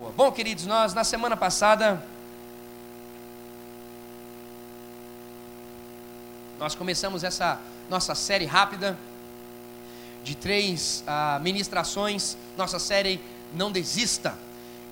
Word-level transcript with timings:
Bom, 0.00 0.30
queridos, 0.30 0.64
nós 0.64 0.94
na 0.94 1.02
semana 1.02 1.36
passada 1.36 2.00
nós 6.56 6.76
começamos 6.76 7.24
essa 7.24 7.60
nossa 7.90 8.14
série 8.14 8.44
rápida 8.46 8.96
de 10.22 10.36
três 10.36 11.02
uh, 11.02 11.40
ministrações, 11.42 12.36
nossa 12.56 12.78
série 12.78 13.20
Não 13.52 13.72
Desista. 13.72 14.38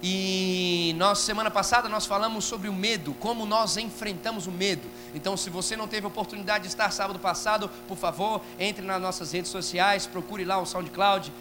E 0.02 0.94
nós 0.98 1.20
semana 1.20 1.50
passada 1.50 1.88
nós 1.88 2.04
falamos 2.04 2.44
sobre 2.44 2.68
o 2.68 2.72
medo, 2.72 3.14
como 3.14 3.46
nós 3.46 3.76
enfrentamos 3.76 4.46
o 4.46 4.52
medo. 4.52 4.88
Então, 5.14 5.36
se 5.36 5.48
você 5.48 5.74
não 5.74 5.88
teve 5.88 6.06
oportunidade 6.06 6.62
de 6.64 6.68
estar 6.68 6.90
sábado 6.90 7.18
passado, 7.18 7.70
por 7.88 7.96
favor, 7.96 8.42
entre 8.58 8.84
nas 8.84 9.00
nossas 9.00 9.32
redes 9.32 9.50
sociais, 9.50 10.06
procure 10.06 10.44
lá 10.44 10.58
o 10.58 10.66
SoundCloud, 10.66 11.32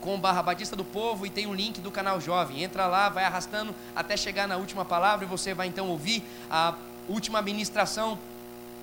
com/barra 0.00 0.42
Batista 0.42 0.74
do 0.74 0.84
Povo 0.84 1.26
e 1.26 1.30
tem 1.30 1.46
um 1.46 1.54
link 1.54 1.80
do 1.80 1.90
canal 1.90 2.20
Jovem. 2.20 2.62
Entra 2.62 2.86
lá, 2.86 3.08
vai 3.08 3.24
arrastando 3.24 3.74
até 3.94 4.16
chegar 4.16 4.48
na 4.48 4.56
última 4.56 4.84
palavra 4.84 5.26
e 5.26 5.28
você 5.28 5.52
vai 5.52 5.66
então 5.66 5.88
ouvir 5.88 6.22
a 6.50 6.74
última 7.08 7.42
ministração 7.42 8.18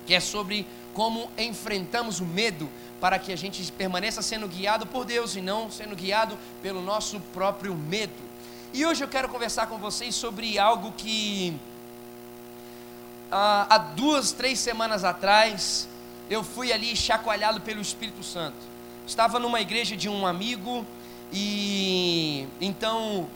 que 0.06 0.14
é 0.14 0.20
sobre 0.20 0.66
como 0.94 1.28
enfrentamos 1.36 2.20
o 2.20 2.24
medo 2.24 2.70
para 3.00 3.18
que 3.18 3.32
a 3.32 3.36
gente 3.36 3.70
permaneça 3.72 4.22
sendo 4.22 4.46
guiado 4.46 4.86
por 4.86 5.04
Deus 5.04 5.34
e 5.34 5.40
não 5.40 5.70
sendo 5.70 5.96
guiado 5.96 6.38
pelo 6.62 6.80
nosso 6.80 7.18
próprio 7.34 7.74
medo. 7.74 8.25
E 8.76 8.84
hoje 8.84 9.02
eu 9.02 9.08
quero 9.08 9.26
conversar 9.30 9.68
com 9.68 9.78
vocês 9.78 10.14
sobre 10.14 10.58
algo 10.58 10.92
que 10.98 11.56
ah, 13.32 13.66
há 13.70 13.78
duas, 13.78 14.32
três 14.32 14.58
semanas 14.58 15.02
atrás 15.02 15.88
eu 16.28 16.44
fui 16.44 16.70
ali 16.70 16.94
chacoalhado 16.94 17.62
pelo 17.62 17.80
Espírito 17.80 18.22
Santo 18.22 18.58
estava 19.06 19.38
numa 19.38 19.62
igreja 19.62 19.96
de 19.96 20.10
um 20.10 20.26
amigo 20.26 20.84
e 21.32 22.46
então 22.60 23.26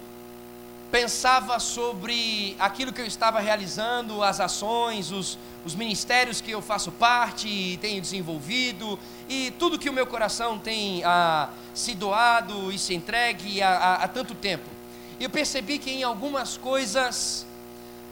pensava 0.90 1.58
sobre 1.58 2.54
aquilo 2.58 2.92
que 2.92 3.00
eu 3.00 3.06
estava 3.06 3.40
realizando, 3.40 4.22
as 4.22 4.40
ações, 4.40 5.10
os, 5.10 5.38
os 5.64 5.74
ministérios 5.74 6.42
que 6.42 6.50
eu 6.50 6.60
faço 6.60 6.92
parte 6.92 7.48
e 7.48 7.78
tenho 7.78 7.98
desenvolvido, 7.98 8.98
e 9.26 9.54
tudo 9.58 9.78
que 9.78 9.88
o 9.88 9.92
meu 9.92 10.06
coração 10.06 10.58
tem 10.58 11.02
ah, 11.02 11.48
se 11.72 11.94
doado 11.94 12.70
e 12.70 12.78
se 12.78 12.92
entregue 12.92 13.62
há, 13.62 13.70
há, 13.70 13.94
há, 14.04 14.08
tanto 14.08 14.34
tempo. 14.34 14.79
Eu 15.20 15.30
percebi 15.30 15.78
que 15.78 15.90
em 15.90 16.02
algumas 16.02 16.56
coisas 16.56 17.46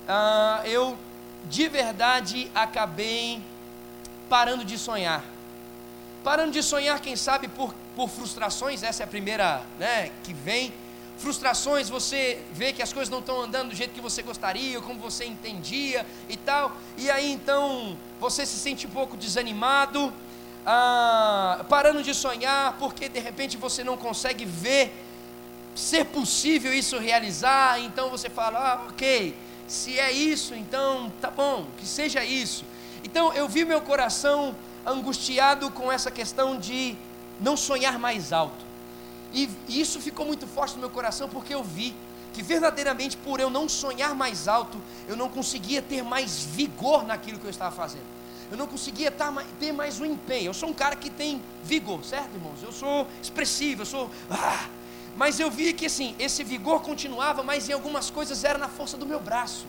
ah, 0.06 0.62
eu 0.64 0.96
de 1.44 1.66
verdade 1.68 2.50
acabei 2.54 3.42
parando 4.28 4.64
de 4.64 4.78
sonhar 4.78 5.24
parando 6.28 6.52
de 6.52 6.62
sonhar, 6.62 7.00
quem 7.00 7.16
sabe 7.16 7.48
por, 7.48 7.74
por 7.96 8.08
frustrações, 8.08 8.82
essa 8.82 9.02
é 9.02 9.04
a 9.04 9.06
primeira 9.06 9.62
né, 9.78 10.10
que 10.22 10.34
vem. 10.34 10.74
Frustrações, 11.16 11.88
você 11.88 12.42
vê 12.52 12.72
que 12.72 12.82
as 12.82 12.92
coisas 12.92 13.08
não 13.10 13.20
estão 13.20 13.40
andando 13.40 13.70
do 13.70 13.74
jeito 13.74 13.92
que 13.92 14.00
você 14.00 14.22
gostaria, 14.22 14.78
como 14.80 15.00
você 15.00 15.24
entendia 15.24 16.06
e 16.28 16.36
tal, 16.36 16.76
e 16.98 17.10
aí 17.10 17.32
então 17.32 17.96
você 18.20 18.44
se 18.44 18.56
sente 18.56 18.86
um 18.86 18.90
pouco 18.90 19.16
desanimado, 19.16 20.12
ah, 20.66 21.64
parando 21.68 22.02
de 22.02 22.14
sonhar, 22.14 22.76
porque 22.78 23.08
de 23.08 23.18
repente 23.18 23.56
você 23.56 23.82
não 23.82 23.96
consegue 23.96 24.44
ver 24.44 24.92
ser 25.78 26.06
possível 26.06 26.74
isso 26.74 26.98
realizar, 26.98 27.78
então 27.80 28.10
você 28.10 28.28
fala, 28.28 28.58
ah, 28.58 28.86
ok, 28.88 29.34
se 29.68 29.98
é 29.98 30.10
isso, 30.10 30.54
então 30.54 31.12
tá 31.20 31.30
bom, 31.30 31.66
que 31.78 31.86
seja 31.86 32.24
isso. 32.24 32.64
Então 33.04 33.32
eu 33.32 33.48
vi 33.48 33.64
meu 33.64 33.80
coração 33.80 34.56
angustiado 34.84 35.70
com 35.70 35.90
essa 35.90 36.10
questão 36.10 36.58
de 36.58 36.96
não 37.40 37.56
sonhar 37.56 37.96
mais 37.96 38.32
alto. 38.32 38.66
E, 39.32 39.48
isso 39.68 40.00
ficou 40.00 40.26
muito 40.26 40.46
forte 40.48 40.74
no 40.74 40.80
meu 40.80 40.90
coração 40.90 41.28
porque 41.28 41.54
eu 41.54 41.62
vi 41.62 41.94
que 42.32 42.42
verdadeiramente 42.42 43.16
por 43.16 43.38
eu 43.38 43.48
não 43.48 43.68
sonhar 43.68 44.14
mais 44.14 44.48
alto, 44.48 44.80
eu 45.06 45.16
não 45.16 45.28
conseguia 45.28 45.80
ter 45.80 46.02
mais 46.02 46.42
vigor 46.42 47.06
naquilo 47.06 47.38
que 47.38 47.44
eu 47.44 47.50
estava 47.50 47.74
fazendo. 47.74 48.06
Eu 48.50 48.56
não 48.56 48.66
conseguia 48.66 49.12
ter 49.12 49.72
mais 49.72 50.00
um 50.00 50.06
empenho. 50.06 50.46
Eu 50.46 50.54
sou 50.54 50.70
um 50.70 50.74
cara 50.74 50.96
que 50.96 51.10
tem 51.10 51.40
vigor, 51.62 52.02
certo, 52.02 52.34
irmãos? 52.34 52.62
Eu 52.62 52.72
sou 52.72 53.06
expressivo, 53.22 53.82
eu 53.82 53.86
sou. 53.86 54.10
Ah! 54.30 54.68
Mas 55.18 55.38
eu 55.38 55.50
vi 55.50 55.74
que 55.74 55.86
assim, 55.86 56.14
esse 56.18 56.42
vigor 56.42 56.80
continuava, 56.80 57.42
mas 57.42 57.68
em 57.68 57.74
algumas 57.74 58.08
coisas 58.08 58.42
era 58.44 58.58
na 58.58 58.68
força 58.68 58.96
do 58.96 59.04
meu 59.04 59.20
braço 59.20 59.66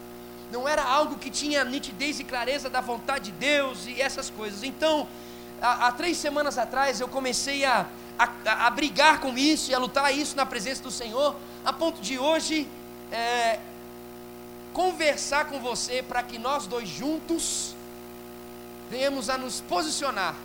não 0.52 0.68
era 0.68 0.84
algo 0.84 1.18
que 1.18 1.30
tinha 1.30 1.64
nitidez 1.64 2.20
e 2.20 2.24
clareza 2.24 2.70
da 2.70 2.82
vontade 2.82 3.26
de 3.26 3.32
Deus 3.32 3.86
e 3.86 4.02
essas 4.02 4.30
coisas. 4.30 4.64
Então, 4.64 5.08
há, 5.62 5.88
há 5.88 5.92
três 5.92 6.18
semanas 6.18 6.58
atrás 6.58 7.00
eu 7.00 7.08
comecei 7.08 7.64
a, 7.66 7.86
a, 8.18 8.68
a, 8.68 8.70
brigar 8.70 9.20
com 9.20 9.38
isso 9.38 9.72
e 9.72 9.76
a 9.76 9.80
lutar 9.80 10.16
isso 10.16 10.36
na 10.36 10.46
presença 10.46 10.82
do 10.82 10.92
Senhor, 10.92 11.36
a 11.64 11.72
ponto 11.72 12.02
de 12.02 12.18
hoje 12.18 12.68
é, 13.12 13.60
conversar 14.74 15.46
com 15.46 15.60
você 15.60 16.02
para 16.02 16.24
que 16.24 16.40
nós 16.40 16.66
dois 16.66 16.90
juntos 16.90 17.76
venhamos 18.90 19.30
a 19.30 19.38
nos 19.38 19.62
posicionar. 19.62 20.36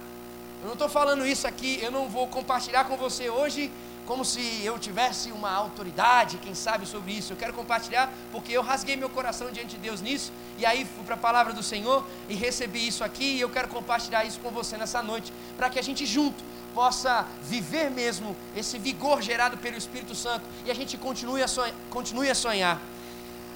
Eu 0.61 0.67
não 0.67 0.75
estou 0.75 0.89
falando 0.89 1.27
isso 1.27 1.47
aqui, 1.47 1.79
eu 1.83 1.91
não 1.91 2.09
vou 2.09 2.27
compartilhar 2.29 2.85
com 2.85 2.97
você 2.97 3.31
hoje 3.31 3.71
como 4.07 4.25
se 4.25 4.63
eu 4.65 4.79
tivesse 4.79 5.33
uma 5.33 5.51
autoridade, 5.51 6.39
quem 6.39 6.55
sabe, 6.55 6.87
sobre 6.87 7.13
isso. 7.13 7.33
Eu 7.33 7.37
quero 7.37 7.53
compartilhar 7.53 8.13
porque 8.33 8.53
eu 8.53 8.63
rasguei 8.63 8.97
meu 8.97 9.09
coração 9.09 9.51
diante 9.51 9.77
de 9.77 9.79
Deus 9.79 10.01
nisso, 10.01 10.33
e 10.59 10.67
aí 10.67 10.85
fui 10.85 11.05
para 11.05 11.15
a 11.15 11.19
palavra 11.19 11.53
do 11.53 11.63
Senhor 11.63 12.05
e 12.29 12.35
recebi 12.35 12.87
isso 12.87 13.03
aqui, 13.03 13.37
e 13.37 13.41
eu 13.41 13.49
quero 13.49 13.69
compartilhar 13.69 14.25
isso 14.25 14.41
com 14.41 14.51
você 14.51 14.77
nessa 14.77 15.03
noite, 15.03 15.33
para 15.57 15.71
que 15.71 15.79
a 15.79 15.83
gente 15.83 16.05
junto 16.05 16.43
possa 16.75 17.25
viver 17.43 17.91
mesmo 17.91 18.37
esse 18.57 18.79
vigor 18.79 19.23
gerado 19.23 19.57
pelo 19.57 19.77
Espírito 19.77 20.15
Santo 20.15 20.45
e 20.67 20.71
a 20.71 20.75
gente 20.75 20.97
continue 20.99 21.43
a 21.43 21.49
sonhar. 21.49 21.75
Continue 21.89 22.29
a 22.29 22.35
sonhar. 22.35 22.81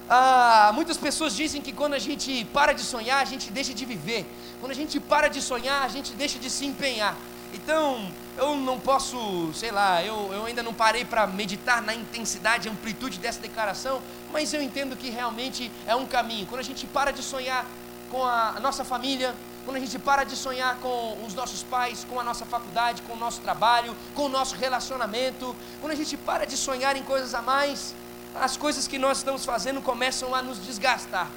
Ah, 0.09 0.71
muitas 0.73 0.97
pessoas 0.97 1.35
dizem 1.35 1.61
que 1.61 1.71
quando 1.71 1.93
a 1.93 1.99
gente 1.99 2.45
para 2.45 2.73
de 2.73 2.81
sonhar, 2.81 3.21
a 3.21 3.25
gente 3.25 3.51
deixa 3.51 3.73
de 3.73 3.85
viver. 3.85 4.25
Quando 4.59 4.71
a 4.71 4.75
gente 4.75 4.99
para 4.99 5.27
de 5.27 5.41
sonhar, 5.41 5.83
a 5.83 5.87
gente 5.89 6.13
deixa 6.13 6.39
de 6.39 6.49
se 6.49 6.65
empenhar. 6.65 7.15
Então, 7.53 8.11
eu 8.37 8.55
não 8.55 8.79
posso, 8.79 9.51
sei 9.53 9.71
lá, 9.71 10.03
eu, 10.03 10.31
eu 10.33 10.45
ainda 10.45 10.63
não 10.63 10.73
parei 10.73 11.03
para 11.03 11.27
meditar 11.27 11.81
na 11.81 11.93
intensidade 11.93 12.67
e 12.67 12.71
amplitude 12.71 13.19
dessa 13.19 13.39
declaração, 13.39 14.01
mas 14.31 14.53
eu 14.53 14.61
entendo 14.61 14.95
que 14.95 15.09
realmente 15.09 15.71
é 15.85 15.95
um 15.95 16.05
caminho. 16.05 16.45
Quando 16.45 16.61
a 16.61 16.63
gente 16.63 16.87
para 16.87 17.11
de 17.11 17.21
sonhar 17.21 17.65
com 18.09 18.23
a, 18.23 18.49
a 18.55 18.59
nossa 18.59 18.83
família, 18.83 19.35
quando 19.65 19.77
a 19.77 19.79
gente 19.79 19.99
para 19.99 20.23
de 20.23 20.35
sonhar 20.35 20.77
com 20.77 21.17
os 21.25 21.33
nossos 21.33 21.63
pais, 21.63 22.05
com 22.09 22.19
a 22.19 22.23
nossa 22.23 22.45
faculdade, 22.45 23.01
com 23.03 23.13
o 23.13 23.17
nosso 23.17 23.41
trabalho, 23.41 23.95
com 24.15 24.23
o 24.23 24.29
nosso 24.29 24.55
relacionamento, 24.55 25.55
quando 25.79 25.91
a 25.91 25.95
gente 25.95 26.17
para 26.17 26.45
de 26.45 26.57
sonhar 26.57 26.95
em 26.95 27.03
coisas 27.03 27.35
a 27.35 27.41
mais, 27.41 27.93
as 28.35 28.57
coisas 28.57 28.87
que 28.87 28.97
nós 28.97 29.19
estamos 29.19 29.45
fazendo 29.45 29.81
começam 29.81 30.33
a 30.33 30.41
nos 30.41 30.63
desgastar. 30.65 31.29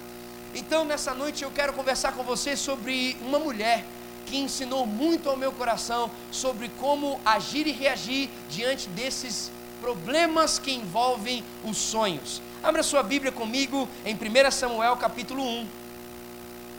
Então, 0.55 0.85
nessa 0.85 1.15
noite 1.15 1.43
eu 1.43 1.51
quero 1.51 1.73
conversar 1.73 2.13
com 2.13 2.23
você 2.23 2.57
sobre 2.57 3.17
uma 3.23 3.39
mulher 3.39 3.85
que 4.27 4.37
ensinou 4.37 4.87
muito 4.87 5.29
ao 5.29 5.37
meu 5.37 5.53
coração 5.53 6.11
sobre 6.31 6.69
como 6.81 7.21
agir 7.25 7.67
e 7.67 7.73
reagir 7.73 8.31
diante 8.49 8.89
desses 8.89 9.51
problemas 9.81 10.59
que 10.59 10.73
envolvem 10.73 11.45
os 11.65 11.77
sonhos. 11.77 12.41
Abra 12.63 12.83
sua 12.83 13.03
Bíblia 13.03 13.33
comigo 13.33 13.89
em 14.05 14.15
1 14.15 14.51
Samuel 14.51 14.97
capítulo 14.97 15.43
1. 15.43 15.67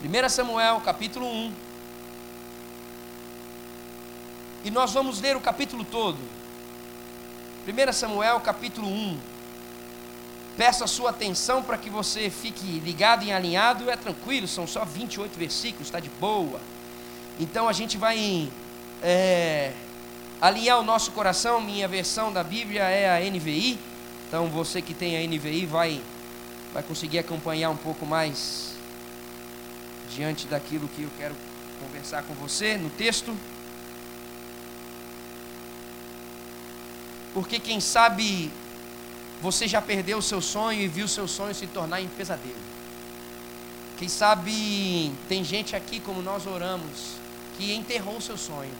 1 0.03 0.29
Samuel 0.29 0.79
capítulo 0.79 1.25
1. 1.25 1.53
E 4.63 4.71
nós 4.71 4.93
vamos 4.93 5.19
ler 5.19 5.35
o 5.35 5.41
capítulo 5.41 5.83
todo. 5.83 6.19
1 7.67 7.93
Samuel 7.93 8.39
capítulo 8.39 8.87
1. 8.87 9.17
Peço 10.55 10.83
a 10.83 10.87
sua 10.87 11.09
atenção 11.09 11.63
para 11.63 11.77
que 11.77 11.89
você 11.89 12.29
fique 12.29 12.79
ligado 12.79 13.25
e 13.25 13.31
alinhado. 13.31 13.89
É 13.89 13.97
tranquilo, 13.97 14.47
são 14.47 14.67
só 14.67 14.85
28 14.85 15.37
versículos, 15.37 15.87
está 15.87 15.99
de 15.99 16.09
boa. 16.09 16.61
Então 17.39 17.67
a 17.67 17.73
gente 17.73 17.97
vai 17.97 18.49
é, 19.01 19.73
alinhar 20.39 20.79
o 20.79 20.83
nosso 20.83 21.11
coração. 21.11 21.61
Minha 21.61 21.87
versão 21.87 22.31
da 22.31 22.43
Bíblia 22.43 22.83
é 22.83 23.09
a 23.09 23.31
NVI. 23.31 23.79
Então 24.27 24.47
você 24.47 24.81
que 24.81 24.93
tem 24.93 25.17
a 25.17 25.27
NVI 25.27 25.65
vai, 25.65 26.01
vai 26.73 26.83
conseguir 26.83 27.19
acompanhar 27.19 27.69
um 27.69 27.77
pouco 27.77 28.05
mais 28.05 28.73
diante 30.15 30.47
daquilo 30.47 30.87
que 30.87 31.03
eu 31.03 31.09
quero 31.17 31.35
conversar 31.79 32.23
com 32.23 32.33
você 32.35 32.77
no 32.77 32.89
texto. 32.89 33.35
Porque 37.33 37.59
quem 37.59 37.79
sabe 37.79 38.51
você 39.41 39.67
já 39.67 39.81
perdeu 39.81 40.19
o 40.19 40.21
seu 40.21 40.39
sonho 40.39 40.81
e 40.81 40.87
viu 40.87 41.05
o 41.05 41.09
seu 41.09 41.27
sonho 41.27 41.53
se 41.53 41.67
tornar 41.67 41.99
em 41.99 42.07
pesadelo. 42.07 42.55
Quem 43.97 44.07
sabe 44.07 45.11
tem 45.27 45.43
gente 45.43 45.75
aqui 45.75 45.99
como 45.99 46.21
nós 46.21 46.45
oramos 46.45 47.22
que 47.57 47.73
enterrou 47.73 48.17
o 48.17 48.21
seu 48.21 48.37
sonho. 48.37 48.71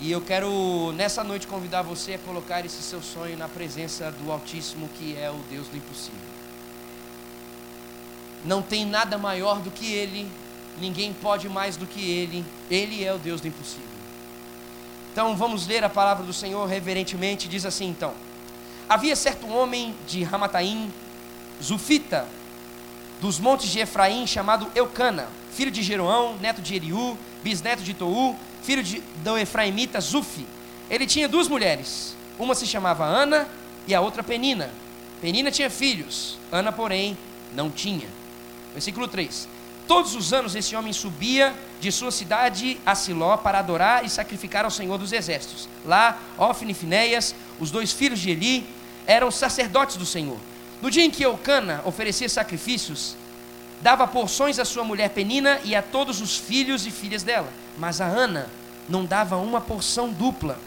E 0.00 0.10
eu 0.10 0.20
quero 0.20 0.92
nessa 0.92 1.22
noite 1.22 1.46
convidar 1.46 1.82
você 1.82 2.14
a 2.14 2.18
colocar 2.18 2.64
esse 2.64 2.82
seu 2.82 3.02
sonho 3.02 3.36
na 3.36 3.48
presença 3.48 4.10
do 4.10 4.32
Altíssimo, 4.32 4.88
que 4.96 5.16
é 5.16 5.30
o 5.30 5.36
Deus 5.50 5.68
do 5.68 5.76
impossível. 5.76 6.18
Não 8.42 8.62
tem 8.62 8.86
nada 8.86 9.18
maior 9.18 9.60
do 9.60 9.70
que 9.70 9.92
Ele, 9.92 10.26
ninguém 10.80 11.12
pode 11.12 11.48
mais 11.50 11.76
do 11.76 11.86
que 11.86 12.00
Ele, 12.00 12.44
Ele 12.70 13.04
é 13.04 13.12
o 13.12 13.18
Deus 13.18 13.42
do 13.42 13.48
impossível. 13.48 13.88
Então 15.12 15.36
vamos 15.36 15.66
ler 15.66 15.84
a 15.84 15.90
palavra 15.90 16.24
do 16.24 16.32
Senhor 16.32 16.64
reverentemente, 16.66 17.46
diz 17.46 17.66
assim 17.66 17.88
então: 17.88 18.14
Havia 18.88 19.14
certo 19.14 19.46
homem 19.48 19.94
de 20.06 20.22
Ramataim, 20.22 20.90
Zufita, 21.62 22.26
dos 23.20 23.38
montes 23.38 23.68
de 23.68 23.80
Efraim, 23.80 24.26
chamado 24.26 24.70
Eucana, 24.74 25.28
filho 25.60 25.70
de 25.70 25.82
Jeroão, 25.82 26.38
neto 26.40 26.62
de 26.62 26.74
Eriú, 26.74 27.18
bisneto 27.44 27.82
de 27.82 27.92
Tou, 27.92 28.34
filho 28.62 28.82
de, 28.82 29.02
do 29.22 29.36
Efraimita 29.36 30.00
Zufi. 30.00 30.46
Ele 30.88 31.06
tinha 31.06 31.28
duas 31.28 31.48
mulheres, 31.48 32.16
uma 32.38 32.54
se 32.54 32.66
chamava 32.66 33.04
Ana 33.04 33.46
e 33.86 33.94
a 33.94 34.00
outra 34.00 34.22
Penina. 34.22 34.70
Penina 35.20 35.50
tinha 35.50 35.68
filhos, 35.68 36.38
Ana, 36.50 36.72
porém, 36.72 37.14
não 37.52 37.68
tinha. 37.68 38.08
Versículo 38.72 39.06
3. 39.06 39.46
Todos 39.86 40.14
os 40.14 40.32
anos 40.32 40.56
esse 40.56 40.74
homem 40.74 40.94
subia 40.94 41.54
de 41.78 41.92
sua 41.92 42.10
cidade 42.10 42.80
a 42.86 42.94
Siló 42.94 43.36
para 43.36 43.58
adorar 43.58 44.02
e 44.02 44.08
sacrificar 44.08 44.64
ao 44.64 44.70
Senhor 44.70 44.96
dos 44.96 45.12
Exércitos. 45.12 45.68
Lá, 45.84 46.18
Ofne 46.38 46.72
e 46.72 46.74
Finéias, 46.74 47.34
os 47.58 47.70
dois 47.70 47.92
filhos 47.92 48.18
de 48.18 48.30
Eli, 48.30 48.66
eram 49.06 49.30
sacerdotes 49.30 49.96
do 49.96 50.06
Senhor. 50.06 50.38
No 50.80 50.90
dia 50.90 51.04
em 51.04 51.10
que 51.10 51.22
Eucana 51.22 51.82
oferecia 51.84 52.30
sacrifícios, 52.30 53.14
dava 53.80 54.06
porções 54.06 54.58
à 54.58 54.64
sua 54.64 54.84
mulher 54.84 55.10
Penina 55.10 55.60
e 55.64 55.74
a 55.74 55.82
todos 55.82 56.20
os 56.20 56.36
filhos 56.36 56.86
e 56.86 56.90
filhas 56.90 57.22
dela. 57.22 57.48
Mas 57.78 58.00
a 58.00 58.06
Ana 58.06 58.48
não 58.88 59.04
dava 59.04 59.36
uma 59.36 59.60
porção 59.60 60.10
dupla. 60.10 60.58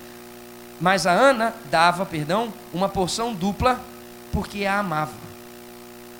Mas 0.81 1.05
a 1.05 1.11
Ana 1.11 1.53
dava, 1.69 2.05
perdão, 2.05 2.51
uma 2.73 2.89
porção 2.89 3.33
dupla 3.33 3.79
porque 4.31 4.65
a 4.65 4.79
amava. 4.79 5.13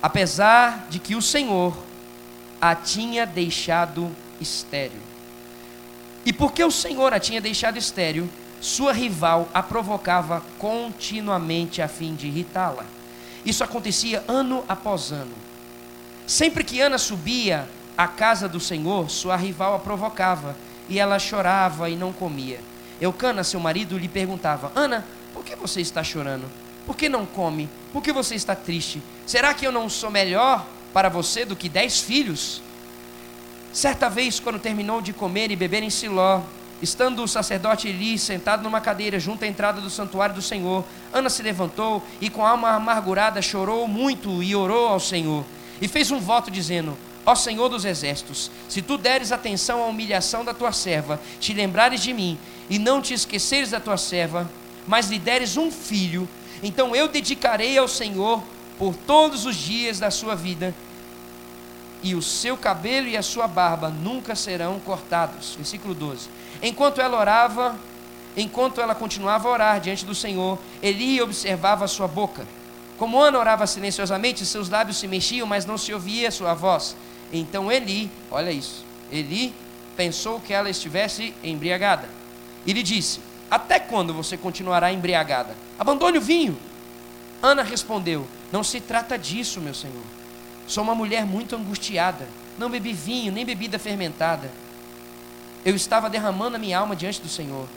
Apesar 0.02 0.88
de 0.90 1.00
que 1.00 1.16
o 1.16 1.22
Senhor 1.22 1.76
a 2.62 2.76
tinha 2.76 3.26
deixado 3.26 4.10
estéril. 4.40 5.02
E 6.26 6.32
porque 6.32 6.64
o 6.64 6.72
Senhor 6.72 7.14
a 7.14 7.20
tinha 7.20 7.42
deixado 7.42 7.78
estéril, 7.78 8.30
sua 8.62 8.94
rival 8.94 9.50
a 9.54 9.62
provocava 9.62 10.42
continuamente 10.58 11.82
a 11.82 11.88
fim 11.88 12.16
de 12.16 12.28
irritá-la. 12.28 12.86
Isso 13.46 13.64
acontecia 13.64 14.24
ano 14.28 14.64
após 14.70 15.12
ano. 15.12 15.34
Sempre 16.26 16.64
que 16.64 16.80
Ana 16.80 16.98
subia 16.98 17.68
à 17.98 18.08
casa 18.08 18.48
do 18.48 18.60
Senhor, 18.60 19.10
sua 19.10 19.36
rival 19.36 19.76
a 19.76 19.80
provocava, 19.80 20.56
e 20.88 21.00
ela 21.00 21.20
chorava 21.20 21.90
e 21.90 21.96
não 21.96 22.14
comia. 22.14 22.60
Eucana, 23.00 23.44
seu 23.44 23.60
marido, 23.60 23.98
lhe 23.98 24.08
perguntava: 24.08 24.72
Ana, 24.76 25.06
por 25.34 25.44
que 25.44 25.56
você 25.56 25.82
está 25.82 26.04
chorando? 26.04 26.50
Por 26.86 26.96
que 26.96 27.08
não 27.08 27.26
come? 27.26 27.70
Por 27.92 28.02
que 28.02 28.12
você 28.12 28.36
está 28.36 28.56
triste? 28.56 29.02
Será 29.26 29.54
que 29.54 29.66
eu 29.66 29.72
não 29.72 29.90
sou 29.90 30.12
melhor 30.12 30.66
para 30.94 31.10
você 31.10 31.46
do 31.46 31.56
que 31.56 31.70
dez 31.70 32.00
filhos? 32.00 32.62
Certa 33.72 34.10
vez, 34.10 34.40
quando 34.40 34.60
terminou 34.60 35.02
de 35.02 35.14
comer 35.14 35.50
e 35.50 35.56
beber 35.56 35.82
em 35.82 35.90
Siló, 35.90 36.42
estando 36.82 37.24
o 37.24 37.28
sacerdote 37.28 37.88
Eli 37.88 38.20
sentado 38.20 38.62
numa 38.62 38.82
cadeira 38.82 39.20
junto 39.20 39.44
à 39.44 39.48
entrada 39.48 39.82
do 39.82 39.90
santuário 39.90 40.36
do 40.36 40.42
Senhor, 40.42 40.84
Ana 41.12 41.30
se 41.30 41.42
levantou 41.42 42.04
e 42.20 42.30
com 42.30 42.46
alma 42.46 42.72
amargurada 42.72 43.42
chorou 43.42 43.88
muito 43.88 44.44
e 44.44 44.56
orou 44.56 44.90
ao 44.90 45.00
Senhor. 45.00 45.44
E 45.82 45.88
fez 45.88 46.12
um 46.12 46.20
voto 46.20 46.52
dizendo: 46.52 46.98
Ó 47.26 47.36
Senhor 47.36 47.70
dos 47.70 47.86
exércitos, 47.86 48.52
se 48.68 48.82
tu 48.82 48.98
deres 48.98 49.32
atenção 49.32 49.82
à 49.82 49.86
humilhação 49.88 50.44
da 50.44 50.54
tua 50.54 50.72
serva, 50.72 51.20
te 51.40 51.54
lembrares 51.54 52.02
de 52.02 52.14
mim 52.14 52.38
e 52.70 52.78
não 52.78 53.02
te 53.02 53.14
esqueceres 53.14 53.72
da 53.72 53.80
tua 53.80 53.98
serva, 53.98 54.50
mas 54.88 55.10
lhe 55.10 55.20
deres 55.20 55.56
um 55.56 55.72
filho, 55.72 56.28
então 56.62 56.96
eu 56.96 57.08
dedicarei 57.08 57.78
ao 57.78 57.88
Senhor 57.88 58.44
por 58.78 58.96
todos 58.96 59.46
os 59.46 59.56
dias 59.56 60.00
da 60.00 60.12
sua 60.12 60.36
vida, 60.36 60.74
e 62.02 62.16
o 62.16 62.22
seu 62.22 62.58
cabelo 62.58 63.08
e 63.08 63.16
a 63.16 63.22
sua 63.22 63.48
barba 63.48 63.88
nunca 63.88 64.36
serão 64.36 64.78
cortados. 64.82 65.56
Versículo 65.56 65.94
12. 65.94 66.28
Enquanto 66.62 67.00
ela 67.00 67.18
orava, 67.18 67.78
enquanto 68.36 68.82
ela 68.82 68.94
continuava 68.94 69.48
a 69.48 69.52
orar 69.52 69.80
diante 69.80 70.04
do 70.04 70.14
Senhor, 70.14 70.60
Eli 70.82 71.22
observava 71.22 71.86
a 71.86 71.88
sua 71.88 72.08
boca. 72.08 72.46
Como 72.98 73.20
Ana 73.20 73.40
orava 73.40 73.66
silenciosamente, 73.68 74.46
seus 74.46 74.70
lábios 74.70 74.98
se 74.98 75.08
mexiam, 75.08 75.48
mas 75.48 75.66
não 75.66 75.78
se 75.78 75.94
ouvia 75.94 76.32
sua 76.32 76.54
voz. 76.54 76.96
Então 77.32 77.72
Eli, 77.72 78.12
olha 78.30 78.52
isso, 78.52 78.86
Eli 79.12 79.54
pensou 79.98 80.40
que 80.40 80.54
ela 80.54 80.70
estivesse 80.70 81.34
embriagada. 81.44 82.08
E 82.66 82.74
lhe 82.74 82.84
disse: 82.84 83.20
Até 83.50 83.80
quando 83.80 84.14
você 84.14 84.38
continuará 84.38 84.92
embriagada? 84.92 85.56
Abandone 85.78 86.18
o 86.18 86.22
vinho. 86.22 86.58
Ana 87.42 87.64
respondeu: 87.64 88.28
Não 88.52 88.64
se 88.64 88.80
trata 88.80 89.18
disso, 89.18 89.60
meu 89.60 89.74
senhor. 89.74 90.04
Sou 90.68 90.84
uma 90.84 90.96
mulher 90.96 91.26
muito 91.26 91.56
angustiada. 91.56 92.28
Não 92.58 92.70
bebi 92.70 92.94
vinho, 92.94 93.32
nem 93.32 93.46
bebida 93.46 93.80
fermentada. 93.80 94.50
Eu 95.66 95.76
estava 95.76 96.10
derramando 96.10 96.56
a 96.56 96.60
minha 96.60 96.78
alma 96.78 96.96
diante 96.96 97.22
do 97.22 97.30
Senhor. 97.30 97.68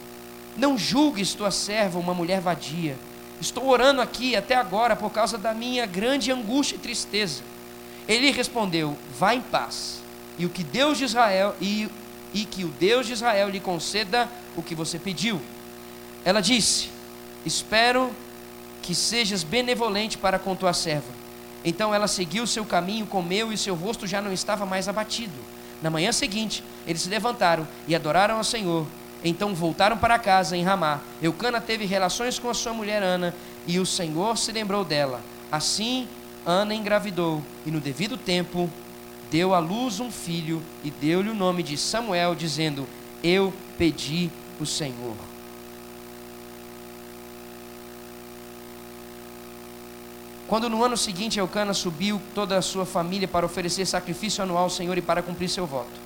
Não 0.56 0.76
julgues 0.76 1.34
tua 1.34 1.50
serva 1.50 1.98
uma 1.98 2.14
mulher 2.14 2.40
vadia. 2.40 2.96
Estou 3.40 3.68
orando 3.68 4.00
aqui 4.00 4.34
até 4.34 4.54
agora 4.54 4.96
por 4.96 5.10
causa 5.10 5.36
da 5.36 5.52
minha 5.52 5.86
grande 5.86 6.32
angústia 6.32 6.76
e 6.76 6.78
tristeza. 6.78 7.42
Ele 8.08 8.30
respondeu: 8.30 8.96
Vá 9.18 9.34
em 9.34 9.40
paz. 9.40 10.00
E 10.38 10.46
o 10.46 10.50
que 10.50 10.62
Deus 10.62 10.98
de 10.98 11.04
Israel 11.04 11.54
e, 11.60 11.88
e 12.32 12.44
que 12.44 12.64
o 12.64 12.68
Deus 12.68 13.06
de 13.06 13.12
Israel 13.12 13.48
lhe 13.48 13.60
conceda 13.60 14.28
o 14.56 14.62
que 14.62 14.74
você 14.74 14.98
pediu. 14.98 15.40
Ela 16.24 16.40
disse: 16.40 16.90
Espero 17.44 18.10
que 18.82 18.94
sejas 18.94 19.42
benevolente 19.42 20.16
para 20.16 20.38
com 20.38 20.54
tua 20.54 20.72
serva. 20.72 21.12
Então 21.64 21.92
ela 21.92 22.06
seguiu 22.06 22.46
seu 22.46 22.64
caminho, 22.64 23.06
comeu 23.06 23.52
e 23.52 23.58
seu 23.58 23.74
rosto 23.74 24.06
já 24.06 24.22
não 24.22 24.32
estava 24.32 24.64
mais 24.64 24.88
abatido. 24.88 25.34
Na 25.82 25.90
manhã 25.90 26.12
seguinte, 26.12 26.62
eles 26.86 27.02
se 27.02 27.08
levantaram 27.08 27.66
e 27.88 27.94
adoraram 27.94 28.36
ao 28.36 28.44
Senhor. 28.44 28.86
Então 29.28 29.54
voltaram 29.56 29.98
para 29.98 30.20
casa 30.20 30.56
em 30.56 30.62
Ramá. 30.62 31.00
Eucana 31.20 31.60
teve 31.60 31.84
relações 31.84 32.38
com 32.38 32.48
a 32.48 32.54
sua 32.54 32.72
mulher 32.72 33.02
Ana 33.02 33.34
e 33.66 33.80
o 33.80 33.84
Senhor 33.84 34.38
se 34.38 34.52
lembrou 34.52 34.84
dela. 34.84 35.20
Assim, 35.50 36.06
Ana 36.44 36.72
engravidou 36.72 37.42
e 37.64 37.70
no 37.72 37.80
devido 37.80 38.16
tempo 38.16 38.70
deu 39.28 39.52
à 39.52 39.58
luz 39.58 39.98
um 39.98 40.12
filho 40.12 40.62
e 40.84 40.92
deu-lhe 40.92 41.28
o 41.28 41.34
nome 41.34 41.64
de 41.64 41.76
Samuel, 41.76 42.36
dizendo: 42.36 42.86
Eu 43.20 43.52
pedi 43.76 44.30
o 44.60 44.64
Senhor. 44.64 45.16
Quando 50.46 50.70
no 50.70 50.84
ano 50.84 50.96
seguinte 50.96 51.40
Eucana 51.40 51.74
subiu 51.74 52.22
toda 52.32 52.56
a 52.56 52.62
sua 52.62 52.86
família 52.86 53.26
para 53.26 53.44
oferecer 53.44 53.84
sacrifício 53.86 54.44
anual 54.44 54.62
ao 54.62 54.70
Senhor 54.70 54.96
e 54.96 55.02
para 55.02 55.20
cumprir 55.20 55.48
seu 55.48 55.66
voto. 55.66 56.05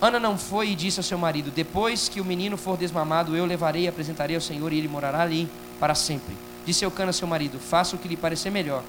Ana 0.00 0.20
não 0.20 0.36
foi 0.36 0.70
e 0.70 0.74
disse 0.74 1.00
ao 1.00 1.04
seu 1.04 1.16
marido: 1.16 1.50
Depois 1.50 2.08
que 2.08 2.20
o 2.20 2.24
menino 2.24 2.56
for 2.56 2.76
desmamado, 2.76 3.36
eu 3.36 3.46
levarei 3.46 3.84
e 3.84 3.88
apresentarei 3.88 4.36
ao 4.36 4.42
Senhor 4.42 4.72
e 4.72 4.78
ele 4.78 4.88
morará 4.88 5.22
ali 5.22 5.48
para 5.80 5.94
sempre. 5.94 6.36
Disse 6.66 6.84
Eucana 6.84 7.10
ao 7.10 7.14
seu 7.14 7.26
marido: 7.26 7.58
Faça 7.58 7.96
o 7.96 7.98
que 7.98 8.08
lhe 8.08 8.16
parecer 8.16 8.50
melhor. 8.50 8.82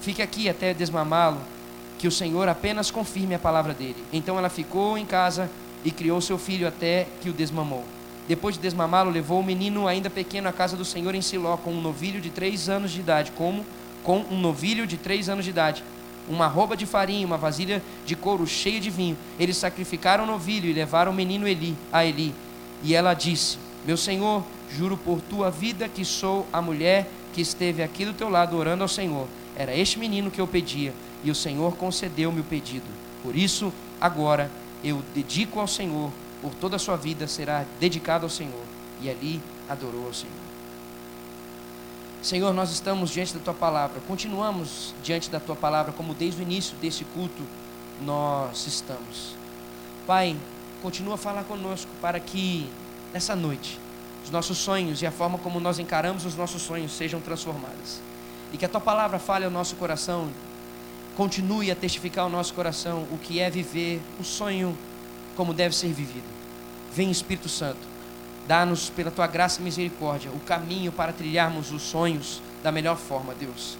Fique 0.00 0.22
aqui 0.22 0.48
até 0.48 0.72
desmamá-lo, 0.72 1.40
que 1.98 2.08
o 2.08 2.12
Senhor 2.12 2.48
apenas 2.48 2.90
confirme 2.90 3.34
a 3.34 3.38
palavra 3.38 3.74
dele. 3.74 4.02
Então 4.12 4.38
ela 4.38 4.48
ficou 4.48 4.96
em 4.96 5.04
casa 5.04 5.50
e 5.84 5.90
criou 5.90 6.20
seu 6.20 6.38
filho 6.38 6.66
até 6.66 7.06
que 7.20 7.28
o 7.28 7.32
desmamou. 7.32 7.84
Depois 8.26 8.54
de 8.54 8.60
desmamá-lo, 8.62 9.10
levou 9.10 9.40
o 9.40 9.44
menino 9.44 9.86
ainda 9.86 10.08
pequeno 10.08 10.48
à 10.48 10.52
casa 10.52 10.76
do 10.76 10.84
Senhor 10.84 11.14
em 11.14 11.20
Siló, 11.20 11.58
com 11.58 11.72
um 11.72 11.80
novilho 11.80 12.22
de 12.22 12.30
três 12.30 12.70
anos 12.70 12.90
de 12.90 13.00
idade, 13.00 13.32
como 13.32 13.64
com 14.02 14.24
um 14.30 14.38
novilho 14.38 14.86
de 14.86 14.96
três 14.96 15.28
anos 15.28 15.44
de 15.44 15.50
idade, 15.50 15.84
uma 16.28 16.46
roupa 16.46 16.76
de 16.76 16.86
farinha, 16.86 17.26
uma 17.26 17.36
vasilha 17.36 17.82
de 18.06 18.16
couro 18.16 18.46
cheia 18.46 18.80
de 18.80 18.90
vinho. 18.90 19.16
Eles 19.38 19.56
sacrificaram 19.56 20.24
o 20.24 20.26
novilho 20.26 20.68
e 20.68 20.72
levaram 20.72 21.12
o 21.12 21.14
menino 21.14 21.46
Eli 21.46 21.76
a 21.92 22.04
Eli. 22.04 22.34
E 22.82 22.94
ela 22.94 23.14
disse: 23.14 23.58
Meu 23.86 23.96
senhor, 23.96 24.44
juro 24.70 24.96
por 24.96 25.20
tua 25.20 25.50
vida 25.50 25.88
que 25.88 26.04
sou 26.04 26.46
a 26.52 26.60
mulher 26.60 27.08
que 27.32 27.40
esteve 27.40 27.82
aqui 27.82 28.04
do 28.04 28.12
teu 28.12 28.28
lado 28.28 28.56
orando 28.56 28.82
ao 28.82 28.88
Senhor. 28.88 29.26
Era 29.56 29.74
este 29.74 29.98
menino 29.98 30.30
que 30.30 30.40
eu 30.40 30.46
pedia, 30.46 30.92
e 31.22 31.30
o 31.30 31.34
Senhor 31.34 31.76
concedeu-me 31.76 32.40
o 32.40 32.44
pedido. 32.44 32.86
Por 33.22 33.36
isso, 33.36 33.72
agora 34.00 34.50
eu 34.82 35.02
dedico 35.14 35.60
ao 35.60 35.66
Senhor, 35.66 36.10
por 36.40 36.54
toda 36.54 36.76
a 36.76 36.78
sua 36.78 36.96
vida 36.96 37.26
será 37.26 37.64
dedicado 37.80 38.24
ao 38.24 38.30
Senhor. 38.30 38.62
E 39.00 39.10
ali 39.10 39.40
adorou 39.68 40.06
ao 40.06 40.14
Senhor. 40.14 40.43
Senhor, 42.24 42.54
nós 42.54 42.70
estamos 42.70 43.10
diante 43.10 43.34
da 43.34 43.40
tua 43.40 43.52
palavra, 43.52 44.00
continuamos 44.08 44.94
diante 45.02 45.28
da 45.28 45.38
tua 45.38 45.54
palavra, 45.54 45.92
como 45.92 46.14
desde 46.14 46.40
o 46.40 46.42
início 46.42 46.74
desse 46.78 47.04
culto 47.04 47.42
nós 48.00 48.66
estamos. 48.66 49.36
Pai, 50.06 50.34
continua 50.80 51.16
a 51.16 51.18
falar 51.18 51.44
conosco 51.44 51.90
para 52.00 52.18
que 52.18 52.66
nessa 53.12 53.36
noite 53.36 53.78
os 54.24 54.30
nossos 54.30 54.56
sonhos 54.56 55.02
e 55.02 55.06
a 55.06 55.10
forma 55.10 55.36
como 55.36 55.60
nós 55.60 55.78
encaramos 55.78 56.24
os 56.24 56.34
nossos 56.34 56.62
sonhos 56.62 56.92
sejam 56.92 57.20
transformados. 57.20 58.00
E 58.54 58.56
que 58.56 58.64
a 58.64 58.70
tua 58.70 58.80
palavra 58.80 59.18
fale 59.18 59.44
ao 59.44 59.50
nosso 59.50 59.76
coração, 59.76 60.30
continue 61.14 61.70
a 61.70 61.76
testificar 61.76 62.24
ao 62.24 62.30
nosso 62.30 62.54
coração 62.54 63.06
o 63.12 63.18
que 63.18 63.38
é 63.38 63.50
viver 63.50 64.00
o 64.18 64.24
sonho 64.24 64.74
como 65.36 65.52
deve 65.52 65.76
ser 65.76 65.92
vivido. 65.92 66.24
Vem 66.90 67.10
Espírito 67.10 67.50
Santo 67.50 67.93
Dá-nos, 68.46 68.90
pela 68.90 69.10
tua 69.10 69.26
graça 69.26 69.60
e 69.60 69.64
misericórdia, 69.64 70.30
o 70.30 70.40
caminho 70.40 70.92
para 70.92 71.12
trilharmos 71.12 71.72
os 71.72 71.82
sonhos 71.82 72.42
da 72.62 72.70
melhor 72.70 72.96
forma, 72.96 73.34
Deus. 73.34 73.78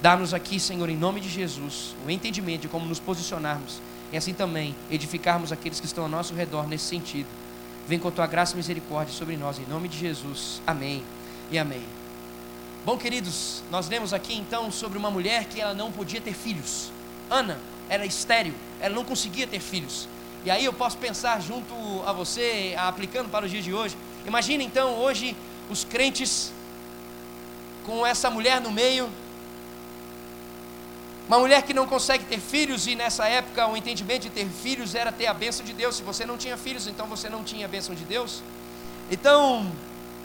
Dá-nos 0.00 0.32
aqui, 0.32 0.58
Senhor, 0.58 0.88
em 0.88 0.96
nome 0.96 1.20
de 1.20 1.28
Jesus, 1.28 1.94
o 2.06 2.10
entendimento 2.10 2.62
de 2.62 2.68
como 2.68 2.86
nos 2.86 2.98
posicionarmos 2.98 3.80
e 4.12 4.16
assim 4.16 4.32
também 4.32 4.74
edificarmos 4.90 5.52
aqueles 5.52 5.78
que 5.78 5.86
estão 5.86 6.04
ao 6.04 6.10
nosso 6.10 6.34
redor 6.34 6.66
nesse 6.66 6.84
sentido. 6.84 7.28
Vem 7.86 7.98
com 7.98 8.10
tua 8.10 8.26
graça 8.26 8.54
e 8.54 8.56
misericórdia 8.56 9.14
sobre 9.14 9.36
nós, 9.36 9.58
em 9.58 9.66
nome 9.66 9.88
de 9.88 9.98
Jesus. 9.98 10.62
Amém 10.66 11.02
e 11.50 11.58
amém. 11.58 11.82
Bom, 12.84 12.96
queridos, 12.96 13.62
nós 13.70 13.88
lemos 13.88 14.14
aqui 14.14 14.34
então 14.34 14.70
sobre 14.70 14.96
uma 14.96 15.10
mulher 15.10 15.44
que 15.44 15.60
ela 15.60 15.74
não 15.74 15.92
podia 15.92 16.20
ter 16.20 16.32
filhos. 16.32 16.90
Ana 17.28 17.58
era 17.88 18.06
estéril, 18.06 18.54
ela 18.80 18.94
não 18.94 19.04
conseguia 19.04 19.46
ter 19.46 19.60
filhos. 19.60 20.08
E 20.44 20.50
aí 20.50 20.64
eu 20.64 20.72
posso 20.72 20.96
pensar 20.96 21.40
junto 21.40 21.74
a 22.06 22.12
você, 22.12 22.74
aplicando 22.78 23.28
para 23.28 23.44
os 23.44 23.50
dias 23.50 23.64
de 23.64 23.74
hoje. 23.74 23.96
Imagina 24.26 24.62
então 24.62 24.94
hoje 24.94 25.36
os 25.68 25.84
crentes 25.84 26.52
com 27.84 28.06
essa 28.06 28.30
mulher 28.30 28.60
no 28.60 28.70
meio, 28.70 29.10
uma 31.28 31.38
mulher 31.38 31.62
que 31.62 31.72
não 31.72 31.86
consegue 31.86 32.24
ter 32.24 32.40
filhos, 32.40 32.86
e 32.86 32.96
nessa 32.96 33.26
época 33.28 33.66
o 33.68 33.76
entendimento 33.76 34.22
de 34.22 34.30
ter 34.30 34.48
filhos 34.48 34.94
era 34.94 35.12
ter 35.12 35.26
a 35.26 35.34
bênção 35.34 35.64
de 35.64 35.72
Deus. 35.72 35.96
Se 35.96 36.02
você 36.02 36.26
não 36.26 36.36
tinha 36.36 36.56
filhos, 36.56 36.86
então 36.86 37.06
você 37.06 37.28
não 37.28 37.44
tinha 37.44 37.66
a 37.66 37.68
bênção 37.68 37.94
de 37.94 38.04
Deus. 38.04 38.42
Então, 39.10 39.70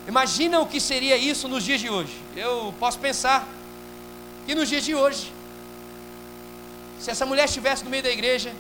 imagina 0.08 0.60
o 0.60 0.66
que 0.66 0.80
seria 0.80 1.16
isso 1.16 1.48
nos 1.48 1.64
dias 1.64 1.80
de 1.80 1.90
hoje. 1.90 2.14
Eu 2.36 2.74
posso 2.80 2.98
pensar 3.00 3.48
que 4.46 4.56
nos 4.56 4.68
dias 4.68 4.84
de 4.84 4.96
hoje, 4.96 5.32
se 7.00 7.12
essa 7.12 7.26
mulher 7.26 7.46
estivesse 7.46 7.84
no 7.84 7.90
meio 7.90 8.02
da 8.02 8.10
igreja, 8.10 8.52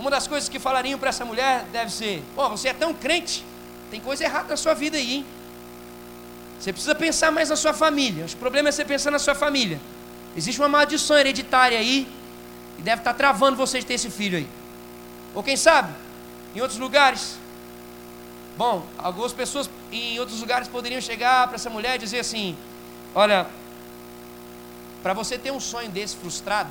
uma 0.00 0.10
das 0.10 0.26
coisas 0.26 0.48
que 0.48 0.58
falariam 0.58 0.98
para 0.98 1.10
essa 1.10 1.26
mulher 1.26 1.64
deve 1.70 1.92
ser: 1.92 2.22
Pô, 2.34 2.48
você 2.48 2.68
é 2.68 2.72
tão 2.72 2.94
crente, 2.94 3.44
tem 3.90 4.00
coisa 4.00 4.24
errada 4.24 4.48
na 4.48 4.56
sua 4.56 4.72
vida 4.72 4.96
aí, 4.96 5.16
hein? 5.16 5.26
Você 6.58 6.72
precisa 6.72 6.94
pensar 6.94 7.30
mais 7.30 7.50
na 7.50 7.56
sua 7.56 7.74
família. 7.74 8.24
O 8.24 8.36
problema 8.36 8.70
é 8.70 8.72
você 8.72 8.84
pensar 8.84 9.10
na 9.10 9.18
sua 9.18 9.34
família. 9.34 9.78
Existe 10.34 10.58
uma 10.60 10.68
maldição 10.68 11.18
hereditária 11.18 11.78
aí 11.78 12.08
e 12.78 12.82
deve 12.82 13.02
estar 13.02 13.12
travando 13.12 13.56
você 13.56 13.78
de 13.78 13.86
ter 13.86 13.94
esse 13.94 14.10
filho 14.10 14.38
aí. 14.38 14.48
Ou 15.34 15.42
quem 15.42 15.56
sabe, 15.56 15.92
em 16.54 16.60
outros 16.60 16.78
lugares. 16.78 17.38
Bom, 18.56 18.86
algumas 18.98 19.32
pessoas 19.32 19.68
em 19.92 20.18
outros 20.18 20.40
lugares 20.40 20.66
poderiam 20.66 21.00
chegar 21.00 21.46
para 21.46 21.56
essa 21.56 21.68
mulher 21.68 21.96
e 21.96 21.98
dizer 21.98 22.20
assim: 22.20 22.56
Olha, 23.14 23.46
para 25.02 25.12
você 25.12 25.36
ter 25.36 25.50
um 25.50 25.60
sonho 25.60 25.90
desse 25.90 26.16
frustrado, 26.16 26.70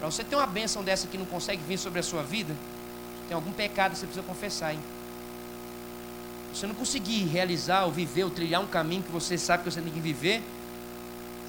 para 0.00 0.10
você 0.10 0.24
ter 0.24 0.34
uma 0.34 0.46
bênção 0.46 0.82
dessa 0.82 1.06
que 1.06 1.18
não 1.18 1.26
consegue 1.26 1.62
vir 1.62 1.78
sobre 1.78 2.00
a 2.00 2.02
sua 2.02 2.22
vida, 2.22 2.56
tem 3.28 3.34
algum 3.34 3.52
pecado 3.52 3.92
que 3.92 3.98
você 3.98 4.06
precisa 4.06 4.26
confessar, 4.26 4.72
hein? 4.72 4.80
Você 6.54 6.66
não 6.66 6.74
conseguir 6.74 7.24
realizar 7.26 7.84
ou 7.84 7.92
viver 7.92 8.24
ou 8.24 8.30
trilhar 8.30 8.62
um 8.62 8.66
caminho 8.66 9.02
que 9.02 9.12
você 9.12 9.36
sabe 9.36 9.62
que 9.62 9.70
você 9.70 9.82
tem 9.82 9.92
que 9.92 10.00
viver, 10.00 10.42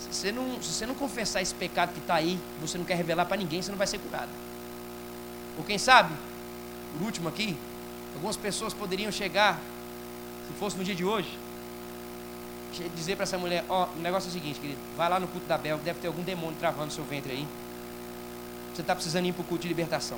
se 0.02 0.14
você 0.14 0.32
não, 0.34 0.62
se 0.62 0.74
você 0.74 0.86
não 0.86 0.94
confessar 0.94 1.42
esse 1.42 1.56
pecado 1.56 1.94
que 1.94 2.00
está 2.00 2.16
aí, 2.16 2.38
você 2.60 2.78
não 2.78 2.84
quer 2.84 2.96
revelar 2.96 3.26
para 3.26 3.38
ninguém, 3.38 3.62
você 3.62 3.72
não 3.72 3.78
vai 3.78 3.88
ser 3.88 4.00
curado. 4.00 4.30
Ou 5.58 5.64
quem 5.64 5.78
sabe, 5.78 6.14
por 6.92 7.06
último 7.06 7.30
aqui, 7.30 7.58
algumas 8.14 8.36
pessoas 8.36 8.74
poderiam 8.74 9.14
chegar, 9.14 9.62
se 10.46 10.54
fosse 10.60 10.78
no 10.78 10.84
dia 10.84 10.94
de 10.94 11.06
hoje, 11.06 11.40
dizer 12.98 13.16
para 13.16 13.24
essa 13.24 13.38
mulher: 13.38 13.64
Ó, 13.70 13.86
oh, 13.86 13.98
o 13.98 14.02
negócio 14.02 14.28
é 14.28 14.30
o 14.30 14.34
seguinte, 14.34 14.60
querido, 14.60 14.80
vai 14.98 15.10
lá 15.10 15.22
no 15.22 15.28
culto 15.30 15.48
da 15.48 15.58
Bel, 15.58 15.78
deve 15.78 16.02
ter 16.02 16.08
algum 16.08 16.22
demônio 16.22 16.58
travando 16.60 16.92
seu 16.92 17.06
ventre 17.06 17.32
aí. 17.32 17.48
Você 18.82 18.84
está 18.84 18.96
precisando 18.96 19.28
ir 19.28 19.32
para 19.32 19.42
o 19.42 19.46
culto 19.46 19.62
de 19.62 19.68
libertação. 19.68 20.18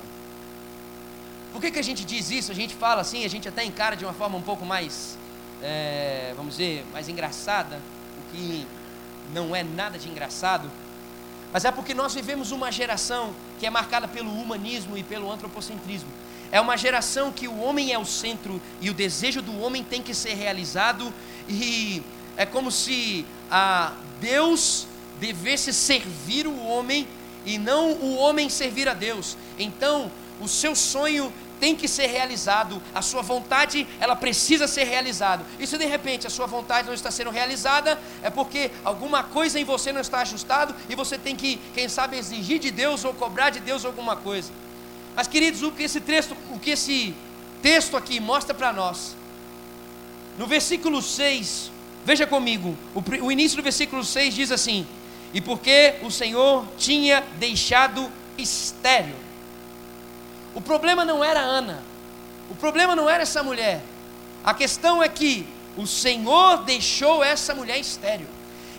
Por 1.52 1.60
que, 1.60 1.70
que 1.70 1.78
a 1.78 1.82
gente 1.82 2.02
diz 2.02 2.30
isso? 2.30 2.50
A 2.50 2.54
gente 2.54 2.74
fala 2.74 3.02
assim, 3.02 3.22
a 3.22 3.28
gente 3.28 3.46
até 3.46 3.62
encara 3.62 3.94
de 3.94 4.06
uma 4.06 4.14
forma 4.14 4.38
um 4.38 4.40
pouco 4.40 4.64
mais, 4.64 5.18
é, 5.62 6.32
vamos 6.34 6.56
dizer, 6.56 6.82
mais 6.90 7.06
engraçada, 7.06 7.78
o 8.16 8.32
que 8.32 8.66
não 9.34 9.54
é 9.54 9.62
nada 9.62 9.98
de 9.98 10.08
engraçado, 10.08 10.70
mas 11.52 11.66
é 11.66 11.70
porque 11.70 11.92
nós 11.92 12.14
vivemos 12.14 12.52
uma 12.52 12.72
geração 12.72 13.34
que 13.60 13.66
é 13.66 13.70
marcada 13.70 14.08
pelo 14.08 14.32
humanismo 14.32 14.96
e 14.96 15.02
pelo 15.02 15.30
antropocentrismo. 15.30 16.08
É 16.50 16.58
uma 16.58 16.78
geração 16.78 17.30
que 17.30 17.46
o 17.46 17.60
homem 17.60 17.92
é 17.92 17.98
o 17.98 18.06
centro 18.06 18.62
e 18.80 18.88
o 18.88 18.94
desejo 18.94 19.42
do 19.42 19.60
homem 19.60 19.84
tem 19.84 20.02
que 20.02 20.14
ser 20.14 20.32
realizado, 20.32 21.12
e 21.46 22.02
é 22.34 22.46
como 22.46 22.70
se 22.70 23.26
a 23.50 23.92
Deus 24.22 24.86
devesse 25.20 25.70
servir 25.70 26.46
o 26.46 26.64
homem 26.64 27.06
e 27.44 27.58
não 27.58 27.92
o 27.92 28.16
homem 28.16 28.48
servir 28.48 28.88
a 28.88 28.94
Deus. 28.94 29.36
Então, 29.58 30.10
o 30.40 30.48
seu 30.48 30.74
sonho 30.74 31.32
tem 31.60 31.74
que 31.74 31.88
ser 31.88 32.06
realizado, 32.06 32.82
a 32.94 33.00
sua 33.00 33.22
vontade, 33.22 33.86
ela 34.00 34.16
precisa 34.16 34.66
ser 34.66 34.84
realizada. 34.84 35.44
E 35.58 35.66
se 35.66 35.78
de 35.78 35.86
repente 35.86 36.26
a 36.26 36.30
sua 36.30 36.46
vontade 36.46 36.86
não 36.86 36.94
está 36.94 37.10
sendo 37.10 37.30
realizada, 37.30 37.98
é 38.22 38.28
porque 38.28 38.70
alguma 38.84 39.22
coisa 39.22 39.58
em 39.58 39.64
você 39.64 39.92
não 39.92 40.00
está 40.00 40.20
ajustado 40.20 40.74
e 40.88 40.94
você 40.94 41.16
tem 41.16 41.36
que, 41.36 41.58
quem 41.72 41.88
sabe, 41.88 42.18
exigir 42.18 42.58
de 42.58 42.70
Deus 42.70 43.04
ou 43.04 43.14
cobrar 43.14 43.50
de 43.50 43.60
Deus 43.60 43.84
alguma 43.84 44.16
coisa. 44.16 44.52
Mas 45.16 45.28
queridos, 45.28 45.62
o 45.62 45.70
que 45.70 45.84
esse 45.84 46.00
texto, 46.00 46.36
o 46.52 46.58
que 46.58 46.70
esse 46.70 47.14
texto 47.62 47.96
aqui 47.96 48.20
mostra 48.20 48.52
para 48.52 48.72
nós, 48.72 49.16
no 50.36 50.46
versículo 50.46 51.00
6, 51.00 51.70
veja 52.04 52.26
comigo, 52.26 52.76
o, 52.94 53.26
o 53.26 53.32
início 53.32 53.56
do 53.56 53.62
versículo 53.62 54.04
6 54.04 54.34
diz 54.34 54.50
assim: 54.50 54.84
E 55.34 55.40
porque 55.40 55.96
o 56.02 56.10
Senhor 56.10 56.64
tinha 56.78 57.22
deixado 57.38 58.10
estéreo 58.38 59.24
o 60.54 60.60
problema 60.60 61.04
não 61.04 61.22
era 61.22 61.40
Ana. 61.40 61.82
O 62.48 62.54
problema 62.54 62.94
não 62.94 63.10
era 63.10 63.24
essa 63.24 63.42
mulher. 63.42 63.82
A 64.44 64.54
questão 64.54 65.02
é 65.02 65.08
que 65.08 65.46
o 65.76 65.86
Senhor 65.86 66.58
deixou 66.58 67.24
essa 67.24 67.54
mulher 67.54 67.78
estéril. 67.78 68.28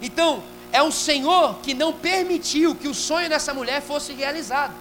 Então, 0.01 0.41
é 0.71 0.81
o 0.81 0.91
Senhor 0.91 1.59
que 1.61 1.73
não 1.73 1.91
permitiu 1.91 2.75
que 2.75 2.87
o 2.87 2.93
sonho 2.93 3.27
dessa 3.27 3.53
mulher 3.53 3.81
fosse 3.81 4.13
realizado. 4.13 4.73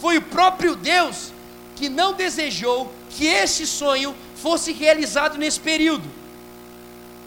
Foi 0.00 0.16
o 0.16 0.22
próprio 0.22 0.74
Deus 0.74 1.32
que 1.76 1.88
não 1.88 2.14
desejou 2.14 2.92
que 3.10 3.26
esse 3.26 3.66
sonho 3.66 4.14
fosse 4.36 4.72
realizado 4.72 5.36
nesse 5.36 5.60
período. 5.60 6.08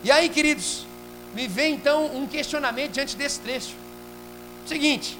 E 0.03 0.11
aí, 0.11 0.27
queridos, 0.29 0.87
me 1.35 1.47
vem 1.47 1.75
então 1.75 2.05
um 2.15 2.25
questionamento 2.25 2.93
diante 2.93 3.15
desse 3.15 3.39
trecho. 3.39 3.82
Seguinte: 4.65 5.17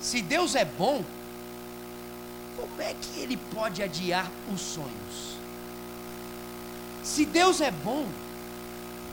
se 0.00 0.22
Deus 0.22 0.54
é 0.54 0.64
bom, 0.64 1.04
como 2.56 2.80
é 2.80 2.94
que 2.94 3.20
ele 3.20 3.36
pode 3.36 3.82
adiar 3.82 4.30
os 4.52 4.60
sonhos? 4.60 5.36
Se 7.02 7.24
Deus 7.24 7.60
é 7.60 7.70
bom, 7.70 8.06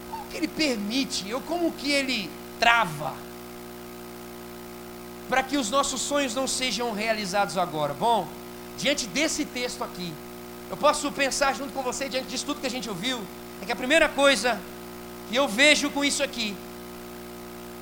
como 0.09 0.25
que 0.27 0.37
ele 0.37 0.47
permite, 0.47 1.33
ou 1.33 1.41
como 1.41 1.71
que 1.71 1.91
ele 1.91 2.29
trava 2.59 3.13
para 5.29 5.43
que 5.43 5.57
os 5.57 5.69
nossos 5.69 6.01
sonhos 6.01 6.33
não 6.33 6.47
sejam 6.47 6.93
realizados 6.93 7.57
agora? 7.57 7.93
Bom, 7.93 8.27
diante 8.77 9.07
desse 9.07 9.45
texto 9.45 9.83
aqui, 9.83 10.13
eu 10.69 10.77
posso 10.77 11.11
pensar 11.11 11.53
junto 11.53 11.73
com 11.73 11.81
você, 11.81 12.07
diante 12.07 12.27
disso 12.27 12.45
tudo 12.45 12.61
que 12.61 12.67
a 12.67 12.71
gente 12.71 12.89
ouviu, 12.89 13.19
é 13.61 13.65
que 13.65 13.71
a 13.71 13.75
primeira 13.75 14.07
coisa 14.07 14.59
que 15.29 15.35
eu 15.35 15.47
vejo 15.47 15.89
com 15.89 16.03
isso 16.03 16.23
aqui 16.23 16.55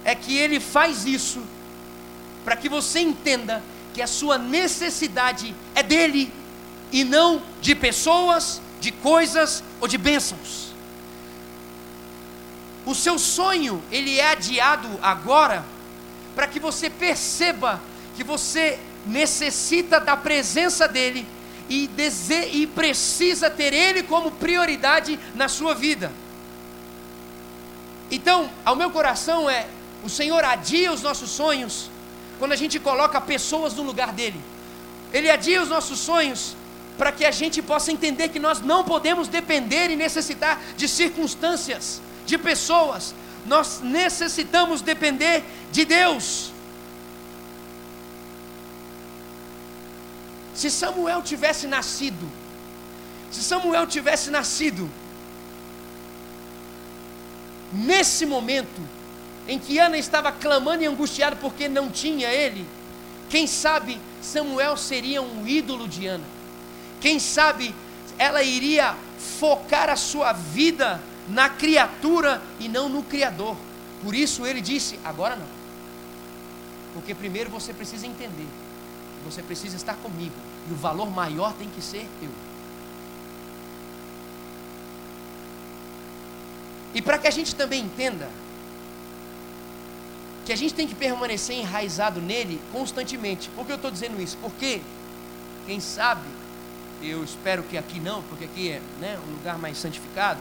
é 0.06 0.14
que 0.16 0.38
ele 0.38 0.60
faz 0.60 1.06
isso 1.06 1.42
para 2.46 2.56
que 2.56 2.70
você 2.70 3.00
entenda 3.00 3.62
que 3.94 4.02
a 4.02 4.08
sua 4.08 4.38
necessidade 4.38 5.56
é 5.74 5.82
dele 5.82 6.32
e 6.92 7.04
não 7.04 7.42
de 7.60 7.74
pessoas, 7.74 8.62
de 8.80 8.92
coisas 8.92 9.64
ou 9.82 9.88
de 9.88 9.98
bênçãos. 9.98 10.74
O 12.86 12.94
seu 12.94 13.18
sonho, 13.18 13.84
ele 13.92 14.20
é 14.20 14.32
adiado 14.32 14.88
agora 15.02 15.66
para 16.36 16.46
que 16.46 16.60
você 16.60 16.88
perceba 16.88 17.82
que 18.16 18.24
você 18.24 18.80
necessita 19.08 20.00
da 20.00 20.16
presença 20.16 20.88
dele 20.88 21.28
e, 21.68 21.88
dese 21.88 22.50
e 22.52 22.68
precisa 22.68 23.50
ter 23.50 23.74
ele 23.74 24.04
como 24.04 24.30
prioridade 24.32 25.20
na 25.34 25.48
sua 25.48 25.74
vida. 25.74 26.12
Então, 28.12 28.50
ao 28.64 28.76
meu 28.76 28.92
coração 28.92 29.50
é: 29.50 29.68
o 30.06 30.10
Senhor 30.10 30.44
adia 30.46 30.94
os 30.94 31.02
nossos 31.02 31.32
sonhos 31.32 31.90
quando 32.38 32.52
a 32.52 32.56
gente 32.56 32.80
coloca 32.80 33.20
pessoas 33.20 33.74
no 33.74 33.82
lugar 33.82 34.14
dele. 34.14 34.40
Ele 35.12 35.32
adia 35.32 35.62
os 35.64 35.70
nossos 35.70 36.00
sonhos 36.00 36.56
para 36.96 37.12
que 37.12 37.26
a 37.26 37.32
gente 37.32 37.60
possa 37.62 37.92
entender 37.92 38.30
que 38.30 38.38
nós 38.38 38.62
não 38.62 38.84
podemos 38.84 39.28
depender 39.28 39.90
e 39.90 39.96
necessitar 39.96 40.62
de 40.78 40.88
circunstâncias, 40.88 42.00
de 42.24 42.38
pessoas. 42.38 43.16
Nós 43.48 43.82
necessitamos 43.82 44.82
depender 44.82 45.44
de 45.72 45.86
Deus. 45.86 46.52
Se 50.54 50.70
Samuel 50.70 51.24
tivesse 51.24 51.66
nascido, 51.66 52.32
se 53.32 53.44
Samuel 53.44 53.88
tivesse 53.88 54.30
nascido 54.30 54.88
nesse 57.74 58.26
momento, 58.26 58.82
em 59.48 59.60
que 59.60 59.78
Ana 59.80 59.98
estava 59.98 60.32
clamando 60.32 60.84
e 60.84 60.88
angustiada 60.88 61.36
porque 61.36 61.68
não 61.70 61.90
tinha 61.90 62.30
ele, 62.30 62.66
quem 63.30 63.48
sabe 63.48 64.00
Samuel 64.22 64.78
seria 64.78 65.22
um 65.22 65.48
ídolo 65.48 65.88
de 65.88 66.08
Ana. 66.08 66.24
Quem 67.00 67.20
sabe 67.20 67.74
ela 68.18 68.42
iria 68.42 68.96
focar 69.40 69.90
a 69.90 69.96
sua 69.96 70.32
vida 70.32 71.02
na 71.28 71.50
criatura 71.50 72.42
e 72.60 72.68
não 72.68 72.88
no 72.88 73.04
Criador. 73.04 73.56
Por 74.04 74.16
isso 74.16 74.46
ele 74.46 74.62
disse: 74.62 75.00
agora 75.04 75.36
não. 75.36 75.48
Porque 76.94 77.14
primeiro 77.14 77.50
você 77.50 77.74
precisa 77.74 78.08
entender, 78.08 78.48
você 79.26 79.42
precisa 79.42 79.76
estar 79.76 79.96
comigo, 79.96 80.36
e 80.70 80.74
o 80.74 80.78
valor 80.78 81.12
maior 81.12 81.54
tem 81.54 81.68
que 81.70 81.82
ser 81.82 82.08
eu. 82.22 82.30
E 86.94 87.02
para 87.02 87.18
que 87.18 87.28
a 87.28 87.32
gente 87.32 87.54
também 87.54 87.84
entenda 87.84 88.30
que 90.46 90.54
a 90.54 90.56
gente 90.56 90.76
tem 90.76 90.88
que 90.88 90.94
permanecer 90.94 91.58
enraizado 91.58 92.22
nele 92.22 92.62
constantemente. 92.72 93.50
Por 93.50 93.66
que 93.66 93.72
eu 93.72 93.78
estou 93.78 93.90
dizendo 93.90 94.22
isso? 94.22 94.38
Porque, 94.38 94.80
quem 95.66 95.80
sabe, 95.80 96.28
eu 97.02 97.24
espero 97.24 97.64
que 97.64 97.78
aqui 97.78 98.00
não, 98.00 98.22
porque 98.24 98.46
aqui 98.46 98.70
é 98.70 98.82
né, 99.00 99.20
um 99.28 99.32
lugar 99.32 99.58
mais 99.58 99.78
santificado, 99.78 100.40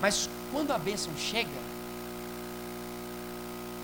mas 0.00 0.28
quando 0.50 0.72
a 0.72 0.78
bênção 0.78 1.12
chega, 1.16 1.50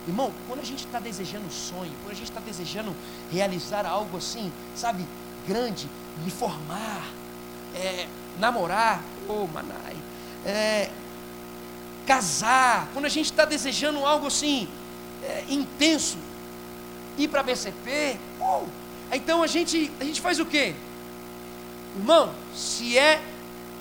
irmão, 0.06 0.32
quando 0.46 0.60
a 0.60 0.64
gente 0.64 0.86
está 0.86 0.98
desejando 0.98 1.46
um 1.46 1.50
sonho, 1.50 1.92
quando 2.02 2.12
a 2.12 2.16
gente 2.16 2.30
está 2.30 2.40
desejando 2.40 2.96
realizar 3.30 3.84
algo 3.84 4.16
assim, 4.16 4.50
sabe, 4.74 5.04
grande, 5.46 5.88
me 6.24 6.30
formar, 6.30 7.06
é, 7.74 8.08
namorar, 8.38 9.02
oh, 9.28 9.46
manai, 9.46 9.96
é, 10.46 10.90
casar, 12.06 12.88
quando 12.94 13.04
a 13.04 13.10
gente 13.10 13.26
está 13.26 13.44
desejando 13.44 14.04
algo 14.06 14.26
assim, 14.26 14.66
é, 15.22 15.44
intenso, 15.48 16.18
ir 17.16 17.28
para 17.28 17.40
a 17.40 17.42
BCP, 17.42 18.18
uh, 18.40 18.68
então 19.12 19.42
a 19.42 19.46
gente, 19.46 19.90
a 20.00 20.04
gente 20.04 20.20
faz 20.20 20.38
o 20.38 20.46
quê? 20.46 20.74
Irmão, 21.96 22.32
se 22.54 22.96
é, 22.96 23.20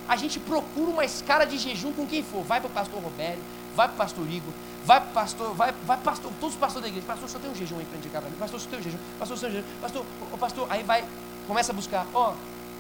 a 0.08 0.16
gente 0.16 0.40
procura 0.40 0.90
uma 0.90 1.06
escala 1.06 1.46
de 1.46 1.58
jejum 1.58 1.92
com 1.94 2.08
quem 2.08 2.24
for, 2.24 2.44
vai 2.44 2.60
para 2.60 2.68
o 2.68 2.72
pastor 2.72 3.02
Roberto, 3.02 3.40
vai 3.76 3.88
para 3.88 3.94
o 3.94 3.98
pastor 3.98 4.28
Igor, 4.28 4.54
vai 4.86 5.02
para 5.02 5.10
o 5.10 5.14
pastor, 5.14 5.54
vai, 5.54 5.74
vai 5.86 5.98
pastor, 5.98 6.32
todos 6.40 6.56
os 6.56 6.60
pastores 6.60 6.84
da 6.84 6.88
igreja, 6.88 7.06
pastor, 7.06 7.30
só 7.30 7.40
tem 7.40 7.52
um 7.52 7.56
jejum 7.56 7.78
aí 7.78 7.86
para 7.86 7.98
indicar 7.98 8.22
para 8.22 8.32
mim, 8.32 8.38
pastor, 8.38 8.60
só 8.60 8.70
tem 8.70 8.80
um 8.80 8.82
jejum, 8.82 8.98
pastor, 9.20 9.38
só 9.38 9.48
tem 9.48 9.50
um 9.50 9.62
jejum, 9.62 9.80
pastor, 9.82 10.06
o 10.32 10.38
pastor, 10.38 10.68
aí 10.70 10.84
vai, 10.84 11.06
começa 11.46 11.72
a 11.72 11.76
buscar, 11.76 12.08
ó, 12.14 12.34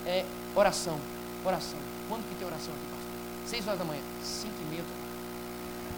é, 0.05 0.25
oração, 0.55 0.97
oração, 1.45 1.77
quando 2.07 2.27
que 2.27 2.35
tem 2.35 2.47
oração 2.47 2.73
aqui, 2.73 2.83
pastor? 2.85 3.07
Seis 3.45 3.67
horas 3.67 3.79
da 3.79 3.85
manhã, 3.85 4.01
cinco 4.23 4.55
e 4.61 4.65
meia, 4.71 4.83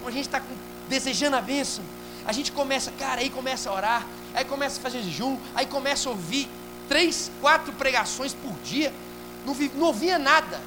quando 0.01 0.09
a 0.09 0.11
gente 0.11 0.25
está 0.25 0.41
desejando 0.89 1.35
a 1.35 1.41
bênção, 1.41 1.83
a 2.25 2.31
gente 2.31 2.51
começa, 2.51 2.91
cara, 2.91 3.21
aí 3.21 3.29
começa 3.29 3.69
a 3.69 3.73
orar, 3.73 4.07
aí 4.33 4.45
começa 4.45 4.79
a 4.79 4.83
fazer 4.83 5.01
jejum, 5.01 5.38
aí 5.55 5.65
começa 5.65 6.09
a 6.09 6.11
ouvir 6.11 6.47
três, 6.88 7.31
quatro 7.41 7.71
pregações 7.73 8.33
por 8.33 8.53
dia, 8.63 8.93
não, 9.45 9.53
não 9.75 9.88
ouvia 9.88 10.19
nada, 10.19 10.59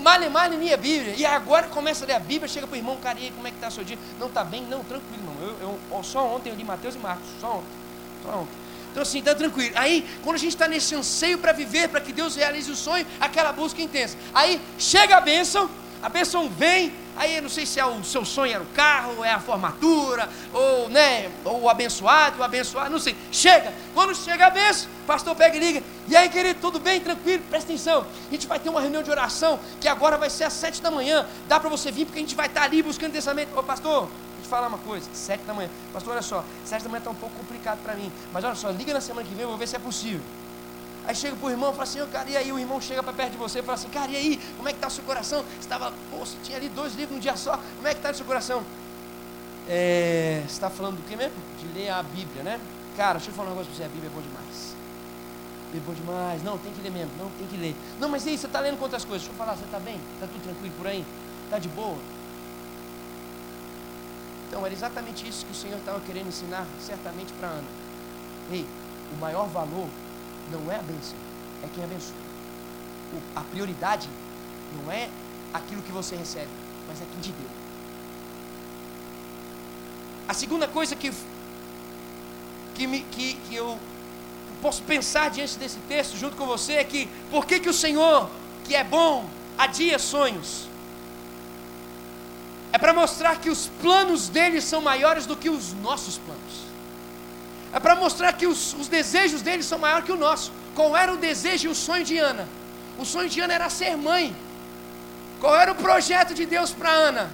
male 0.00 0.28
male 0.28 0.56
minha 0.56 0.76
Bíblia, 0.76 1.14
e 1.16 1.24
agora 1.24 1.68
começa 1.68 2.04
a 2.04 2.08
ler 2.08 2.14
a 2.14 2.18
Bíblia, 2.18 2.48
chega 2.48 2.66
para 2.66 2.74
o 2.74 2.76
irmão, 2.76 2.96
cara, 2.96 3.18
e 3.18 3.24
aí, 3.24 3.30
como 3.30 3.46
é 3.46 3.50
que 3.50 3.56
está 3.56 3.70
seu 3.70 3.84
dia? 3.84 3.98
Não 4.18 4.28
está 4.28 4.42
bem? 4.44 4.62
Não, 4.62 4.82
tranquilo, 4.84 5.22
irmão, 5.22 5.34
eu, 5.60 5.78
eu, 5.90 6.02
só 6.02 6.26
ontem 6.26 6.50
eu 6.50 6.56
li 6.56 6.64
Mateus 6.64 6.94
e 6.94 6.98
Marcos, 6.98 7.26
só 7.40 7.56
ontem, 7.56 7.66
só 8.24 8.30
ontem. 8.30 8.66
Então 8.96 9.02
assim, 9.02 9.18
está 9.18 9.34
tranquilo. 9.34 9.74
Aí, 9.76 10.08
quando 10.24 10.36
a 10.36 10.38
gente 10.38 10.54
está 10.54 10.66
nesse 10.66 10.94
anseio 10.94 11.36
para 11.36 11.52
viver, 11.52 11.90
para 11.90 12.00
que 12.00 12.14
Deus 12.14 12.34
realize 12.34 12.70
o 12.70 12.74
sonho, 12.74 13.06
aquela 13.20 13.52
busca 13.52 13.82
intensa. 13.82 14.16
Aí 14.32 14.58
chega 14.78 15.18
a 15.18 15.20
bênção, 15.20 15.68
a 16.02 16.08
bênção 16.08 16.48
vem, 16.48 16.94
aí 17.16 17.40
não 17.40 17.48
sei 17.48 17.66
se 17.66 17.80
é 17.80 17.86
o 17.86 18.04
seu 18.04 18.24
sonho 18.24 18.52
era 18.52 18.62
o 18.62 18.66
carro, 18.66 19.24
é 19.24 19.32
a 19.32 19.40
formatura, 19.40 20.28
ou 20.52 20.88
né, 20.88 21.30
ou 21.44 21.62
o 21.62 21.68
abençoado, 21.68 22.40
o 22.40 22.42
abençoado, 22.42 22.90
não 22.90 22.98
sei. 22.98 23.16
Chega, 23.32 23.72
quando 23.94 24.14
chega 24.14 24.46
a 24.46 24.56
o 24.56 25.06
pastor 25.06 25.34
pega 25.36 25.56
e 25.56 25.60
liga, 25.60 25.82
e 26.08 26.16
aí 26.16 26.28
querido, 26.28 26.60
tudo 26.60 26.80
bem, 26.80 27.00
tranquilo, 27.00 27.42
presta 27.48 27.72
atenção, 27.72 28.06
a 28.28 28.30
gente 28.32 28.46
vai 28.46 28.58
ter 28.58 28.68
uma 28.68 28.80
reunião 28.80 29.02
de 29.02 29.10
oração, 29.10 29.58
que 29.80 29.88
agora 29.88 30.18
vai 30.18 30.30
ser 30.30 30.44
às 30.44 30.52
sete 30.52 30.82
da 30.82 30.90
manhã, 30.90 31.26
dá 31.46 31.60
para 31.60 31.68
você 31.68 31.92
vir, 31.92 32.04
porque 32.04 32.18
a 32.18 32.22
gente 32.22 32.34
vai 32.34 32.46
estar 32.46 32.62
ali 32.62 32.82
buscando 32.82 33.12
pensamento, 33.12 33.56
ô 33.56 33.62
pastor, 33.62 34.08
te 34.42 34.48
falar 34.48 34.68
uma 34.68 34.78
coisa, 34.78 35.08
sete 35.12 35.44
da 35.44 35.54
manhã, 35.54 35.70
pastor, 35.92 36.12
olha 36.12 36.22
só, 36.22 36.44
sete 36.64 36.82
da 36.82 36.88
manhã 36.88 36.98
está 36.98 37.10
um 37.10 37.14
pouco 37.14 37.36
complicado 37.36 37.78
para 37.82 37.94
mim, 37.94 38.10
mas 38.32 38.44
olha 38.44 38.54
só, 38.54 38.70
liga 38.70 38.92
na 38.92 39.00
semana 39.00 39.26
que 39.26 39.34
vem, 39.34 39.42
eu 39.42 39.48
vou 39.48 39.58
ver 39.58 39.68
se 39.68 39.76
é 39.76 39.78
possível. 39.78 40.22
Aí 41.06 41.14
chega 41.14 41.36
para 41.36 41.46
o 41.46 41.50
irmão 41.50 41.70
e 41.70 41.72
fala 41.72 41.84
assim, 41.84 42.00
oh, 42.00 42.06
cara, 42.08 42.28
e 42.28 42.36
aí? 42.36 42.50
O 42.50 42.58
irmão 42.58 42.80
chega 42.80 43.00
para 43.00 43.12
perto 43.12 43.32
de 43.32 43.36
você 43.38 43.60
e 43.60 43.62
fala 43.62 43.74
assim, 43.74 43.88
cara, 43.88 44.10
e 44.10 44.16
aí? 44.16 44.40
Como 44.56 44.68
é 44.68 44.72
que 44.72 44.78
está 44.78 44.88
o 44.88 44.90
seu 44.90 45.04
coração? 45.04 45.42
Você 45.42 45.60
estava, 45.60 45.92
pô, 46.10 46.18
você 46.18 46.36
tinha 46.42 46.58
ali 46.58 46.68
dois 46.68 46.94
livros 46.94 47.14
num 47.14 47.20
dia 47.20 47.36
só, 47.36 47.60
como 47.76 47.86
é 47.86 47.92
que 47.92 47.98
está 48.00 48.10
o 48.10 48.14
seu 48.14 48.26
coração? 48.26 48.64
É, 49.68 50.42
você 50.46 50.52
está 50.52 50.68
falando 50.68 50.96
do 50.96 51.08
que 51.08 51.16
mesmo? 51.16 51.36
De 51.60 51.78
ler 51.78 51.90
a 51.90 52.02
Bíblia, 52.02 52.42
né? 52.42 52.60
Cara, 52.96 53.18
deixa 53.18 53.30
eu 53.30 53.34
falar 53.34 53.48
um 53.48 53.50
negócio 53.52 53.70
para 53.70 53.78
você, 53.78 53.84
a 53.84 53.88
Bíblia 53.88 54.10
é 54.10 54.14
bom 54.14 54.20
demais. 54.20 54.76
É 55.74 55.78
bom 55.78 55.92
demais. 55.92 56.42
Não, 56.42 56.58
tem 56.58 56.72
que 56.72 56.80
ler 56.80 56.90
mesmo, 56.90 57.12
não, 57.18 57.30
tem 57.30 57.46
que 57.46 57.56
ler. 57.56 57.76
Não, 58.00 58.08
mas 58.08 58.26
e 58.26 58.30
aí, 58.30 58.38
você 58.38 58.46
está 58.46 58.58
lendo 58.58 58.76
quantas 58.76 59.04
coisas? 59.04 59.28
Deixa 59.28 59.32
eu 59.32 59.38
falar, 59.38 59.56
você 59.56 59.64
está 59.64 59.78
bem? 59.78 60.00
Está 60.14 60.26
tudo 60.26 60.42
tranquilo 60.42 60.74
por 60.76 60.88
aí? 60.88 61.04
Está 61.44 61.60
de 61.60 61.68
boa? 61.68 61.98
Então, 64.48 64.64
era 64.64 64.74
exatamente 64.74 65.28
isso 65.28 65.46
que 65.46 65.52
o 65.52 65.54
Senhor 65.54 65.78
estava 65.78 66.00
querendo 66.00 66.28
ensinar, 66.28 66.66
certamente 66.80 67.32
para 67.34 67.48
Ana. 67.48 67.68
Ei, 68.50 68.66
o 69.12 69.20
maior 69.20 69.46
valor 69.46 69.88
não 70.50 70.70
é 70.70 70.76
a 70.76 70.82
bênção, 70.82 71.16
é 71.62 71.68
quem 71.74 71.84
abençoa. 71.84 72.14
O, 73.12 73.38
a 73.38 73.40
prioridade 73.42 74.08
não 74.76 74.90
é 74.90 75.08
aquilo 75.52 75.82
que 75.82 75.92
você 75.92 76.16
recebe, 76.16 76.50
mas 76.88 77.00
é 77.00 77.04
quem 77.12 77.20
te 77.20 77.32
deu. 77.32 77.48
A 80.28 80.34
segunda 80.34 80.66
coisa 80.66 80.96
que, 80.96 81.12
que, 82.74 82.86
me, 82.86 83.00
que, 83.00 83.34
que 83.34 83.54
eu 83.54 83.78
posso 84.60 84.82
pensar 84.82 85.30
diante 85.30 85.58
desse 85.58 85.78
texto, 85.80 86.16
junto 86.16 86.36
com 86.36 86.46
você, 86.46 86.74
é 86.74 86.84
que 86.84 87.08
por 87.30 87.46
que, 87.46 87.60
que 87.60 87.68
o 87.68 87.74
Senhor, 87.74 88.28
que 88.64 88.74
é 88.74 88.82
bom, 88.82 89.28
adia 89.56 89.98
sonhos? 89.98 90.68
É 92.72 92.78
para 92.78 92.92
mostrar 92.92 93.40
que 93.40 93.48
os 93.48 93.68
planos 93.80 94.28
dele 94.28 94.60
são 94.60 94.82
maiores 94.82 95.24
do 95.26 95.36
que 95.36 95.48
os 95.48 95.72
nossos 95.74 96.18
planos 96.18 96.65
é 97.76 97.78
para 97.78 97.94
mostrar 97.94 98.32
que 98.32 98.46
os, 98.46 98.72
os 98.72 98.88
desejos 98.88 99.42
dele 99.42 99.62
são 99.62 99.78
maiores 99.78 100.06
que 100.06 100.12
o 100.12 100.16
nosso. 100.16 100.50
Qual 100.74 100.96
era 100.96 101.12
o 101.12 101.18
desejo 101.18 101.68
e 101.68 101.70
o 101.70 101.74
sonho 101.74 102.04
de 102.06 102.16
Ana? 102.16 102.48
O 102.98 103.04
sonho 103.04 103.28
de 103.28 103.38
Ana 103.38 103.52
era 103.52 103.68
ser 103.68 103.98
mãe. 103.98 104.34
Qual 105.42 105.54
era 105.54 105.72
o 105.72 105.74
projeto 105.74 106.32
de 106.32 106.46
Deus 106.46 106.72
para 106.72 106.88
Ana? 106.88 107.30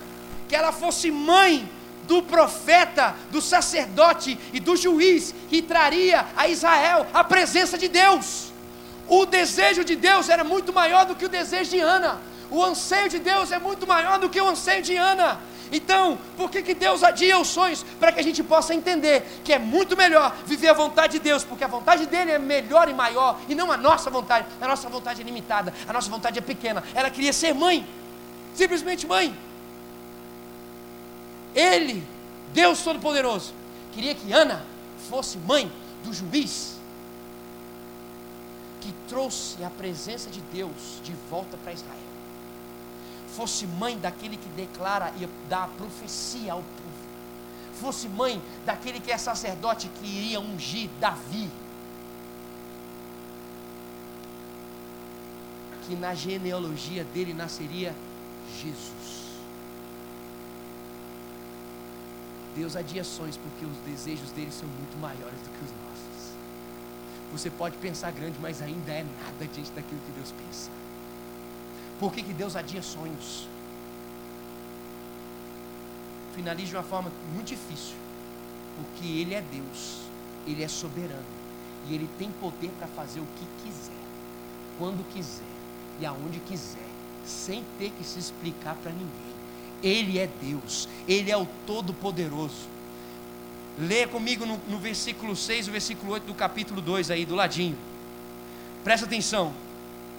Que 0.49 0.57
ela 0.57 0.73
fosse 0.73 1.13
mãe 1.13 1.71
do 2.09 2.21
profeta, 2.25 3.15
do 3.31 3.41
sacerdote 3.41 4.37
e 4.53 4.59
do 4.59 4.77
juiz 4.77 5.33
que 5.49 5.63
traria 5.63 6.27
a 6.37 6.49
Israel 6.49 7.07
a 7.15 7.23
presença 7.23 7.79
de 7.79 7.87
Deus. 7.87 8.53
O 9.07 9.25
desejo 9.25 9.85
de 9.85 9.95
Deus 9.95 10.29
era 10.29 10.43
muito 10.43 10.73
maior 10.73 11.07
do 11.07 11.15
que 11.15 11.25
o 11.25 11.29
desejo 11.29 11.71
de 11.71 11.79
Ana. 11.79 12.21
O 12.53 12.63
anseio 12.63 13.09
de 13.09 13.19
Deus 13.19 13.51
é 13.51 13.59
muito 13.59 13.87
maior 13.87 14.19
do 14.19 14.29
que 14.29 14.39
o 14.39 14.47
anseio 14.47 14.83
de 14.83 14.95
Ana. 14.95 15.41
Então, 15.73 16.19
por 16.37 16.51
que, 16.51 16.61
que 16.61 16.75
Deus 16.75 17.03
adia 17.03 17.39
os 17.39 17.49
sonhos? 17.49 17.83
Para 17.99 18.13
que 18.13 18.21
a 18.21 18.23
gente 18.23 18.43
possa 18.43 18.75
entender 18.75 19.41
que 19.43 19.55
é 19.55 19.59
muito 19.59 19.97
melhor 19.97 20.37
viver 20.45 20.69
a 20.69 20.75
vontade 20.75 21.15
de 21.15 21.19
Deus, 21.21 21.45
porque 21.45 21.65
a 21.65 21.67
vontade 21.67 22.05
dele 22.05 22.31
é 22.31 22.39
melhor 22.39 22.91
e 22.91 22.93
maior, 22.93 23.41
e 23.49 23.55
não 23.55 23.73
a 23.73 23.79
nossa 23.79 24.11
vontade. 24.11 24.47
A 24.61 24.69
nossa 24.69 24.87
vontade 24.91 25.23
é 25.23 25.25
limitada, 25.25 25.73
a 25.89 25.93
nossa 25.95 26.11
vontade 26.11 26.39
é 26.39 26.43
pequena. 26.43 26.85
Ela 26.95 27.09
queria 27.09 27.33
ser 27.33 27.55
mãe, 27.55 27.87
simplesmente 28.55 29.07
mãe. 29.07 29.35
Ele, 31.55 32.07
Deus 32.53 32.83
Todo-Poderoso, 32.83 33.55
queria 33.93 34.15
que 34.15 34.31
Ana 34.31 34.63
fosse 35.09 35.39
mãe 35.39 35.73
do 36.05 36.13
juiz 36.13 36.77
que 38.83 38.93
trouxe 39.09 39.65
a 39.65 39.71
presença 39.71 40.29
de 40.29 40.43
Deus 40.53 41.01
de 41.03 41.15
volta 41.31 41.57
para 41.65 41.73
Israel 41.73 42.02
fosse 43.37 43.67
mãe 43.67 43.99
daquele 43.99 44.37
que 44.37 44.49
declara 44.51 45.13
e 45.19 45.29
dá 45.49 45.67
profecia 45.79 46.53
ao 46.53 46.61
povo, 46.61 47.03
fosse 47.81 48.09
mãe 48.09 48.41
daquele 48.65 49.01
que 49.01 49.11
é 49.11 49.19
sacerdote 49.19 49.89
que 49.89 50.07
iria 50.07 50.41
ungir 50.41 50.89
Davi, 51.01 51.51
que 55.87 55.97
na 55.97 56.15
genealogia 56.15 57.05
dele 57.05 57.35
nasceria 57.35 57.95
Jesus. 58.63 59.03
Deus 62.55 62.77
adia 62.77 63.03
sonhos 63.03 63.37
porque 63.39 63.65
os 63.65 63.77
desejos 63.79 64.31
dele 64.31 64.53
são 64.53 64.69
muito 64.69 65.01
maiores 65.01 65.41
do 65.41 65.49
que 65.59 65.65
os 65.65 65.71
nossos. 65.71 66.33
Você 67.33 67.51
pode 67.51 67.77
pensar 67.79 68.13
grande, 68.13 68.37
mas 68.41 68.61
ainda 68.61 68.93
é 68.93 69.05
nada 69.05 69.47
diante 69.53 69.73
daquilo 69.73 70.01
que 70.07 70.13
Deus 70.13 70.33
pensa. 70.33 70.82
Por 72.03 72.13
que, 72.13 72.21
que 72.21 72.33
Deus 72.33 72.57
adia 72.57 72.83
sonhos? 72.83 73.47
Finalize 76.35 76.71
de 76.71 76.75
uma 76.75 76.83
forma 76.83 77.13
muito 77.33 77.47
difícil. 77.47 77.95
Porque 78.77 79.07
Ele 79.07 79.37
é 79.37 79.41
Deus, 79.41 80.01
Ele 80.45 80.65
é 80.65 80.67
soberano. 80.67 81.23
E 81.89 81.95
Ele 81.95 82.11
tem 82.19 82.29
poder 82.41 82.73
para 82.77 82.89
fazer 82.89 83.21
o 83.21 83.27
que 83.37 83.47
quiser, 83.63 84.03
quando 84.81 85.07
quiser 85.13 85.45
e 86.01 86.05
aonde 86.05 86.41
quiser, 86.41 86.89
sem 87.25 87.63
ter 87.79 87.91
que 87.91 88.03
se 88.03 88.19
explicar 88.19 88.75
para 88.83 88.91
ninguém. 88.91 89.33
Ele 89.81 90.19
é 90.19 90.29
Deus, 90.43 90.89
Ele 91.07 91.31
é 91.31 91.37
o 91.37 91.47
Todo-Poderoso. 91.65 92.67
Leia 93.79 94.09
comigo 94.09 94.45
no, 94.45 94.61
no 94.69 94.79
versículo 94.81 95.37
6 95.37 95.69
e 95.69 95.71
versículo 95.71 96.15
8 96.15 96.25
do 96.25 96.35
capítulo 96.35 96.81
2 96.81 97.13
aí, 97.13 97.25
do 97.25 97.37
ladinho. 97.37 97.79
Presta 98.83 99.07
atenção. 99.07 99.55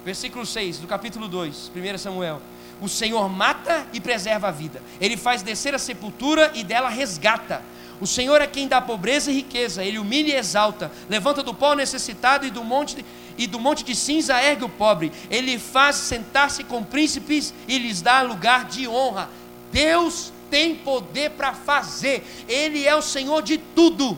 Versículo 0.05 0.45
6 0.45 0.79
do 0.79 0.87
capítulo 0.87 1.27
2, 1.27 1.71
1 1.75 1.97
Samuel. 1.97 2.41
O 2.81 2.89
Senhor 2.89 3.29
mata 3.29 3.85
e 3.93 4.01
preserva 4.01 4.49
a 4.49 4.51
vida. 4.51 4.81
Ele 4.99 5.15
faz 5.15 5.41
descer 5.41 5.73
a 5.73 5.79
sepultura 5.79 6.51
e 6.53 6.63
dela 6.63 6.89
resgata. 6.89 7.61
O 8.01 8.07
Senhor 8.07 8.41
é 8.41 8.47
quem 8.47 8.67
dá 8.67 8.81
pobreza 8.81 9.31
e 9.31 9.35
riqueza. 9.35 9.83
Ele 9.83 9.99
humilha 9.99 10.33
e 10.33 10.37
exalta. 10.37 10.91
Levanta 11.09 11.41
do 11.41 11.53
pó 11.53 11.71
o 11.71 11.75
necessitado 11.75 12.45
e 12.45 12.49
do 12.49 12.63
monte 12.63 12.97
de, 12.97 13.05
e 13.37 13.47
do 13.47 13.59
monte 13.59 13.83
de 13.83 13.95
cinza 13.95 14.41
ergue 14.43 14.65
o 14.65 14.69
pobre. 14.69 15.11
Ele 15.29 15.57
faz 15.57 15.95
sentar-se 15.95 16.63
com 16.65 16.83
príncipes 16.83 17.53
e 17.67 17.77
lhes 17.77 18.01
dá 18.01 18.21
lugar 18.21 18.65
de 18.65 18.87
honra. 18.87 19.29
Deus 19.71 20.33
tem 20.49 20.75
poder 20.75 21.31
para 21.31 21.53
fazer, 21.53 22.23
Ele 22.47 22.85
é 22.85 22.95
o 22.95 23.01
Senhor 23.01 23.41
de 23.41 23.57
tudo. 23.57 24.15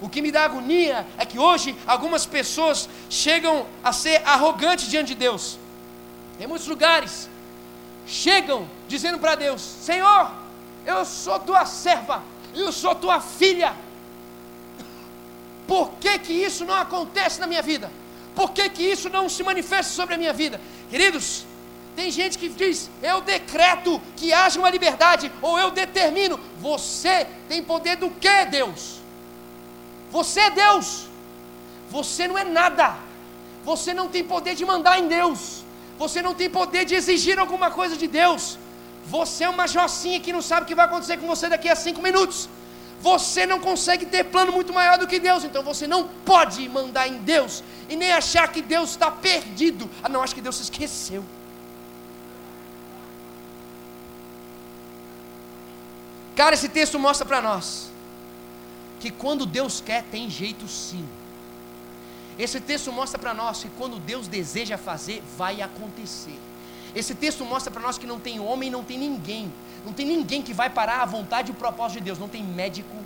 O 0.00 0.08
que 0.08 0.22
me 0.22 0.30
dá 0.30 0.44
agonia 0.44 1.06
é 1.16 1.26
que 1.26 1.38
hoje 1.38 1.74
algumas 1.86 2.24
pessoas 2.24 2.88
chegam 3.10 3.66
a 3.82 3.92
ser 3.92 4.22
arrogantes 4.24 4.88
diante 4.88 5.08
de 5.08 5.14
Deus. 5.16 5.58
Em 6.38 6.46
muitos 6.46 6.68
lugares, 6.68 7.28
chegam 8.06 8.68
dizendo 8.86 9.18
para 9.18 9.34
Deus: 9.34 9.60
Senhor, 9.60 10.30
eu 10.86 11.04
sou 11.04 11.38
tua 11.40 11.66
serva, 11.66 12.22
eu 12.54 12.70
sou 12.70 12.94
tua 12.94 13.20
filha. 13.20 13.74
Por 15.66 15.90
que, 16.00 16.18
que 16.18 16.32
isso 16.32 16.64
não 16.64 16.74
acontece 16.74 17.40
na 17.40 17.46
minha 17.46 17.60
vida? 17.60 17.90
Por 18.34 18.52
que, 18.52 18.70
que 18.70 18.82
isso 18.82 19.10
não 19.10 19.28
se 19.28 19.42
manifesta 19.42 19.92
sobre 19.92 20.14
a 20.14 20.18
minha 20.18 20.32
vida? 20.32 20.60
Queridos, 20.88 21.44
tem 21.96 22.12
gente 22.12 22.38
que 22.38 22.48
diz: 22.48 22.88
eu 23.02 23.20
decreto 23.20 24.00
que 24.16 24.32
haja 24.32 24.60
uma 24.60 24.70
liberdade, 24.70 25.32
ou 25.42 25.58
eu 25.58 25.72
determino. 25.72 26.38
Você 26.60 27.26
tem 27.48 27.64
poder 27.64 27.96
do 27.96 28.08
que, 28.10 28.44
Deus? 28.44 28.97
Você 30.10 30.40
é 30.40 30.50
Deus. 30.50 31.06
Você 31.90 32.28
não 32.28 32.38
é 32.38 32.44
nada. 32.44 32.96
Você 33.64 33.92
não 33.92 34.08
tem 34.08 34.24
poder 34.24 34.54
de 34.54 34.64
mandar 34.64 34.98
em 34.98 35.08
Deus. 35.08 35.62
Você 35.98 36.22
não 36.22 36.34
tem 36.34 36.48
poder 36.48 36.84
de 36.84 36.94
exigir 36.94 37.38
alguma 37.38 37.70
coisa 37.70 37.96
de 37.96 38.06
Deus. 38.06 38.58
Você 39.06 39.44
é 39.44 39.48
uma 39.48 39.66
jocinha 39.66 40.20
que 40.20 40.32
não 40.32 40.42
sabe 40.42 40.62
o 40.62 40.66
que 40.66 40.74
vai 40.74 40.86
acontecer 40.86 41.16
com 41.16 41.26
você 41.26 41.48
daqui 41.48 41.68
a 41.68 41.76
cinco 41.76 42.00
minutos. 42.02 42.48
Você 43.00 43.46
não 43.46 43.60
consegue 43.60 44.06
ter 44.06 44.24
plano 44.24 44.52
muito 44.52 44.72
maior 44.72 44.98
do 44.98 45.06
que 45.06 45.18
Deus, 45.20 45.44
então 45.44 45.62
você 45.62 45.86
não 45.86 46.08
pode 46.24 46.68
mandar 46.68 47.06
em 47.06 47.18
Deus 47.18 47.62
e 47.88 47.94
nem 47.94 48.12
achar 48.12 48.48
que 48.48 48.60
Deus 48.60 48.90
está 48.90 49.10
perdido. 49.10 49.88
Ah, 50.02 50.08
não, 50.08 50.22
acho 50.22 50.34
que 50.34 50.40
Deus 50.40 50.56
se 50.56 50.62
esqueceu. 50.62 51.24
Cara, 56.34 56.54
esse 56.54 56.68
texto 56.68 56.98
mostra 56.98 57.26
para 57.26 57.40
nós 57.40 57.88
que 59.00 59.10
quando 59.10 59.46
Deus 59.46 59.80
quer, 59.80 60.02
tem 60.04 60.28
jeito 60.28 60.66
sim. 60.68 61.04
Esse 62.38 62.60
texto 62.60 62.92
mostra 62.92 63.18
para 63.18 63.34
nós 63.34 63.62
que 63.62 63.70
quando 63.70 63.98
Deus 63.98 64.28
deseja 64.28 64.78
fazer, 64.78 65.22
vai 65.36 65.60
acontecer. 65.60 66.38
Esse 66.94 67.14
texto 67.14 67.44
mostra 67.44 67.70
para 67.70 67.82
nós 67.82 67.98
que 67.98 68.06
não 68.06 68.20
tem 68.20 68.38
homem, 68.40 68.70
não 68.70 68.84
tem 68.84 68.96
ninguém, 68.98 69.52
não 69.84 69.92
tem 69.92 70.06
ninguém 70.06 70.40
que 70.40 70.54
vai 70.54 70.70
parar 70.70 71.02
a 71.02 71.06
vontade 71.06 71.50
e 71.50 71.52
o 71.52 71.54
propósito 71.54 71.98
de 71.98 72.04
Deus. 72.04 72.18
Não 72.18 72.28
tem 72.28 72.42
médico, 72.42 72.96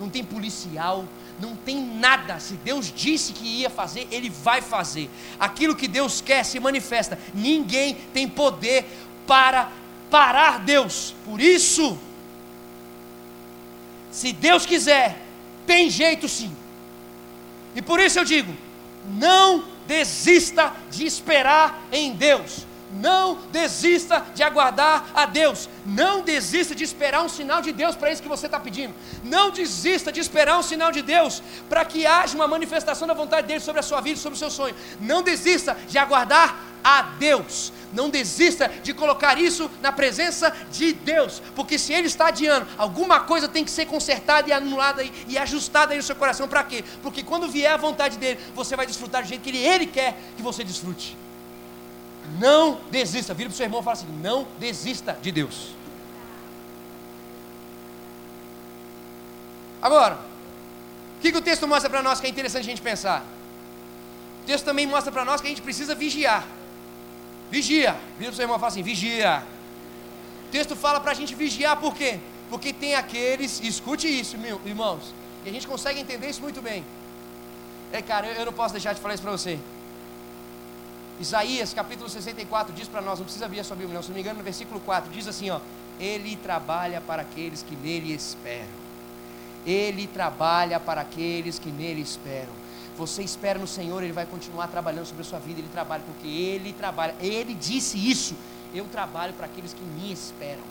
não 0.00 0.08
tem 0.08 0.24
policial, 0.24 1.04
não 1.40 1.54
tem 1.54 1.80
nada. 1.80 2.40
Se 2.40 2.54
Deus 2.54 2.92
disse 2.94 3.32
que 3.32 3.60
ia 3.60 3.70
fazer, 3.70 4.08
Ele 4.10 4.30
vai 4.30 4.60
fazer. 4.60 5.10
Aquilo 5.38 5.76
que 5.76 5.86
Deus 5.86 6.20
quer 6.20 6.44
se 6.44 6.58
manifesta. 6.58 7.18
Ninguém 7.34 7.94
tem 8.12 8.28
poder 8.28 8.86
para 9.26 9.70
parar 10.10 10.58
Deus. 10.58 11.14
Por 11.24 11.40
isso, 11.40 11.98
se 14.10 14.32
Deus 14.32 14.66
quiser, 14.66 15.21
tem 15.66 15.90
jeito 15.90 16.28
sim. 16.28 16.54
E 17.74 17.82
por 17.82 18.00
isso 18.00 18.18
eu 18.18 18.24
digo: 18.24 18.54
não 19.04 19.64
desista 19.86 20.72
de 20.90 21.04
esperar 21.04 21.82
em 21.90 22.12
Deus. 22.12 22.66
Não 22.94 23.38
desista 23.50 24.22
de 24.34 24.42
aguardar 24.42 25.06
a 25.14 25.24
Deus. 25.24 25.68
Não 25.84 26.20
desista 26.20 26.74
de 26.74 26.84
esperar 26.84 27.22
um 27.24 27.28
sinal 27.28 27.62
de 27.62 27.72
Deus 27.72 27.96
para 27.96 28.12
isso 28.12 28.22
que 28.22 28.28
você 28.28 28.44
está 28.44 28.60
pedindo. 28.60 28.94
Não 29.24 29.50
desista 29.50 30.12
de 30.12 30.20
esperar 30.20 30.58
um 30.58 30.62
sinal 30.62 30.92
de 30.92 31.00
Deus 31.00 31.42
para 31.70 31.86
que 31.86 32.04
haja 32.04 32.34
uma 32.34 32.46
manifestação 32.46 33.08
da 33.08 33.14
vontade 33.14 33.46
dele 33.46 33.60
sobre 33.60 33.80
a 33.80 33.82
sua 33.82 34.02
vida, 34.02 34.20
sobre 34.20 34.36
o 34.36 34.38
seu 34.38 34.50
sonho. 34.50 34.74
Não 35.00 35.22
desista 35.22 35.74
de 35.88 35.96
aguardar 35.96 36.71
a 36.82 37.02
Deus. 37.02 37.72
Não 37.92 38.08
desista 38.08 38.68
de 38.68 38.94
colocar 38.94 39.38
isso 39.38 39.70
na 39.82 39.92
presença 39.92 40.54
de 40.70 40.92
Deus, 40.92 41.42
porque 41.54 41.78
se 41.78 41.92
Ele 41.92 42.06
está 42.06 42.28
adiando, 42.28 42.66
alguma 42.78 43.20
coisa 43.20 43.48
tem 43.48 43.64
que 43.64 43.70
ser 43.70 43.86
consertada 43.86 44.48
e 44.48 44.52
anulada 44.52 45.04
e, 45.28 45.36
ajustada 45.36 45.92
aí 45.92 45.98
no 45.98 46.02
seu 46.02 46.16
coração. 46.16 46.48
Para 46.48 46.64
quê? 46.64 46.82
Porque 47.02 47.22
quando 47.22 47.48
vier 47.48 47.72
a 47.72 47.76
vontade 47.76 48.16
dele, 48.16 48.40
você 48.54 48.74
vai 48.76 48.86
desfrutar 48.86 49.22
do 49.22 49.28
jeito 49.28 49.42
que 49.42 49.50
ele, 49.50 49.58
ele 49.58 49.86
quer 49.86 50.18
que 50.36 50.42
você 50.42 50.64
desfrute. 50.64 51.16
Não 52.38 52.80
desista. 52.90 53.34
Vira 53.34 53.50
para 53.50 53.54
o 53.54 53.56
seu 53.56 53.64
irmão 53.64 53.80
e 53.80 53.84
fala 53.84 53.96
assim: 53.96 54.06
não 54.22 54.46
desista 54.58 55.18
de 55.20 55.30
Deus. 55.30 55.74
Agora, 59.82 60.14
o 61.18 61.20
que, 61.20 61.32
que 61.32 61.38
o 61.38 61.42
texto 61.42 61.66
mostra 61.66 61.90
para 61.90 62.02
nós 62.02 62.20
que 62.20 62.26
é 62.26 62.30
interessante 62.30 62.62
a 62.62 62.70
gente 62.70 62.80
pensar? 62.80 63.24
O 64.42 64.46
texto 64.46 64.64
também 64.64 64.86
mostra 64.86 65.12
para 65.12 65.24
nós 65.24 65.40
que 65.40 65.46
a 65.48 65.50
gente 65.50 65.62
precisa 65.62 65.94
vigiar. 65.94 66.46
Vigia. 67.52 67.94
Vira 68.18 68.30
para 68.30 68.30
o 68.30 68.34
seu 68.34 68.44
irmão 68.44 68.56
e 68.56 68.60
fala 68.60 68.72
assim: 68.72 68.82
vigia. 68.82 69.42
O 70.48 70.50
texto 70.50 70.74
fala 70.74 70.98
para 70.98 71.12
a 71.12 71.14
gente 71.14 71.34
vigiar, 71.34 71.76
por 71.76 71.94
quê? 71.94 72.18
Porque 72.48 72.72
tem 72.72 72.94
aqueles, 72.94 73.60
escute 73.62 74.08
isso, 74.08 74.38
meu, 74.38 74.58
irmãos, 74.64 75.14
e 75.44 75.50
a 75.50 75.52
gente 75.52 75.66
consegue 75.66 76.00
entender 76.00 76.28
isso 76.28 76.40
muito 76.40 76.62
bem. 76.62 76.82
É, 77.92 78.00
cara, 78.00 78.26
eu, 78.26 78.34
eu 78.40 78.46
não 78.46 78.52
posso 78.54 78.72
deixar 78.72 78.94
de 78.94 79.00
falar 79.00 79.14
isso 79.14 79.22
para 79.22 79.32
você. 79.32 79.58
Isaías 81.20 81.74
capítulo 81.74 82.08
64 82.08 82.74
diz 82.74 82.88
para 82.88 83.02
nós, 83.02 83.18
não 83.18 83.24
precisa 83.24 83.44
abrir 83.44 83.60
a 83.60 83.64
sua 83.64 83.76
Bíblia, 83.76 83.94
não, 83.94 84.02
se 84.02 84.08
não 84.08 84.14
me 84.14 84.22
engano, 84.22 84.38
no 84.38 84.44
versículo 84.44 84.80
4 84.80 85.10
diz 85.10 85.28
assim: 85.28 85.50
ó, 85.50 85.60
Ele 86.00 86.36
trabalha 86.36 87.02
para 87.02 87.20
aqueles 87.20 87.62
que 87.62 87.76
nele 87.76 88.14
esperam. 88.14 88.82
Ele 89.66 90.06
trabalha 90.06 90.80
para 90.80 91.02
aqueles 91.02 91.58
que 91.58 91.70
nele 91.70 92.00
esperam. 92.00 92.61
Você 92.96 93.22
espera 93.22 93.58
no 93.58 93.66
Senhor, 93.66 94.02
Ele 94.02 94.12
vai 94.12 94.26
continuar 94.26 94.68
trabalhando 94.68 95.06
sobre 95.06 95.22
a 95.22 95.24
sua 95.24 95.38
vida. 95.38 95.60
Ele 95.60 95.68
trabalha 95.68 96.02
porque 96.06 96.28
Ele 96.28 96.72
trabalha. 96.72 97.14
Ele 97.20 97.54
disse 97.54 97.98
isso. 97.98 98.34
Eu 98.74 98.84
trabalho 98.86 99.32
para 99.34 99.46
aqueles 99.46 99.72
que 99.72 99.82
me 99.82 100.12
esperam. 100.12 100.62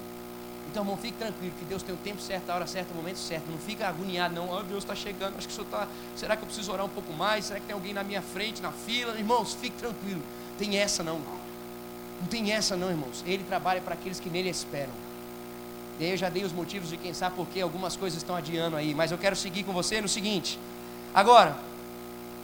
Então, 0.71 0.84
irmão, 0.84 0.95
fique 0.95 1.17
tranquilo 1.17 1.51
que 1.60 1.65
Deus 1.65 1.84
tem 1.84 1.93
o 1.93 1.97
tempo 1.97 2.21
certo, 2.21 2.49
a 2.49 2.55
hora 2.55 2.65
certa, 2.65 2.93
o 2.93 2.95
momento 2.95 3.17
certo. 3.17 3.43
Não 3.51 3.57
fica 3.57 3.88
agoniado, 3.88 4.34
não. 4.34 4.49
Oh, 4.49 4.63
Deus 4.63 4.84
está 4.84 4.95
chegando. 4.95 5.38
Acho 5.38 5.47
que 5.47 5.51
o 5.51 5.55
senhor 5.55 5.65
está. 5.65 5.88
Será 6.15 6.38
que 6.38 6.43
eu 6.43 6.47
preciso 6.47 6.71
orar 6.71 6.86
um 6.86 6.89
pouco 6.89 7.12
mais? 7.12 7.45
Será 7.45 7.60
que 7.60 7.65
tem 7.65 7.73
alguém 7.73 7.93
na 7.93 8.03
minha 8.03 8.21
frente, 8.21 8.62
na 8.62 8.71
fila? 8.71 9.17
Irmãos, 9.17 9.53
fique 9.53 9.75
tranquilo. 9.77 10.21
Tem 10.57 10.77
essa 10.77 11.03
não. 11.03 11.19
Não 12.21 12.27
tem 12.29 12.53
essa 12.53 12.77
não, 12.77 12.89
irmãos. 12.89 13.21
Ele 13.27 13.43
trabalha 13.43 13.81
para 13.81 13.95
aqueles 13.95 14.19
que 14.19 14.29
nele 14.29 14.49
esperam. 14.49 14.93
E 15.99 16.05
aí 16.05 16.12
eu 16.12 16.17
já 16.17 16.29
dei 16.29 16.45
os 16.45 16.53
motivos 16.53 16.89
de 16.89 16.95
quem 16.95 17.13
sabe 17.13 17.36
por 17.36 17.47
que 17.47 17.60
algumas 17.60 17.97
coisas 17.97 18.17
estão 18.17 18.36
adiando 18.36 18.77
aí. 18.77 18.95
Mas 18.95 19.12
eu 19.12 19.17
quero 19.17 19.36
seguir 19.36 19.63
com 19.63 19.73
você 19.73 19.99
no 19.99 20.07
seguinte. 20.07 20.57
Agora, 21.13 21.57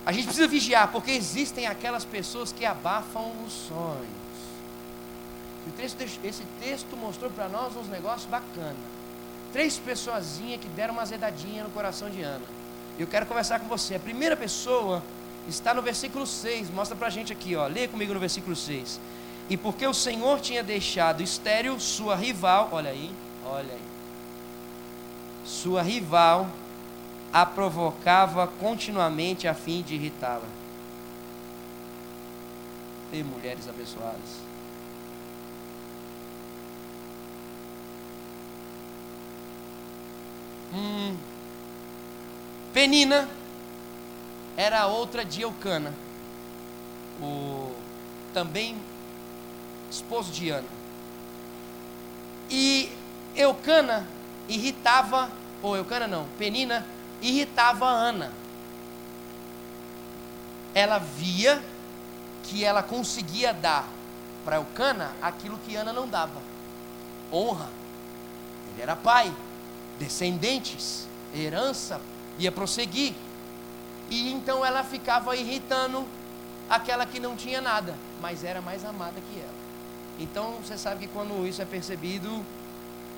a 0.08 0.12
gente 0.14 0.24
precisa 0.24 0.48
vigiar, 0.48 0.90
porque 0.90 1.12
existem 1.12 1.68
aquelas 1.68 2.06
pessoas 2.06 2.54
que 2.54 2.66
abafam 2.66 3.30
os 3.46 3.52
sonhos. 3.52 4.08
Esse 6.24 6.44
texto 6.62 6.96
mostrou 6.96 7.30
para 7.30 7.50
nós 7.50 7.76
uns 7.76 7.90
negócios 7.90 8.24
bacanas. 8.24 8.78
Três 9.52 9.78
pessoazinhas 9.78 10.62
que 10.62 10.70
deram 10.70 10.94
uma 10.94 11.02
azedadinha 11.02 11.62
no 11.62 11.70
coração 11.72 12.10
de 12.10 12.22
Ana. 12.22 12.46
Eu 12.98 13.06
quero 13.06 13.26
conversar 13.26 13.60
com 13.60 13.68
você. 13.68 13.96
A 13.96 14.00
primeira 14.00 14.38
pessoa 14.38 15.04
está 15.46 15.74
no 15.74 15.82
versículo 15.82 16.26
6. 16.26 16.70
Mostra 16.70 16.96
para 16.96 17.08
a 17.08 17.10
gente 17.10 17.34
aqui, 17.34 17.58
ó. 17.58 17.68
Lê 17.68 17.90
comigo 17.90 18.14
no 18.14 18.20
versículo 18.22 18.56
6. 18.56 19.02
E 19.50 19.58
porque 19.58 19.86
o 19.86 19.94
Senhor 19.94 20.40
tinha 20.40 20.64
deixado 20.64 21.22
estéril 21.22 21.78
sua 21.82 22.16
rival, 22.16 22.70
olha 22.72 22.92
aí, 22.92 23.12
olha 23.46 23.74
aí. 23.74 23.82
Sua 25.44 25.82
rival 25.82 26.48
a 27.32 27.46
provocava 27.46 28.48
continuamente 28.48 29.48
a 29.48 29.54
fim 29.54 29.82
de 29.82 29.96
irritá-la. 29.96 30.48
E 33.12 33.24
mulheres 33.24 33.68
abençoadas. 33.68 34.48
Hum. 40.74 41.16
Penina 42.74 43.30
era 44.56 44.88
outra 44.88 45.24
de 45.24 45.42
Eucana, 45.42 45.94
o 47.22 47.74
também 48.34 48.76
esposo 49.90 50.32
de 50.32 50.50
Ana. 50.50 50.68
E 52.50 52.92
Eucana 53.36 54.08
irritava, 54.48 55.32
ou 55.62 55.76
Eucana 55.76 56.08
não, 56.08 56.26
Penina 56.38 56.86
irritava 57.22 57.86
Ana. 57.86 58.32
Ela 60.74 61.00
via 61.00 61.62
que 62.44 62.64
ela 62.64 62.84
conseguia 62.84 63.54
dar 63.54 63.88
para 64.46 64.58
Eucana 64.58 65.12
aquilo 65.22 65.58
que 65.60 65.76
Ana 65.76 65.92
não 65.92 66.08
dava: 66.08 66.42
honra. 67.32 67.70
Ele 68.72 68.82
era 68.82 68.96
pai, 68.96 69.34
descendentes, 70.00 71.08
herança, 71.34 72.00
ia 72.38 72.52
prosseguir. 72.52 73.14
E 74.10 74.32
então 74.32 74.66
ela 74.66 74.84
ficava 74.84 75.36
irritando 75.36 76.06
aquela 76.70 77.06
que 77.06 77.20
não 77.20 77.36
tinha 77.36 77.60
nada, 77.60 77.96
mas 78.22 78.44
era 78.44 78.62
mais 78.62 78.86
amada 78.86 79.20
que 79.32 79.40
ela. 79.40 79.58
Então 80.20 80.56
você 80.64 80.78
sabe 80.78 81.08
que 81.08 81.14
quando 81.14 81.48
isso 81.48 81.62
é 81.62 81.66
percebido, 81.66 82.46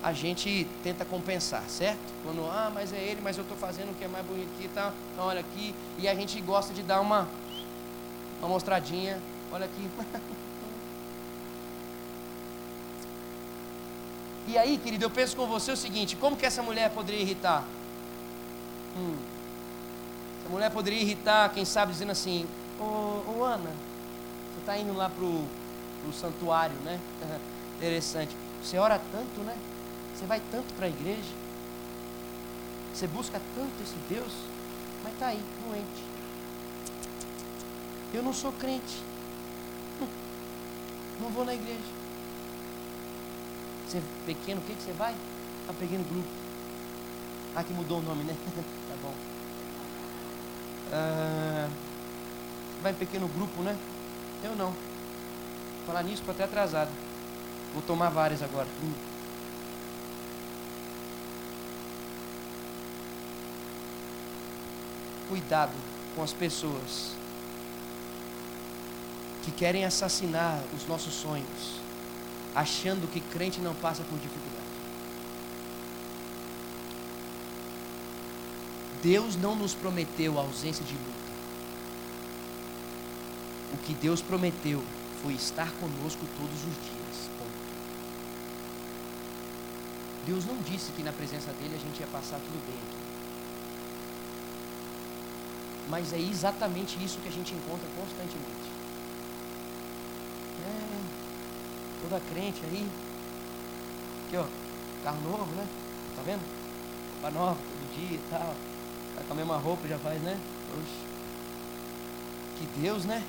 a 0.02 0.14
gente 0.14 0.66
tenta 0.82 1.04
compensar, 1.04 1.64
certo? 1.68 2.00
Quando, 2.24 2.46
ah, 2.46 2.72
mas 2.74 2.94
é 2.94 2.98
ele, 2.98 3.20
mas 3.22 3.38
eu 3.38 3.44
estou 3.44 3.58
fazendo 3.58 3.92
o 3.92 3.96
que 3.96 4.06
é 4.06 4.08
mais 4.08 4.26
bonito 4.26 4.50
aqui, 4.58 4.70
tá? 4.70 4.94
Então, 5.14 5.26
olha 5.26 5.42
aqui. 5.42 5.76
E 5.98 6.08
a 6.08 6.16
gente 6.16 6.40
gosta 6.42 6.74
de 6.74 6.82
dar 6.82 7.02
uma, 7.02 7.28
uma 8.40 8.48
mostradinha. 8.48 9.20
Olha 9.52 9.66
aqui. 9.66 9.90
E 14.48 14.58
aí, 14.58 14.80
querido, 14.80 15.06
eu 15.06 15.12
penso 15.12 15.36
com 15.36 15.46
você 15.46 15.72
o 15.72 15.78
seguinte: 15.78 16.16
como 16.16 16.36
que 16.36 16.44
essa 16.44 16.64
mulher 16.64 16.90
poderia 16.90 17.22
irritar? 17.22 17.64
Hum, 18.98 19.16
essa 20.40 20.50
mulher 20.50 20.72
poderia 20.72 21.00
irritar, 21.00 21.54
quem 21.54 21.64
sabe, 21.64 21.92
dizendo 21.92 22.12
assim: 22.14 22.48
Ô, 22.80 23.22
ô 23.32 23.44
Ana, 23.44 23.70
você 23.70 24.60
está 24.62 24.76
indo 24.76 24.92
lá 24.98 25.08
para 25.08 25.24
o 25.24 25.48
santuário, 26.12 26.76
né? 26.78 27.00
Interessante. 27.78 28.36
Você 28.64 28.80
ora 28.80 29.00
tanto, 29.12 29.42
né? 29.42 29.56
Você 30.20 30.26
vai 30.26 30.42
tanto 30.52 30.74
para 30.74 30.88
a 30.88 30.90
igreja. 30.90 31.32
Você 32.94 33.08
busca 33.08 33.40
tanto 33.56 33.72
esse 33.82 33.96
Deus, 34.10 34.34
mas 35.02 35.14
está 35.14 35.28
aí, 35.28 35.42
doente. 35.66 36.04
Eu 38.14 38.22
não 38.22 38.34
sou 38.34 38.52
crente. 38.52 39.02
Não 41.22 41.30
vou 41.30 41.46
na 41.46 41.54
igreja. 41.54 41.80
Você 43.88 44.00
é 44.00 44.02
pequeno, 44.26 44.60
o 44.60 44.64
que, 44.66 44.74
que 44.74 44.84
você 44.84 44.92
vai? 44.92 45.16
Tá 45.66 45.74
pequeno 45.74 46.04
grupo. 46.04 46.28
Ah, 47.56 47.64
que 47.64 47.74
mudou 47.74 48.00
o 48.00 48.02
nome, 48.02 48.26
né? 48.26 48.36
tá 48.90 48.96
bom. 49.02 49.14
Ah, 50.92 51.70
vai 52.84 52.92
em 52.92 52.96
pequeno 52.96 53.28
grupo, 53.30 53.62
né? 53.62 53.78
Eu 54.44 54.54
não. 54.58 54.74
Falar 55.88 56.04
nisso, 56.04 56.22
estou 56.22 56.34
até 56.34 56.44
atrasado. 56.44 56.92
Vou 57.74 57.82
tomar 57.82 58.10
várias 58.10 58.44
agora. 58.44 58.68
Hum. 58.84 59.09
Cuidado 65.30 65.72
com 66.16 66.22
as 66.22 66.34
pessoas 66.34 67.12
que 69.44 69.52
querem 69.52 69.86
assassinar 69.86 70.62
os 70.76 70.86
nossos 70.88 71.14
sonhos, 71.14 71.80
achando 72.54 73.10
que 73.10 73.22
crente 73.22 73.62
não 73.62 73.74
passa 73.76 74.04
por 74.04 74.20
dificuldade. 74.20 74.60
Deus 79.02 79.38
não 79.38 79.56
nos 79.56 79.74
prometeu 79.74 80.38
a 80.38 80.42
ausência 80.42 80.84
de 80.84 80.94
luta. 80.94 81.30
O 83.74 83.78
que 83.78 83.94
Deus 83.94 84.22
prometeu 84.22 84.84
foi 85.22 85.34
estar 85.34 85.72
conosco 85.74 86.26
todos 86.38 86.60
os 86.60 86.76
dias. 86.84 87.30
Deus 90.26 90.46
não 90.46 90.58
disse 90.62 90.92
que 90.92 91.02
na 91.02 91.12
presença 91.12 91.52
dele 91.54 91.76
a 91.76 91.80
gente 91.80 92.00
ia 92.00 92.08
passar 92.08 92.40
tudo 92.40 92.64
bem 92.68 92.76
aqui. 92.76 92.99
Mas 95.90 96.14
é 96.14 96.20
exatamente 96.20 97.04
isso 97.04 97.20
que 97.20 97.28
a 97.28 97.32
gente 97.32 97.54
encontra 97.54 97.88
constantemente. 97.96 98.70
É, 100.64 101.02
toda 102.04 102.22
crente 102.32 102.62
aí. 102.66 102.88
Aqui, 104.28 104.38
ó. 104.38 104.46
Carro 105.04 105.22
novo, 105.22 105.56
né? 105.56 105.66
Tá 106.16 106.22
vendo? 106.24 106.42
Roupa 107.22 107.32
nova 107.32 107.58
todo 107.58 107.96
dia 107.96 108.18
e 108.18 108.22
tal. 108.30 108.56
Tá 109.16 109.24
com 109.28 109.34
a 109.34 109.36
mesma 109.36 109.58
roupa 109.58 109.88
já 109.88 109.98
faz, 109.98 110.22
né? 110.22 110.40
Oxe. 110.78 111.10
Que 112.58 112.82
Deus, 112.82 113.06
né? 113.06 113.24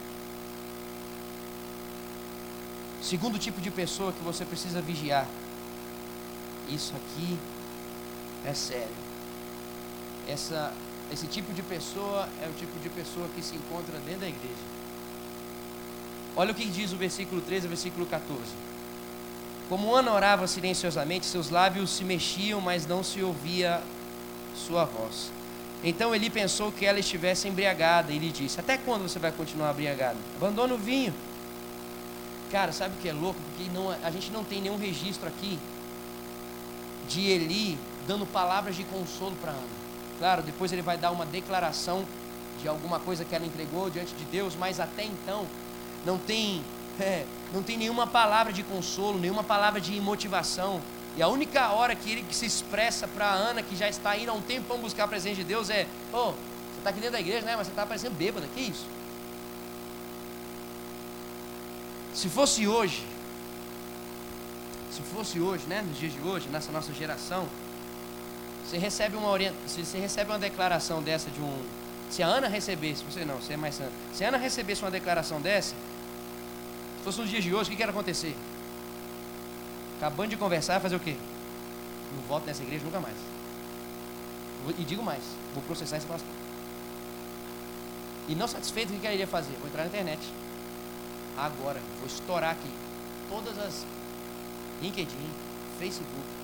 Segundo 3.01 3.39
tipo 3.39 3.61
de 3.61 3.71
pessoa 3.71 4.13
que 4.13 4.23
você 4.23 4.45
precisa 4.45 4.83
vigiar. 4.83 5.27
Isso 6.69 6.93
aqui 6.95 7.39
é 8.45 8.53
sério. 8.53 8.95
Essa, 10.29 10.73
esse 11.13 11.27
tipo 11.27 11.53
de 11.53 11.63
pessoa 11.63 12.29
é 12.43 12.49
o 12.49 12.53
tipo 12.53 12.79
de 12.79 12.89
pessoa 12.89 13.27
que 13.35 13.43
se 13.43 13.57
encontra 13.57 13.99
dentro 14.01 14.21
da 14.21 14.29
igreja. 14.29 14.81
Olha 16.37 16.53
o 16.53 16.55
que 16.55 16.65
diz 16.67 16.93
o 16.93 16.97
versículo 16.97 17.41
13 17.41 17.67
e 17.67 17.69
versículo 17.69 18.07
14. 18.07 18.41
Como 19.69 19.95
Ana 19.95 20.13
orava 20.13 20.47
silenciosamente, 20.47 21.27
seus 21.27 21.51
lábios 21.51 21.91
se 21.91 22.05
mexiam, 22.05 22.61
mas 22.61 22.87
não 22.87 23.03
se 23.03 23.23
ouvia 23.23 23.83
sua 24.55 24.85
voz. 24.85 25.31
Então 25.83 26.15
ele 26.15 26.29
pensou 26.29 26.71
que 26.71 26.85
ela 26.85 26.99
estivesse 26.99 27.49
embriagada 27.49 28.13
e 28.13 28.19
lhe 28.19 28.31
disse: 28.31 28.61
Até 28.61 28.77
quando 28.77 29.03
você 29.03 29.19
vai 29.19 29.33
continuar 29.33 29.71
embriagada? 29.73 30.19
Abandona 30.37 30.75
o 30.75 30.79
vinho. 30.79 31.15
Cara, 32.51 32.73
sabe 32.73 32.95
o 32.97 32.99
que 33.01 33.09
é 33.09 33.13
louco? 33.13 33.39
Porque 33.41 33.71
não, 33.73 33.91
a 33.91 34.11
gente 34.11 34.31
não 34.31 34.43
tem 34.43 34.61
nenhum 34.61 34.77
registro 34.77 35.29
aqui 35.29 35.59
de 37.09 37.29
Eli 37.29 37.79
dando 38.07 38.27
palavras 38.27 38.77
de 38.77 38.85
consolo 38.85 39.37
para 39.41 39.53
Ana. 39.53 39.81
Claro, 40.21 40.43
depois 40.43 40.71
ele 40.71 40.83
vai 40.83 40.99
dar 40.99 41.11
uma 41.11 41.25
declaração 41.25 42.05
de 42.61 42.69
alguma 42.69 43.01
coisa 43.01 43.25
que 43.25 43.35
ela 43.35 43.47
entregou 43.47 43.89
diante 43.89 44.15
de 44.15 44.25
Deus, 44.27 44.55
mas 44.55 44.79
até 44.79 45.03
então 45.03 45.47
não 46.05 46.19
tem, 46.19 46.63
é, 47.01 47.25
não 47.55 47.63
tem 47.63 47.79
nenhuma 47.79 48.07
palavra 48.07 48.53
de 48.53 48.63
consolo, 48.63 49.19
nenhuma 49.19 49.43
palavra 49.43 49.81
de 49.81 49.99
motivação. 49.99 50.83
E 51.17 51.23
a 51.23 51.27
única 51.27 51.71
hora 51.71 51.97
que 51.97 52.13
ele 52.13 52.25
se 52.31 52.45
expressa 52.45 53.09
para 53.09 53.31
Ana, 53.31 53.63
que 53.63 53.75
já 53.75 53.89
está 53.89 54.15
indo 54.15 54.31
há 54.31 54.35
um 54.35 54.43
para 54.43 54.77
buscar 54.77 55.05
a 55.05 55.09
presença 55.09 55.37
de 55.37 55.45
Deus, 55.45 55.71
é: 55.71 55.87
Ô, 56.13 56.17
oh, 56.17 56.31
você 56.33 56.79
está 56.79 56.91
aqui 56.91 57.01
dentro 57.01 57.15
da 57.15 57.21
igreja, 57.21 57.47
né? 57.47 57.57
Mas 57.57 57.67
você 57.67 57.73
está 57.73 57.87
parecendo 57.87 58.15
bêbada, 58.15 58.47
que 58.55 58.61
isso? 58.61 58.87
Se 62.15 62.29
fosse 62.29 62.69
hoje, 62.69 63.07
se 64.93 65.01
fosse 65.01 65.41
hoje, 65.41 65.65
né, 65.67 65.81
nos 65.81 65.99
dias 65.99 66.13
de 66.13 66.21
hoje, 66.21 66.49
nessa 66.49 66.71
nossa 66.71 66.93
geração, 66.93 67.49
você 68.71 68.79
recebe 68.79 69.17
uma 69.17 69.29
orient... 69.29 69.53
você 69.67 69.99
recebe 69.99 70.31
uma 70.31 70.39
declaração 70.39 71.03
dessa 71.03 71.29
de 71.29 71.41
um, 71.41 71.63
se 72.09 72.23
a 72.23 72.27
Ana 72.29 72.47
recebesse, 72.47 73.03
você 73.03 73.25
não, 73.25 73.35
você 73.37 73.55
é 73.55 73.57
mais 73.57 73.75
santa. 73.75 73.91
Se 74.15 74.25
a 74.25 74.29
Ana 74.29 74.39
recebesse 74.39 74.81
uma 74.83 74.93
declaração 74.93 75.41
dessa, 75.41 75.75
se 75.75 77.05
fosse 77.05 77.21
nos 77.21 77.29
dias 77.29 77.43
de 77.43 77.53
hoje, 77.53 77.65
o 77.65 77.71
que, 77.71 77.77
que 77.77 77.83
ia 77.83 77.91
acontecer? 77.91 78.37
Acabando 79.97 80.31
de 80.31 80.37
conversar, 80.37 80.79
fazer 80.81 80.95
o 80.95 81.01
quê? 81.01 81.17
Não 82.15 82.23
volto 82.29 82.47
nessa 82.47 82.63
igreja 82.63 82.85
nunca 82.85 83.01
mais. 83.01 83.17
E 84.79 84.85
digo 84.85 85.03
mais, 85.03 85.23
vou 85.53 85.65
processar 85.65 85.97
esse 85.97 86.07
pastor. 86.07 86.31
E 88.29 88.37
não 88.37 88.47
satisfeito, 88.47 88.95
o 88.95 89.01
que 89.01 89.05
ela 89.05 89.15
iria 89.15 89.27
fazer? 89.27 89.57
Vou 89.59 89.67
entrar 89.67 89.83
na 89.83 89.89
internet 89.89 90.21
agora, 91.37 91.81
vou 91.99 92.07
estourar 92.07 92.53
aqui 92.53 92.71
todas 93.29 93.59
as 93.59 93.85
LinkedIn, 94.81 95.29
Facebook, 95.79 96.40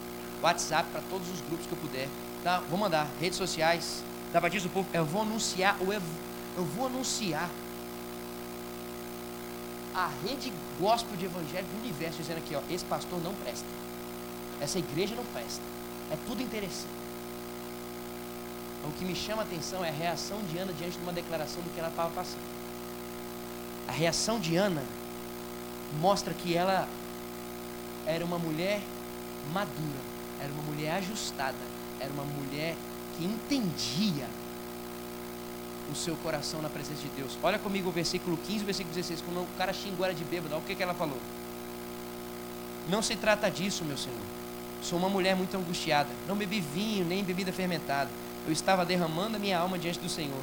WhatsApp 0.46 0.88
para 0.90 1.00
todos 1.02 1.28
os 1.28 1.40
grupos 1.40 1.66
que 1.66 1.72
eu 1.72 1.78
puder, 1.78 2.08
tá? 2.42 2.60
Vou 2.70 2.78
mandar 2.78 3.08
redes 3.20 3.36
sociais, 3.36 4.02
da 4.32 4.40
Batista 4.40 4.68
do 4.68 4.72
Povo, 4.72 4.88
eu 4.92 5.04
vou 5.04 5.22
anunciar, 5.22 5.76
eu, 5.80 5.92
eu 5.92 6.64
vou 6.64 6.86
anunciar 6.86 7.48
a 9.94 10.10
rede 10.22 10.52
gospel 10.78 11.16
de 11.16 11.24
evangelho 11.24 11.66
do 11.66 11.78
universo, 11.78 12.18
dizendo 12.18 12.38
aqui, 12.38 12.54
ó, 12.54 12.60
esse 12.70 12.84
pastor 12.84 13.20
não 13.22 13.34
presta, 13.34 13.66
essa 14.60 14.78
igreja 14.78 15.14
não 15.14 15.24
presta, 15.24 15.62
é 16.12 16.16
tudo 16.26 16.42
interessante. 16.42 16.94
O 18.84 18.92
que 18.92 19.04
me 19.04 19.16
chama 19.16 19.42
a 19.42 19.44
atenção 19.44 19.84
é 19.84 19.88
a 19.88 19.92
reação 19.92 20.40
de 20.42 20.58
Ana 20.58 20.72
diante 20.72 20.96
de 20.96 21.02
uma 21.02 21.12
declaração 21.12 21.60
do 21.60 21.70
que 21.70 21.80
ela 21.80 21.88
estava 21.88 22.10
passando. 22.10 22.44
A 23.88 23.92
reação 23.92 24.38
de 24.38 24.54
Ana 24.56 24.84
mostra 26.00 26.32
que 26.32 26.54
ela 26.54 26.88
era 28.06 28.24
uma 28.24 28.38
mulher 28.38 28.80
madura, 29.52 30.15
era 30.40 30.52
uma 30.52 30.62
mulher 30.62 30.96
ajustada, 30.96 31.54
era 32.00 32.12
uma 32.12 32.24
mulher 32.24 32.76
que 33.16 33.24
entendia 33.24 34.26
o 35.90 35.94
seu 35.94 36.16
coração 36.16 36.60
na 36.60 36.68
presença 36.68 37.02
de 37.02 37.08
Deus. 37.10 37.38
Olha 37.42 37.58
comigo 37.58 37.88
o 37.88 37.92
versículo 37.92 38.36
15 38.36 38.58
e 38.58 38.62
o 38.62 38.66
versículo 38.66 38.94
16, 38.94 39.22
quando 39.22 39.42
o 39.42 39.46
cara 39.56 39.72
xingou 39.72 40.04
ela 40.04 40.14
de 40.14 40.24
bêbado, 40.24 40.54
olha 40.54 40.62
o 40.62 40.66
que, 40.66 40.74
que 40.74 40.82
ela 40.82 40.94
falou. 40.94 41.18
Não 42.88 43.02
se 43.02 43.16
trata 43.16 43.50
disso, 43.50 43.84
meu 43.84 43.96
Senhor. 43.96 44.18
Sou 44.82 44.98
uma 44.98 45.08
mulher 45.08 45.34
muito 45.34 45.56
angustiada. 45.56 46.08
Não 46.28 46.36
bebi 46.36 46.60
vinho, 46.60 47.04
nem 47.04 47.24
bebida 47.24 47.52
fermentada. 47.52 48.10
Eu 48.46 48.52
estava 48.52 48.84
derramando 48.84 49.36
a 49.36 49.40
minha 49.40 49.58
alma 49.58 49.78
diante 49.78 49.98
do 49.98 50.08
Senhor. 50.08 50.40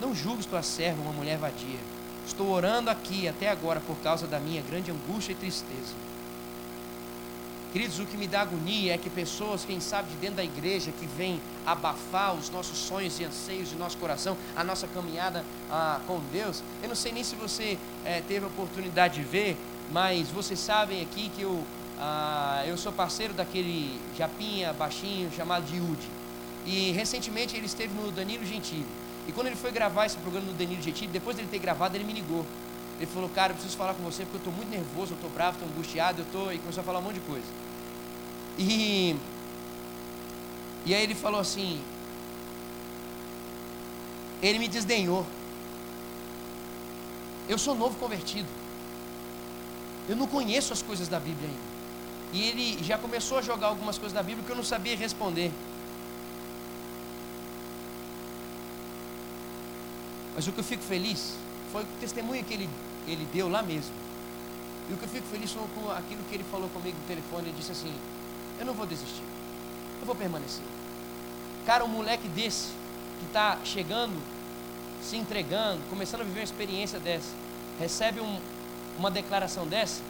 Não 0.00 0.14
julgues 0.14 0.46
tua 0.46 0.62
serva, 0.62 1.02
uma 1.02 1.12
mulher 1.12 1.36
vadia. 1.36 1.80
Estou 2.26 2.48
orando 2.50 2.88
aqui 2.88 3.28
até 3.28 3.50
agora 3.50 3.80
por 3.80 3.96
causa 3.98 4.26
da 4.26 4.38
minha 4.38 4.62
grande 4.62 4.90
angústia 4.90 5.32
e 5.32 5.34
tristeza. 5.34 5.94
Queridos, 7.78 8.00
o 8.00 8.06
que 8.06 8.16
me 8.16 8.26
dá 8.26 8.40
agonia 8.40 8.94
é 8.94 8.98
que 8.98 9.08
pessoas, 9.08 9.64
quem 9.64 9.78
sabe 9.78 10.10
de 10.10 10.16
dentro 10.16 10.38
da 10.38 10.42
igreja, 10.42 10.90
que 10.90 11.06
vêm 11.06 11.40
abafar 11.64 12.34
os 12.34 12.50
nossos 12.50 12.76
sonhos 12.76 13.20
e 13.20 13.24
anseios 13.24 13.70
de 13.70 13.76
nosso 13.76 13.96
coração, 13.98 14.36
a 14.56 14.64
nossa 14.64 14.88
caminhada 14.88 15.44
ah, 15.70 16.00
com 16.04 16.18
Deus. 16.32 16.60
Eu 16.82 16.88
não 16.88 16.96
sei 16.96 17.12
nem 17.12 17.22
se 17.22 17.36
você 17.36 17.78
eh, 18.04 18.20
teve 18.26 18.46
a 18.46 18.48
oportunidade 18.48 19.14
de 19.14 19.22
ver, 19.22 19.56
mas 19.92 20.28
vocês 20.28 20.58
sabem 20.58 21.02
aqui 21.02 21.30
que 21.36 21.42
eu, 21.42 21.62
ah, 22.00 22.64
eu 22.66 22.76
sou 22.76 22.90
parceiro 22.90 23.32
daquele 23.32 24.00
japinha 24.18 24.72
baixinho 24.72 25.30
chamado 25.30 25.64
de. 25.64 25.80
E 26.66 26.90
recentemente 26.90 27.56
ele 27.56 27.66
esteve 27.66 27.94
no 27.94 28.10
Danilo 28.10 28.44
Gentili. 28.44 28.88
E 29.28 29.30
quando 29.30 29.46
ele 29.46 29.54
foi 29.54 29.70
gravar 29.70 30.06
esse 30.06 30.16
programa 30.16 30.48
no 30.48 30.52
Danilo 30.52 30.82
Gentili, 30.82 31.12
depois 31.12 31.36
dele 31.36 31.46
ter 31.48 31.60
gravado, 31.60 31.96
ele 31.96 32.02
me 32.02 32.12
ligou. 32.12 32.44
Ele 32.98 33.06
falou, 33.06 33.28
cara, 33.28 33.52
eu 33.52 33.54
preciso 33.54 33.76
falar 33.76 33.94
com 33.94 34.02
você 34.02 34.24
porque 34.24 34.38
eu 34.38 34.38
estou 34.38 34.52
muito 34.52 34.68
nervoso, 34.68 35.12
eu 35.12 35.14
estou 35.14 35.30
bravo, 35.30 35.58
estou 35.58 35.68
angustiado, 35.68 36.22
eu 36.22 36.24
estou. 36.24 36.52
E 36.52 36.58
começou 36.58 36.80
a 36.80 36.84
falar 36.84 36.98
um 36.98 37.02
monte 37.02 37.14
de 37.14 37.20
coisa. 37.20 37.67
E, 38.58 39.16
e 40.84 40.94
aí 40.94 41.02
ele 41.02 41.14
falou 41.14 41.40
assim, 41.40 41.80
ele 44.42 44.58
me 44.58 44.68
desdenhou. 44.68 45.24
Eu 47.48 47.56
sou 47.56 47.74
novo 47.74 47.96
convertido. 47.98 48.48
Eu 50.08 50.16
não 50.16 50.26
conheço 50.26 50.72
as 50.72 50.82
coisas 50.82 51.06
da 51.08 51.20
Bíblia 51.20 51.48
ainda. 51.48 51.68
e 52.32 52.42
ele 52.48 52.84
já 52.84 52.98
começou 52.98 53.38
a 53.38 53.42
jogar 53.42 53.68
algumas 53.68 53.96
coisas 53.96 54.12
da 54.12 54.22
Bíblia 54.22 54.44
que 54.44 54.50
eu 54.50 54.56
não 54.56 54.64
sabia 54.64 54.96
responder. 54.96 55.52
Mas 60.34 60.46
o 60.46 60.52
que 60.52 60.60
eu 60.60 60.64
fico 60.64 60.82
feliz 60.82 61.34
foi 61.72 61.82
o 61.82 61.86
testemunho 62.00 62.44
que 62.44 62.54
ele, 62.54 62.68
ele 63.06 63.26
deu 63.32 63.48
lá 63.48 63.62
mesmo. 63.62 63.94
E 64.88 64.94
o 64.94 64.96
que 64.96 65.04
eu 65.04 65.08
fico 65.08 65.26
feliz 65.26 65.50
foi 65.52 65.62
com 65.74 65.90
aquilo 65.90 66.22
que 66.24 66.34
ele 66.34 66.44
falou 66.44 66.68
comigo 66.70 66.96
no 66.96 67.06
telefone. 67.06 67.48
Ele 67.48 67.56
disse 67.58 67.72
assim: 67.72 67.92
Eu 68.58 68.66
não 68.66 68.74
vou 68.74 68.86
desistir, 68.86 69.22
eu 70.00 70.06
vou 70.06 70.14
permanecer. 70.14 70.64
Cara, 71.66 71.84
um 71.84 71.88
moleque 71.88 72.28
desse, 72.28 72.68
que 73.18 73.26
está 73.26 73.58
chegando, 73.64 74.16
se 75.02 75.16
entregando, 75.16 75.80
começando 75.88 76.22
a 76.22 76.24
viver 76.24 76.40
uma 76.40 76.44
experiência 76.44 76.98
dessa, 76.98 77.30
recebe 77.78 78.20
um, 78.20 78.40
uma 78.98 79.10
declaração 79.10 79.66
dessa, 79.66 80.02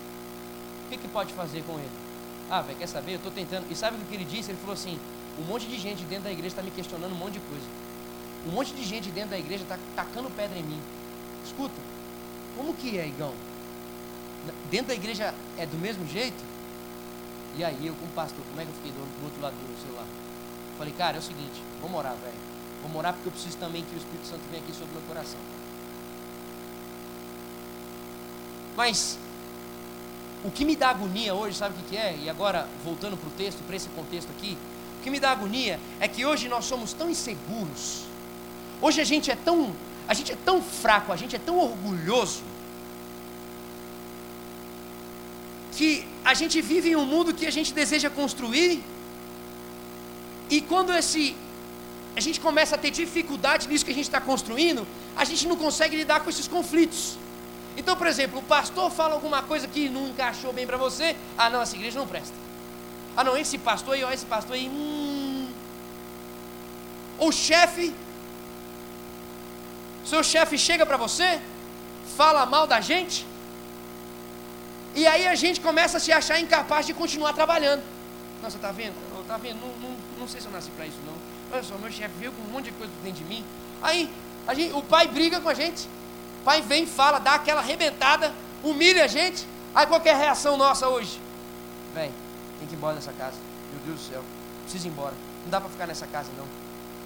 o 0.86 0.90
que, 0.90 0.96
que 0.96 1.08
pode 1.08 1.32
fazer 1.34 1.62
com 1.64 1.78
ele? 1.78 1.90
Ah, 2.50 2.62
velho, 2.62 2.78
quer 2.78 2.88
saber? 2.88 3.12
Eu 3.12 3.16
estou 3.16 3.30
tentando. 3.30 3.66
E 3.70 3.74
sabe 3.74 3.96
o 3.96 4.04
que 4.06 4.14
ele 4.14 4.24
disse? 4.24 4.50
Ele 4.50 4.58
falou 4.58 4.72
assim: 4.72 4.98
um 5.38 5.42
monte 5.42 5.66
de 5.66 5.78
gente 5.78 6.02
dentro 6.04 6.24
da 6.24 6.32
igreja 6.32 6.48
está 6.48 6.62
me 6.62 6.70
questionando 6.70 7.12
um 7.12 7.16
monte 7.16 7.34
de 7.34 7.40
coisa. 7.40 7.66
Um 8.46 8.52
monte 8.52 8.72
de 8.72 8.84
gente 8.84 9.10
dentro 9.10 9.30
da 9.30 9.38
igreja 9.38 9.64
está 9.64 9.78
tacando 9.94 10.30
pedra 10.30 10.58
em 10.58 10.62
mim. 10.62 10.80
Escuta, 11.44 11.80
como 12.56 12.72
que 12.72 12.98
é, 12.98 13.06
Igão? 13.06 13.34
Dentro 14.70 14.88
da 14.88 14.94
igreja 14.94 15.34
é 15.58 15.66
do 15.66 15.76
mesmo 15.76 16.06
jeito? 16.06 16.42
E 17.56 17.64
aí, 17.64 17.86
eu 17.86 17.94
como 17.94 18.10
pastor, 18.12 18.44
como 18.48 18.60
é 18.60 18.64
que 18.64 18.70
eu 18.70 18.74
fiquei 18.74 18.92
do, 18.92 19.24
outro 19.24 19.40
lado 19.40 19.54
do 19.54 19.82
celular? 19.82 20.06
Falei, 20.76 20.92
cara, 20.96 21.16
é 21.16 21.20
o 21.20 21.22
seguinte, 21.22 21.62
vou 21.80 21.90
morar, 21.90 22.14
velho. 22.14 22.38
Vou 22.82 22.90
morar 22.90 23.12
porque 23.12 23.28
eu 23.28 23.32
preciso 23.32 23.56
também 23.56 23.82
que 23.82 23.94
o 23.94 23.98
Espírito 23.98 24.26
Santo 24.26 24.42
venha 24.50 24.62
aqui 24.62 24.72
sobre 24.72 24.90
o 24.90 24.92
meu 24.92 25.02
coração. 25.02 25.40
Mas 28.76 29.18
o 30.44 30.50
que 30.50 30.64
me 30.64 30.76
dá 30.76 30.90
agonia 30.90 31.34
hoje, 31.34 31.56
sabe 31.56 31.74
o 31.74 31.82
que, 31.82 31.90
que 31.90 31.96
é? 31.96 32.16
E 32.16 32.30
agora, 32.30 32.68
voltando 32.84 33.16
para 33.16 33.28
o 33.28 33.32
texto, 33.32 33.58
para 33.66 33.74
esse 33.74 33.88
contexto 33.88 34.30
aqui, 34.30 34.56
o 35.00 35.02
que 35.02 35.10
me 35.10 35.18
dá 35.18 35.32
agonia 35.32 35.80
é 35.98 36.06
que 36.06 36.24
hoje 36.24 36.48
nós 36.48 36.64
somos 36.64 36.92
tão 36.92 37.10
inseguros. 37.10 38.04
Hoje 38.80 39.00
a 39.00 39.04
gente 39.04 39.30
é 39.32 39.36
tão, 39.36 39.74
a 40.06 40.14
gente 40.14 40.30
é 40.30 40.36
tão 40.44 40.62
fraco, 40.62 41.12
a 41.12 41.16
gente 41.16 41.34
é 41.34 41.38
tão 41.40 41.58
orgulhoso 41.58 42.42
que 45.78 45.90
a 46.24 46.34
gente 46.34 46.60
vive 46.60 46.90
em 46.90 46.96
um 46.96 47.06
mundo 47.14 47.32
que 47.32 47.46
a 47.46 47.54
gente 47.56 47.72
deseja 47.72 48.10
construir 48.10 48.82
e 50.50 50.60
quando 50.60 50.92
esse 51.00 51.36
a 52.16 52.20
gente 52.20 52.40
começa 52.40 52.74
a 52.74 52.78
ter 52.84 52.90
dificuldade 52.90 53.68
nisso 53.68 53.84
que 53.84 53.92
a 53.92 53.98
gente 53.98 54.08
está 54.10 54.20
construindo, 54.20 54.84
a 55.16 55.24
gente 55.24 55.46
não 55.46 55.56
consegue 55.64 55.94
lidar 55.94 56.18
com 56.20 56.28
esses 56.28 56.48
conflitos. 56.48 57.16
Então, 57.76 57.94
por 57.94 58.08
exemplo, 58.08 58.40
o 58.40 58.42
pastor 58.42 58.90
fala 58.90 59.14
alguma 59.14 59.40
coisa 59.50 59.68
que 59.68 59.88
não 59.88 60.08
encaixou 60.08 60.52
bem 60.52 60.66
para 60.66 60.76
você, 60.76 61.14
ah 61.36 61.48
não, 61.48 61.62
essa 61.62 61.76
igreja 61.76 61.96
não 61.96 62.08
presta. 62.08 62.34
Ah 63.16 63.22
não, 63.22 63.36
esse 63.36 63.56
pastor 63.56 63.94
aí, 63.94 64.02
ó, 64.02 64.10
esse 64.10 64.26
pastor 64.26 64.56
aí, 64.56 64.68
hum. 64.68 65.48
O 67.20 67.30
chefe, 67.30 67.94
seu 70.04 70.24
chefe 70.24 70.58
chega 70.58 70.84
para 70.84 70.96
você, 70.96 71.40
fala 72.16 72.44
mal 72.46 72.66
da 72.66 72.80
gente, 72.80 73.24
e 74.94 75.06
aí 75.06 75.26
a 75.26 75.34
gente 75.34 75.60
começa 75.60 75.98
a 75.98 76.00
se 76.00 76.12
achar 76.12 76.40
incapaz 76.40 76.86
de 76.86 76.94
continuar 76.94 77.32
trabalhando. 77.32 77.82
Nossa, 78.42 78.58
tá 78.58 78.70
vendo? 78.70 78.94
Tá 79.26 79.36
vendo? 79.36 79.60
Não, 79.60 79.68
não, 79.88 79.96
não 80.20 80.28
sei 80.28 80.40
se 80.40 80.46
eu 80.46 80.52
nasci 80.52 80.70
para 80.70 80.86
isso 80.86 80.98
não. 81.04 81.14
Olha 81.52 81.62
só, 81.62 81.76
meu 81.76 81.90
chefe 81.90 82.14
veio 82.18 82.32
com 82.32 82.42
um 82.42 82.52
monte 82.52 82.66
de 82.66 82.72
coisa 82.72 82.92
dentro 83.02 83.22
de 83.22 83.24
mim. 83.24 83.44
Aí, 83.82 84.10
a 84.46 84.54
gente, 84.54 84.74
o 84.74 84.82
pai 84.82 85.08
briga 85.08 85.40
com 85.40 85.48
a 85.48 85.54
gente. 85.54 85.88
O 86.40 86.44
pai 86.44 86.62
vem, 86.62 86.86
fala, 86.86 87.18
dá 87.18 87.34
aquela 87.34 87.60
arrebentada, 87.60 88.32
humilha 88.62 89.04
a 89.04 89.06
gente. 89.06 89.46
Aí 89.74 89.86
qual 89.86 90.00
é 90.04 90.10
a 90.10 90.16
reação 90.16 90.56
nossa 90.56 90.88
hoje? 90.88 91.20
Vem, 91.94 92.12
tem 92.58 92.68
que 92.68 92.74
ir 92.74 92.76
embora 92.76 92.94
dessa 92.94 93.12
casa. 93.12 93.36
Meu 93.72 93.80
Deus 93.84 94.00
do 94.00 94.12
céu, 94.12 94.24
preciso 94.62 94.86
ir 94.86 94.90
embora. 94.90 95.14
Não 95.44 95.50
dá 95.50 95.60
para 95.60 95.70
ficar 95.70 95.86
nessa 95.86 96.06
casa 96.06 96.30
não. 96.36 96.46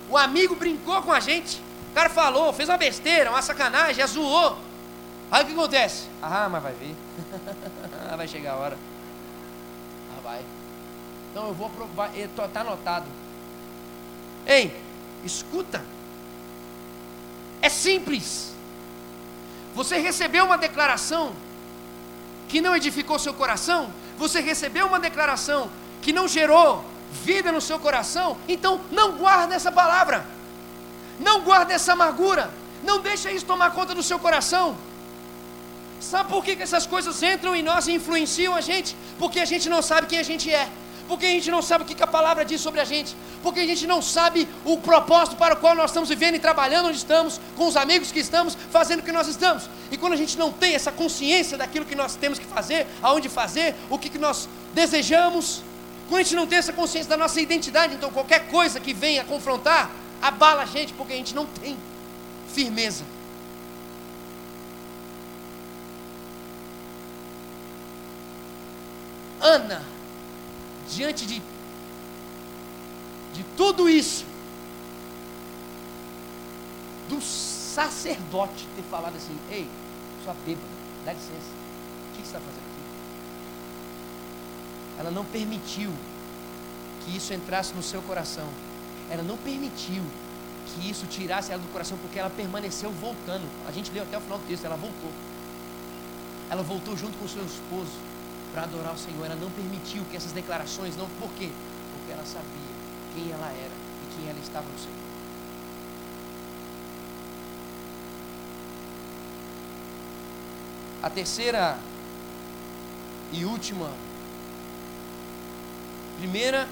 O 0.08 0.16
amigo 0.16 0.54
brincou 0.54 1.00
com 1.02 1.12
a 1.12 1.20
gente. 1.20 1.60
O 1.90 1.94
cara 1.94 2.08
falou, 2.08 2.52
fez 2.52 2.68
uma 2.68 2.78
besteira, 2.78 3.30
uma 3.30 3.42
sacanagem, 3.42 4.06
zoou. 4.06 4.56
Aí 5.32 5.44
o 5.44 5.46
que 5.46 5.52
acontece? 5.54 6.08
Ah, 6.20 6.46
mas 6.50 6.62
vai 6.62 6.74
ver. 6.74 6.94
vai 8.14 8.28
chegar 8.28 8.52
a 8.52 8.56
hora. 8.56 8.78
Ah, 10.14 10.20
vai. 10.22 10.44
Então 11.30 11.48
eu 11.48 11.54
vou 11.54 11.70
provar, 11.70 12.14
está 12.14 12.60
anotado. 12.60 13.06
Ei, 14.46 14.78
escuta. 15.24 15.82
É 17.62 17.70
simples. 17.70 18.52
Você 19.74 19.96
recebeu 19.96 20.44
uma 20.44 20.58
declaração 20.58 21.32
que 22.46 22.60
não 22.60 22.76
edificou 22.76 23.18
seu 23.18 23.32
coração, 23.32 23.90
você 24.18 24.40
recebeu 24.40 24.86
uma 24.86 25.00
declaração 25.00 25.70
que 26.02 26.12
não 26.12 26.28
gerou 26.28 26.84
vida 27.10 27.50
no 27.50 27.62
seu 27.62 27.78
coração, 27.78 28.36
então 28.46 28.82
não 28.90 29.12
guarda 29.12 29.54
essa 29.54 29.72
palavra. 29.72 30.26
Não 31.18 31.40
guarda 31.40 31.72
essa 31.72 31.94
amargura. 31.94 32.50
Não 32.84 33.00
deixa 33.00 33.30
isso 33.30 33.46
tomar 33.46 33.70
conta 33.70 33.94
do 33.94 34.02
seu 34.02 34.18
coração. 34.18 34.76
Sabe 36.02 36.28
por 36.30 36.44
que, 36.44 36.56
que 36.56 36.62
essas 36.62 36.86
coisas 36.86 37.22
entram 37.22 37.54
em 37.54 37.62
nós 37.62 37.86
e 37.86 37.92
influenciam 37.92 38.54
a 38.54 38.60
gente? 38.60 38.96
Porque 39.18 39.38
a 39.40 39.44
gente 39.44 39.68
não 39.68 39.80
sabe 39.80 40.06
quem 40.08 40.18
a 40.18 40.24
gente 40.24 40.52
é 40.52 40.68
porque 41.08 41.26
a 41.26 41.30
gente 41.30 41.50
não 41.50 41.60
sabe 41.60 41.84
o 41.84 41.86
que 41.86 42.02
a 42.02 42.06
palavra 42.06 42.42
diz 42.42 42.60
sobre 42.60 42.80
a 42.80 42.84
gente, 42.84 43.14
porque 43.42 43.60
a 43.60 43.66
gente 43.66 43.86
não 43.86 44.00
sabe 44.00 44.48
o 44.64 44.78
propósito 44.78 45.36
para 45.36 45.52
o 45.52 45.56
qual 45.58 45.74
nós 45.74 45.90
estamos 45.90 46.08
vivendo 46.08 46.36
e 46.36 46.38
trabalhando 46.38 46.88
onde 46.88 46.96
estamos, 46.96 47.40
com 47.56 47.66
os 47.66 47.76
amigos 47.76 48.10
que 48.10 48.20
estamos, 48.20 48.56
fazendo 48.70 49.00
o 49.00 49.02
que 49.02 49.12
nós 49.12 49.28
estamos. 49.28 49.68
E 49.90 49.98
quando 49.98 50.14
a 50.14 50.16
gente 50.16 50.38
não 50.38 50.50
tem 50.50 50.74
essa 50.74 50.90
consciência 50.90 51.58
daquilo 51.58 51.84
que 51.84 51.94
nós 51.94 52.14
temos 52.14 52.38
que 52.38 52.46
fazer, 52.46 52.86
aonde 53.02 53.28
fazer, 53.28 53.74
o 53.90 53.98
que, 53.98 54.08
que 54.08 54.18
nós 54.18 54.48
desejamos, 54.72 55.62
quando 56.08 56.20
a 56.20 56.22
gente 56.22 56.36
não 56.36 56.46
tem 56.46 56.58
essa 56.58 56.72
consciência 56.72 57.10
da 57.10 57.16
nossa 57.16 57.40
identidade, 57.40 57.94
então 57.94 58.10
qualquer 58.10 58.48
coisa 58.48 58.80
que 58.80 58.94
venha 58.94 59.22
confrontar, 59.24 59.90
abala 60.22 60.62
a 60.62 60.66
gente, 60.66 60.94
porque 60.94 61.12
a 61.12 61.16
gente 61.16 61.34
não 61.34 61.44
tem 61.44 61.76
firmeza. 62.54 63.04
Ana 69.42 69.82
diante 70.88 71.26
de, 71.26 71.42
de 73.34 73.44
tudo 73.56 73.88
isso, 73.88 74.24
do 77.08 77.20
sacerdote 77.20 78.66
ter 78.76 78.82
falado 78.82 79.16
assim: 79.16 79.36
Ei, 79.50 79.68
sua 80.24 80.34
bêbada, 80.46 80.66
dá 81.04 81.12
licença, 81.12 81.32
o 81.32 82.16
que 82.16 82.22
você 82.22 82.26
está 82.26 82.38
fazendo 82.38 82.58
aqui? 82.58 82.82
Ela 85.00 85.10
não 85.10 85.24
permitiu 85.24 85.90
que 87.04 87.16
isso 87.16 87.34
entrasse 87.34 87.74
no 87.74 87.82
seu 87.82 88.00
coração, 88.02 88.48
ela 89.10 89.24
não 89.24 89.36
permitiu 89.36 90.04
que 90.66 90.88
isso 90.88 91.06
tirasse 91.06 91.50
ela 91.50 91.60
do 91.60 91.72
coração, 91.72 91.98
porque 91.98 92.18
ela 92.18 92.30
permaneceu 92.30 92.92
voltando. 92.92 93.44
A 93.66 93.72
gente 93.72 93.90
leu 93.90 94.04
até 94.04 94.16
o 94.16 94.20
final 94.20 94.38
do 94.38 94.46
texto, 94.46 94.64
ela 94.64 94.76
voltou. 94.76 95.10
Ela 96.48 96.62
voltou 96.62 96.96
junto 96.96 97.18
com 97.18 97.24
o 97.24 97.28
seu 97.28 97.44
esposo 97.44 98.11
para 98.52 98.62
adorar 98.62 98.94
o 98.94 98.98
Senhor. 98.98 99.24
Ela 99.24 99.34
não 99.34 99.50
permitiu 99.50 100.04
que 100.10 100.16
essas 100.16 100.32
declarações, 100.32 100.96
não, 100.96 101.08
por 101.18 101.30
quê? 101.32 101.50
Porque 101.94 102.12
ela 102.12 102.24
sabia 102.24 102.72
quem 103.14 103.30
ela 103.32 103.46
era 103.48 103.72
e 104.02 104.16
quem 104.16 104.28
ela 104.28 104.38
estava 104.38 104.66
no 104.68 104.78
Senhor. 104.78 105.12
A 111.02 111.10
terceira 111.10 111.78
e 113.32 113.44
última, 113.44 113.90
primeira 116.18 116.68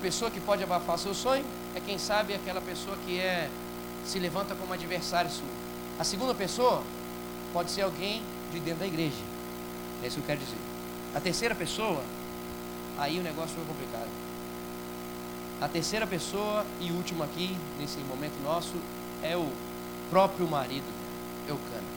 pessoa 0.00 0.30
que 0.30 0.40
pode 0.40 0.62
abafar 0.62 0.98
seu 0.98 1.14
sonho 1.14 1.44
é 1.74 1.80
quem 1.80 1.98
sabe 1.98 2.34
aquela 2.34 2.60
pessoa 2.60 2.96
que 3.04 3.18
é 3.18 3.50
se 4.06 4.18
levanta 4.18 4.54
como 4.54 4.72
adversário 4.72 5.30
sua. 5.30 5.48
A 5.98 6.04
segunda 6.04 6.34
pessoa 6.34 6.82
pode 7.52 7.70
ser 7.70 7.82
alguém 7.82 8.22
de 8.52 8.60
dentro 8.60 8.80
da 8.80 8.86
igreja. 8.86 9.22
É 10.02 10.06
isso 10.06 10.16
que 10.16 10.22
eu 10.22 10.26
quero 10.26 10.40
dizer. 10.40 10.73
A 11.14 11.20
terceira 11.20 11.54
pessoa, 11.54 12.02
aí 12.98 13.20
o 13.20 13.22
negócio 13.22 13.54
foi 13.54 13.64
complicado. 13.64 14.08
A 15.60 15.68
terceira 15.68 16.06
pessoa 16.06 16.66
e 16.80 16.90
última 16.90 17.24
aqui, 17.24 17.56
nesse 17.78 17.98
momento 18.00 18.34
nosso, 18.42 18.74
é 19.22 19.36
o 19.36 19.48
próprio 20.10 20.48
marido, 20.48 20.86
Eucana. 21.48 21.94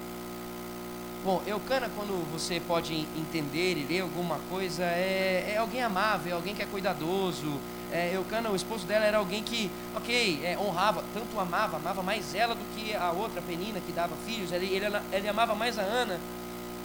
Bom, 1.24 1.42
Eucana, 1.48 1.90
quando 1.96 2.14
você 2.32 2.60
pode 2.60 2.94
entender 3.18 3.76
e 3.78 3.84
ler 3.84 4.02
alguma 4.02 4.38
coisa, 4.52 4.84
é, 4.84 5.54
é 5.56 5.58
alguém 5.58 5.82
amável, 5.82 6.34
é 6.34 6.36
alguém 6.36 6.54
que 6.54 6.62
é 6.62 6.66
cuidadoso. 6.68 7.60
É, 7.92 8.12
Eucana, 8.14 8.52
o 8.52 8.56
esposo 8.56 8.86
dela, 8.86 9.04
era 9.04 9.18
alguém 9.18 9.42
que, 9.42 9.72
ok, 9.96 10.42
é, 10.44 10.58
honrava, 10.60 11.04
tanto 11.14 11.40
amava, 11.40 11.78
amava 11.78 12.04
mais 12.04 12.36
ela 12.36 12.54
do 12.54 12.64
que 12.76 12.96
a 12.96 13.12
outra 13.12 13.42
Penina 13.42 13.80
que 13.80 13.92
dava 13.92 14.16
filhos. 14.28 14.52
Ele, 14.52 14.68
ele, 14.68 14.86
ele 15.12 15.28
amava 15.28 15.56
mais 15.56 15.80
a 15.80 15.82
Ana, 15.82 16.20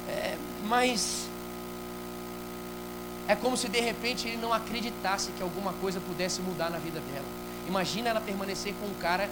é, 0.09 0.37
mas 0.67 1.29
é 3.29 3.37
como 3.37 3.57
se 3.57 3.69
de 3.69 3.81
repente 3.81 4.29
ele 4.29 4.37
não 4.37 4.53
acreditasse 4.53 5.31
que 5.33 5.43
alguma 5.43 5.73
coisa 5.75 6.01
pudesse 6.01 6.41
mudar 6.41 6.71
na 6.71 6.79
vida 6.79 7.01
dela. 7.01 7.25
Imagina 7.67 8.11
ela 8.11 8.21
permanecer 8.21 8.75
com 8.81 8.87
um 8.87 8.95
cara 8.95 9.31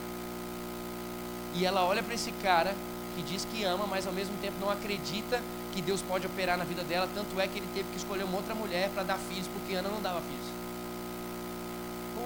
e 1.55 1.66
ela 1.66 1.84
olha 1.84 2.03
para 2.03 2.14
esse 2.14 2.30
cara 2.32 2.74
que 3.16 3.22
diz 3.22 3.45
que 3.45 3.64
ama, 3.64 3.86
mas 3.86 4.07
ao 4.07 4.12
mesmo 4.12 4.36
tempo 4.41 4.55
não 4.61 4.70
acredita 4.70 5.43
que 5.72 5.82
Deus 5.82 6.01
pode 6.03 6.26
operar 6.26 6.57
na 6.57 6.64
vida 6.64 6.82
dela. 6.84 7.09
Tanto 7.12 7.41
é 7.41 7.49
que 7.49 7.59
ele 7.59 7.68
teve 7.74 7.88
que 7.91 7.97
escolher 7.97 8.24
uma 8.24 8.36
outra 8.36 8.55
mulher 8.55 8.91
para 8.91 9.03
dar 9.03 9.18
filhos, 9.18 9.49
porque 9.49 9.74
Ana 9.74 9.88
não 9.88 10.01
dava 10.01 10.20
filhos. 10.20 10.47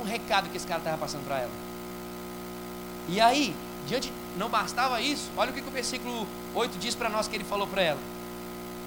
Um 0.01 0.05
recado 0.05 0.51
que 0.51 0.57
esse 0.57 0.67
cara 0.67 0.81
estava 0.81 0.99
passando 0.99 1.25
para 1.25 1.39
ela. 1.39 1.51
E 3.09 3.21
aí, 3.21 3.55
diante, 3.87 4.13
não 4.37 4.49
bastava 4.49 5.01
isso, 5.01 5.31
olha 5.37 5.51
o 5.51 5.55
que, 5.55 5.63
que 5.63 5.69
o 5.69 5.73
versículo 5.73 6.27
8 6.55 6.79
diz 6.79 6.95
para 6.95 7.09
nós 7.09 7.29
que 7.29 7.37
ele 7.37 7.45
falou 7.45 7.67
para 7.67 7.83
ela. 7.83 8.14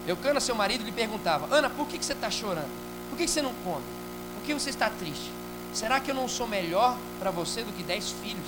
Eucana, 0.07 0.39
seu 0.39 0.55
marido, 0.55 0.85
lhe 0.85 0.91
perguntava: 0.91 1.53
Ana, 1.53 1.69
por 1.69 1.85
que, 1.85 1.97
você 1.97 2.13
está 2.13 2.31
chorando? 2.31 2.71
Por 3.09 3.17
que, 3.17 3.25
que 3.25 3.29
você 3.31 3.41
não 3.41 3.53
come? 3.55 3.83
Por 4.35 4.43
que 4.43 4.53
você 4.53 4.69
está 4.69 4.89
triste? 4.89 5.31
Será 5.73 5.99
que 5.99 6.09
eu 6.09 6.15
não 6.15 6.29
sou 6.29 6.47
melhor 6.47 6.97
para 7.19 7.29
você 7.29 7.61
do 7.61 7.73
que 7.73 7.83
dez 7.83 8.11
filhos? 8.11 8.47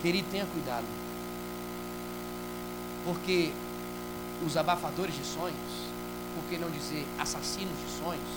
Querido, 0.00 0.28
tenha 0.30 0.46
cuidado. 0.46 0.86
Porque 3.04 3.52
os 4.46 4.56
abafadores 4.56 5.16
de 5.16 5.24
sonhos, 5.24 5.88
por 6.36 6.44
que 6.48 6.56
não 6.56 6.70
dizer 6.70 7.04
assassinos 7.18 7.74
de 7.84 8.04
sonhos, 8.04 8.28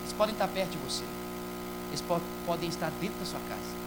eles 0.00 0.14
podem 0.14 0.32
estar 0.32 0.48
perto 0.48 0.70
de 0.70 0.78
você. 0.78 1.04
Eles 1.90 2.02
podem 2.46 2.70
estar 2.70 2.90
dentro 2.98 3.18
da 3.18 3.26
sua 3.26 3.40
casa. 3.40 3.81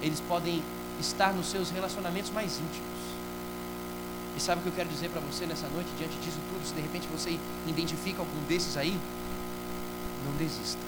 Eles 0.00 0.20
podem 0.20 0.62
estar 1.00 1.32
nos 1.32 1.50
seus 1.50 1.70
relacionamentos 1.70 2.30
mais 2.30 2.58
íntimos. 2.58 2.98
E 4.36 4.40
sabe 4.40 4.60
o 4.60 4.62
que 4.62 4.68
eu 4.68 4.74
quero 4.74 4.88
dizer 4.88 5.10
para 5.10 5.20
você 5.20 5.46
nessa 5.46 5.68
noite, 5.68 5.88
diante 5.98 6.16
disso 6.18 6.38
tudo? 6.52 6.64
Se 6.66 6.72
de 6.72 6.80
repente 6.80 7.08
você 7.08 7.38
identifica 7.66 8.20
algum 8.20 8.40
desses 8.46 8.76
aí, 8.76 8.96
não 10.24 10.32
desista. 10.36 10.80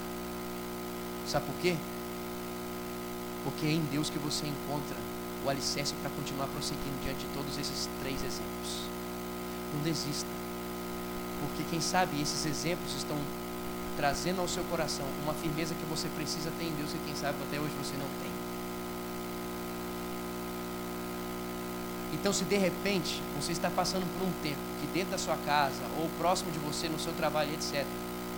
Sabe 1.27 1.45
por 1.45 1.55
quê? 1.55 1.75
Porque 3.43 3.65
é 3.65 3.71
em 3.71 3.83
Deus 3.91 4.09
que 4.09 4.19
você 4.19 4.47
encontra 4.47 4.95
o 5.43 5.49
alicerce 5.49 5.93
para 5.95 6.09
continuar 6.11 6.47
prosseguindo 6.47 7.03
diante 7.03 7.19
de 7.19 7.33
todos 7.33 7.57
esses 7.57 7.89
três 8.01 8.23
exemplos. 8.23 8.87
Não 9.73 9.81
desista. 9.81 10.29
Porque 11.41 11.63
quem 11.69 11.81
sabe 11.81 12.21
esses 12.21 12.45
exemplos 12.45 12.95
estão 12.95 13.17
trazendo 13.97 14.41
ao 14.41 14.47
seu 14.47 14.63
coração 14.65 15.05
uma 15.23 15.33
firmeza 15.33 15.75
que 15.75 15.85
você 15.85 16.07
precisa 16.09 16.51
ter 16.57 16.65
em 16.65 16.73
Deus 16.73 16.93
e 16.93 16.97
quem 17.05 17.15
sabe 17.15 17.37
até 17.43 17.59
hoje 17.59 17.73
você 17.81 17.97
não 17.97 18.07
tem. 18.21 18.30
Então, 22.21 22.31
se 22.31 22.45
de 22.45 22.55
repente 22.55 23.19
você 23.35 23.51
está 23.51 23.67
passando 23.67 24.05
por 24.13 24.27
um 24.27 24.31
tempo 24.43 24.59
que 24.79 24.85
dentro 24.93 25.09
da 25.09 25.17
sua 25.17 25.35
casa 25.37 25.81
ou 25.97 26.07
próximo 26.19 26.51
de 26.51 26.59
você, 26.59 26.87
no 26.87 26.99
seu 26.99 27.11
trabalho, 27.13 27.51
etc., 27.51 27.83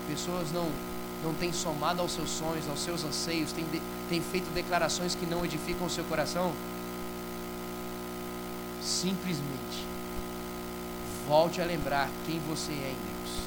pessoas 0.08 0.52
não 0.54 0.72
não 1.22 1.34
têm 1.34 1.54
somado 1.54 2.02
aos 2.02 2.12
seus 2.12 2.30
sonhos, 2.30 2.68
aos 2.68 2.82
seus 2.82 3.04
anseios, 3.06 3.54
têm, 3.54 3.66
têm 4.10 4.22
feito 4.22 4.54
declarações 4.54 5.16
que 5.16 5.26
não 5.26 5.46
edificam 5.46 5.88
o 5.88 5.90
seu 5.90 6.04
coração, 6.04 6.52
simplesmente 8.82 9.86
volte 11.26 11.62
a 11.62 11.66
lembrar 11.66 12.10
quem 12.26 12.40
você 12.40 12.74
é 12.74 12.92
em 12.92 12.98
Deus. 13.08 13.38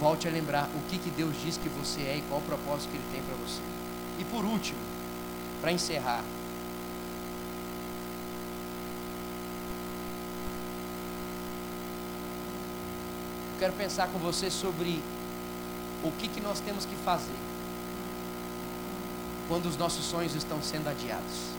Volte 0.00 0.26
a 0.26 0.30
lembrar 0.30 0.70
o 0.74 0.80
que, 0.88 0.98
que 0.98 1.10
Deus 1.10 1.34
diz 1.42 1.58
que 1.58 1.68
você 1.68 2.00
é 2.00 2.16
e 2.16 2.22
qual 2.28 2.40
o 2.40 2.44
propósito 2.44 2.90
que 2.90 2.96
Ele 2.96 3.04
tem 3.12 3.22
para 3.22 3.34
você. 3.36 3.60
E 4.18 4.24
por 4.24 4.44
último, 4.44 4.78
para 5.60 5.70
encerrar, 5.70 6.24
quero 13.62 13.74
pensar 13.74 14.08
com 14.08 14.18
você 14.18 14.50
sobre 14.50 15.00
o 16.02 16.10
que, 16.10 16.26
que 16.26 16.40
nós 16.40 16.58
temos 16.58 16.84
que 16.84 16.96
fazer 16.96 17.36
quando 19.46 19.66
os 19.66 19.76
nossos 19.76 20.04
sonhos 20.04 20.34
estão 20.34 20.60
sendo 20.60 20.88
adiados. 20.88 21.52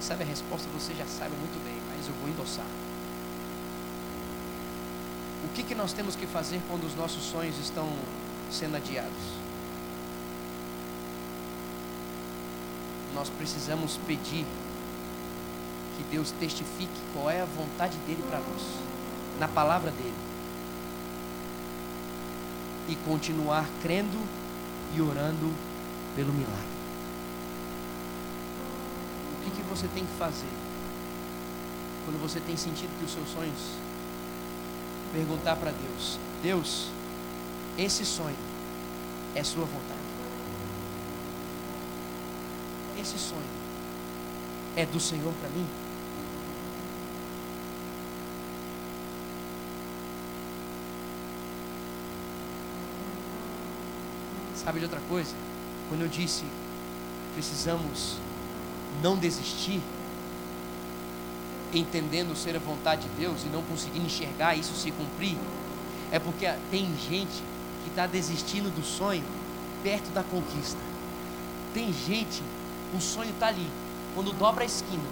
E 0.00 0.02
sabe 0.02 0.24
a 0.24 0.26
resposta 0.26 0.68
você 0.74 0.94
já 0.94 1.06
sabe 1.06 1.36
muito 1.36 1.62
bem, 1.64 1.80
mas 1.86 2.08
eu 2.08 2.14
vou 2.14 2.28
endossar. 2.28 2.66
O 5.44 5.48
que, 5.54 5.62
que 5.62 5.76
nós 5.76 5.92
temos 5.92 6.16
que 6.16 6.26
fazer 6.26 6.60
quando 6.68 6.82
os 6.88 6.96
nossos 6.96 7.22
sonhos 7.22 7.56
estão 7.56 7.88
sendo 8.50 8.78
adiados? 8.78 9.12
Nós 13.14 13.28
precisamos 13.28 13.96
pedir 14.08 14.44
que 15.96 16.02
Deus 16.04 16.30
testifique 16.32 16.92
qual 17.12 17.30
é 17.30 17.40
a 17.40 17.44
vontade 17.44 17.96
dele 18.06 18.22
para 18.28 18.38
nós, 18.38 18.62
na 19.40 19.48
palavra 19.48 19.90
dele. 19.90 20.14
E 22.88 22.94
continuar 22.96 23.66
crendo 23.82 24.18
e 24.94 25.00
orando 25.00 25.52
pelo 26.14 26.32
milagre. 26.32 26.76
O 29.32 29.44
que, 29.44 29.50
que 29.50 29.62
você 29.62 29.88
tem 29.88 30.04
que 30.04 30.12
fazer 30.18 30.52
quando 32.04 32.20
você 32.20 32.38
tem 32.40 32.56
sentido 32.56 32.96
que 32.98 33.04
os 33.04 33.12
seus 33.12 33.28
sonhos? 33.28 33.74
Perguntar 35.12 35.56
para 35.56 35.72
Deus: 35.72 36.18
Deus, 36.42 36.90
esse 37.78 38.04
sonho 38.04 38.36
é 39.34 39.42
Sua 39.42 39.64
vontade. 39.64 40.06
Esse 42.98 43.18
sonho 43.18 43.42
é 44.76 44.86
do 44.86 45.00
Senhor 45.00 45.32
para 45.40 45.50
mim? 45.50 45.66
Sabe 54.66 54.80
de 54.80 54.84
outra 54.84 55.00
coisa? 55.08 55.32
Quando 55.88 56.02
eu 56.02 56.08
disse 56.08 56.42
precisamos 57.34 58.16
não 59.00 59.16
desistir, 59.16 59.80
entendendo 61.72 62.34
ser 62.34 62.56
a 62.56 62.58
vontade 62.58 63.02
de 63.02 63.08
Deus 63.10 63.44
e 63.44 63.46
não 63.46 63.62
conseguindo 63.62 64.06
enxergar 64.06 64.56
isso 64.56 64.74
se 64.74 64.90
cumprir, 64.90 65.36
é 66.10 66.18
porque 66.18 66.52
tem 66.68 66.92
gente 67.08 67.44
que 67.84 67.90
está 67.90 68.08
desistindo 68.08 68.74
do 68.74 68.84
sonho 68.84 69.22
perto 69.84 70.10
da 70.12 70.24
conquista. 70.24 70.80
Tem 71.72 71.92
gente, 71.92 72.42
o 72.92 73.00
sonho 73.00 73.30
está 73.30 73.46
ali, 73.46 73.68
quando 74.16 74.32
dobra 74.32 74.64
a 74.64 74.66
esquina. 74.66 75.04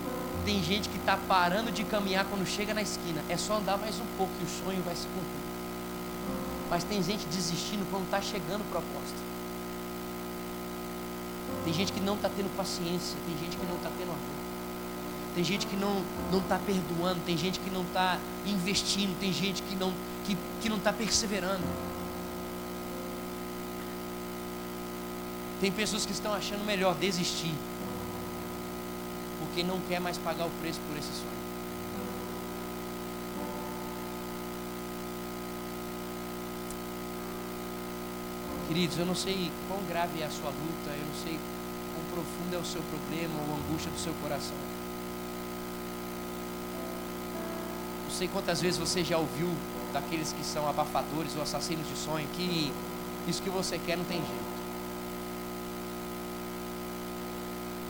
Tem 0.44 0.60
gente 0.64 0.88
que 0.88 0.98
está 0.98 1.16
parando 1.16 1.70
de 1.70 1.84
caminhar 1.84 2.24
quando 2.24 2.44
chega 2.44 2.74
na 2.74 2.82
esquina. 2.82 3.22
É 3.28 3.36
só 3.36 3.58
andar 3.58 3.78
mais 3.78 4.00
um 4.00 4.06
pouco 4.18 4.32
e 4.40 4.44
o 4.44 4.64
sonho 4.64 4.82
vai 4.82 4.96
se 4.96 5.06
cumprir. 5.06 5.44
Mas 6.68 6.82
tem 6.82 7.00
gente 7.00 7.24
desistindo 7.26 7.88
quando 7.88 8.04
está 8.04 8.20
chegando 8.20 8.62
o 8.62 8.64
propósito. 8.64 9.23
Tem 11.64 11.72
gente 11.72 11.92
que 11.92 12.00
não 12.00 12.14
está 12.14 12.28
tendo 12.28 12.54
paciência, 12.56 13.16
tem 13.26 13.36
gente 13.38 13.56
que 13.56 13.66
não 13.66 13.76
está 13.76 13.90
tendo 13.96 14.10
amor. 14.10 14.44
Tem 15.34 15.42
gente 15.42 15.66
que 15.66 15.76
não 15.76 16.04
não 16.30 16.38
está 16.38 16.58
perdoando, 16.58 17.20
tem 17.24 17.36
gente 17.36 17.58
que 17.58 17.70
não 17.70 17.82
está 17.82 18.18
investindo, 18.46 19.18
tem 19.18 19.32
gente 19.32 19.62
que 19.62 19.74
não 19.74 19.92
que, 20.24 20.36
que 20.60 20.68
não 20.68 20.76
está 20.76 20.92
perseverando. 20.92 21.64
Tem 25.60 25.72
pessoas 25.72 26.04
que 26.04 26.12
estão 26.12 26.34
achando 26.34 26.64
melhor 26.64 26.94
desistir, 26.94 27.54
porque 29.38 29.62
não 29.62 29.80
quer 29.80 30.00
mais 30.00 30.18
pagar 30.18 30.46
o 30.46 30.50
preço 30.60 30.78
por 30.86 30.96
esse 30.96 31.08
sonho. 31.08 31.43
Queridos, 38.74 38.98
eu 38.98 39.06
não 39.06 39.14
sei 39.14 39.52
quão 39.68 39.80
grave 39.84 40.20
é 40.20 40.26
a 40.26 40.30
sua 40.30 40.50
luta, 40.50 40.90
eu 40.90 41.06
não 41.06 41.14
sei 41.22 41.38
quão 41.94 42.04
profundo 42.06 42.56
é 42.56 42.58
o 42.58 42.64
seu 42.64 42.82
problema 42.82 43.32
ou 43.46 43.54
a 43.54 43.58
angústia 43.58 43.88
do 43.88 43.96
seu 44.00 44.12
coração. 44.14 44.56
Não 48.02 48.10
sei 48.10 48.26
quantas 48.26 48.60
vezes 48.60 48.76
você 48.76 49.04
já 49.04 49.16
ouviu 49.16 49.48
daqueles 49.92 50.32
que 50.32 50.44
são 50.44 50.68
abafadores 50.68 51.36
ou 51.36 51.42
assassinos 51.42 51.86
de 51.86 51.94
sonho 51.94 52.26
que 52.32 52.72
isso 53.28 53.40
que 53.40 53.48
você 53.48 53.78
quer 53.78 53.96
não 53.96 54.04
tem 54.04 54.18
jeito. 54.18 54.54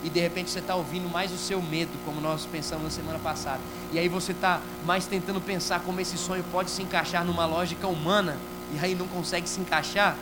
E 0.03 0.11
de 0.11 0.21
repente 0.21 0.51
você 0.51 0.59
está 0.59 0.75
ouvindo 0.75 1.09
mais 1.09 1.33
o 1.33 1.39
seu 1.39 1.63
medo, 1.63 1.93
como 2.05 2.21
nós 2.21 2.45
pensamos 2.45 2.85
na 2.85 2.91
semana 2.91 3.19
passada. 3.19 3.61
E 3.91 3.99
aí 3.99 4.11
você 4.11 4.33
está 4.33 4.61
mais 4.85 5.07
tentando 5.07 5.41
pensar 5.41 5.81
como 5.81 5.99
esse 5.99 6.19
sonho 6.19 6.45
pode 6.53 6.71
se 6.71 6.83
encaixar 6.83 7.25
numa 7.25 7.47
lógica 7.47 7.87
humana. 7.89 8.37
E 8.75 8.85
aí 8.85 8.95
não 8.95 9.09
consegue 9.09 9.49
se 9.49 9.59
encaixar. 9.63 10.15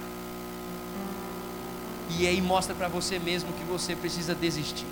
E 2.18 2.26
aí 2.26 2.40
mostra 2.40 2.74
para 2.74 2.88
você 2.88 3.18
mesmo 3.18 3.52
que 3.52 3.64
você 3.64 3.96
precisa 3.96 4.34
desistir. 4.34 4.86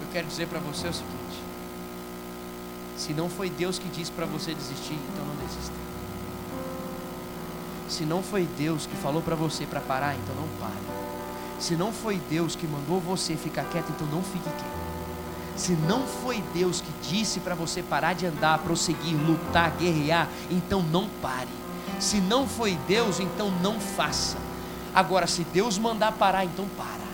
Eu 0.00 0.08
quero 0.12 0.26
dizer 0.26 0.46
para 0.46 0.60
você 0.60 0.88
o 0.88 0.92
seguinte: 0.92 1.42
se 2.96 3.12
não 3.12 3.28
foi 3.28 3.50
Deus 3.50 3.78
que 3.78 3.88
disse 3.88 4.12
para 4.12 4.26
você 4.26 4.54
desistir, 4.54 4.98
então 5.12 5.24
não 5.24 5.36
desista. 5.36 5.74
Se 7.88 8.04
não 8.04 8.22
foi 8.22 8.46
Deus 8.56 8.86
que 8.86 8.96
falou 8.96 9.20
para 9.20 9.34
você 9.34 9.66
para 9.66 9.80
parar, 9.80 10.14
então 10.14 10.34
não 10.34 10.48
pare. 10.60 11.00
Se 11.58 11.76
não 11.76 11.92
foi 11.92 12.20
Deus 12.30 12.54
que 12.54 12.66
mandou 12.66 13.00
você 13.00 13.36
ficar 13.36 13.64
quieto, 13.64 13.90
então 13.90 14.06
não 14.06 14.22
fique 14.22 14.44
quieto. 14.44 14.80
Se 15.56 15.72
não 15.72 16.06
foi 16.06 16.42
Deus 16.54 16.80
que 16.80 16.92
disse 17.10 17.40
para 17.40 17.54
você 17.54 17.82
parar 17.82 18.14
de 18.14 18.26
andar, 18.26 18.58
prosseguir, 18.60 19.14
lutar, 19.16 19.70
guerrear, 19.72 20.28
então 20.50 20.82
não 20.82 21.08
pare. 21.20 21.48
Se 21.98 22.18
não 22.18 22.46
foi 22.48 22.78
Deus, 22.86 23.20
então 23.20 23.50
não 23.62 23.78
faça. 23.78 24.38
Agora, 24.94 25.26
se 25.26 25.44
Deus 25.44 25.78
mandar 25.78 26.12
parar, 26.12 26.44
então 26.44 26.66
para. 26.76 27.10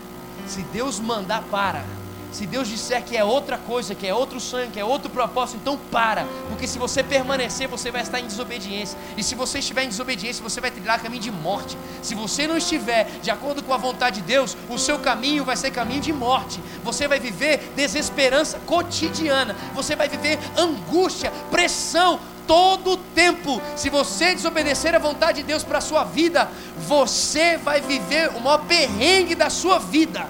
Se 0.47 0.61
Deus 0.63 0.99
mandar, 0.99 1.43
para. 1.43 1.83
Se 2.31 2.45
Deus 2.45 2.67
disser 2.67 3.03
que 3.03 3.15
é 3.15 3.23
outra 3.23 3.57
coisa, 3.57 3.95
que 3.95 4.05
é 4.05 4.13
outro 4.13 4.39
sonho, 4.39 4.69
que 4.69 4.79
é 4.79 4.83
outro 4.83 5.09
propósito, 5.09 5.57
então 5.61 5.77
para, 5.89 6.27
porque 6.49 6.67
se 6.67 6.77
você 6.77 7.01
permanecer, 7.01 7.67
você 7.67 7.89
vai 7.89 8.01
estar 8.01 8.19
em 8.19 8.27
desobediência. 8.27 8.99
E 9.15 9.23
se 9.23 9.33
você 9.33 9.59
estiver 9.59 9.83
em 9.83 9.89
desobediência, 9.89 10.43
você 10.43 10.59
vai 10.59 10.69
trilhar 10.69 11.01
caminho 11.01 11.23
de 11.23 11.31
morte. 11.31 11.77
Se 12.01 12.13
você 12.13 12.45
não 12.45 12.57
estiver 12.57 13.05
de 13.21 13.31
acordo 13.31 13.63
com 13.63 13.73
a 13.73 13.77
vontade 13.77 14.21
de 14.21 14.27
Deus, 14.27 14.57
o 14.69 14.77
seu 14.77 14.99
caminho 14.99 15.45
vai 15.45 15.55
ser 15.55 15.71
caminho 15.71 16.01
de 16.01 16.11
morte. 16.11 16.61
Você 16.83 17.07
vai 17.07 17.19
viver 17.19 17.71
desesperança 17.75 18.59
cotidiana. 18.65 19.55
Você 19.73 19.95
vai 19.95 20.09
viver 20.09 20.37
angústia, 20.57 21.31
pressão, 21.49 22.19
todo 22.47 22.93
o 22.93 22.97
tempo. 22.97 23.61
Se 23.75 23.89
você 23.89 24.33
desobedecer 24.33 24.95
a 24.95 24.99
vontade 24.99 25.41
de 25.41 25.47
Deus 25.47 25.63
para 25.63 25.77
a 25.77 25.81
sua 25.81 26.03
vida, 26.03 26.49
você 26.87 27.57
vai 27.57 27.81
viver 27.81 28.29
o 28.29 28.41
maior 28.41 28.65
perrengue 28.65 29.35
da 29.35 29.49
sua 29.49 29.77
vida. 29.77 30.27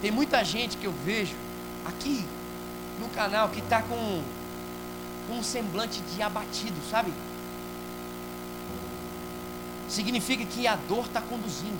Tem 0.00 0.10
muita 0.10 0.44
gente 0.44 0.76
que 0.76 0.86
eu 0.86 0.92
vejo 1.04 1.34
aqui 1.86 2.26
no 3.00 3.08
canal 3.08 3.48
que 3.48 3.60
está 3.60 3.82
com, 3.82 4.22
com 5.26 5.34
um 5.34 5.42
semblante 5.42 6.00
de 6.14 6.22
abatido, 6.22 6.76
sabe? 6.90 7.12
Significa 9.88 10.44
que 10.44 10.66
a 10.66 10.76
dor 10.76 11.06
está 11.06 11.20
conduzindo, 11.20 11.78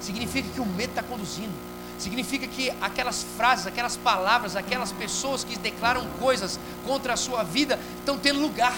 significa 0.00 0.48
que 0.48 0.60
o 0.60 0.66
medo 0.66 0.90
está 0.90 1.02
conduzindo, 1.02 1.52
significa 1.98 2.46
que 2.46 2.72
aquelas 2.80 3.24
frases, 3.36 3.66
aquelas 3.66 3.96
palavras, 3.96 4.56
aquelas 4.56 4.92
pessoas 4.92 5.44
que 5.44 5.58
declaram 5.58 6.06
coisas 6.18 6.58
contra 6.84 7.14
a 7.14 7.16
sua 7.16 7.42
vida 7.42 7.78
estão 7.98 8.18
tendo 8.18 8.40
lugar. 8.40 8.74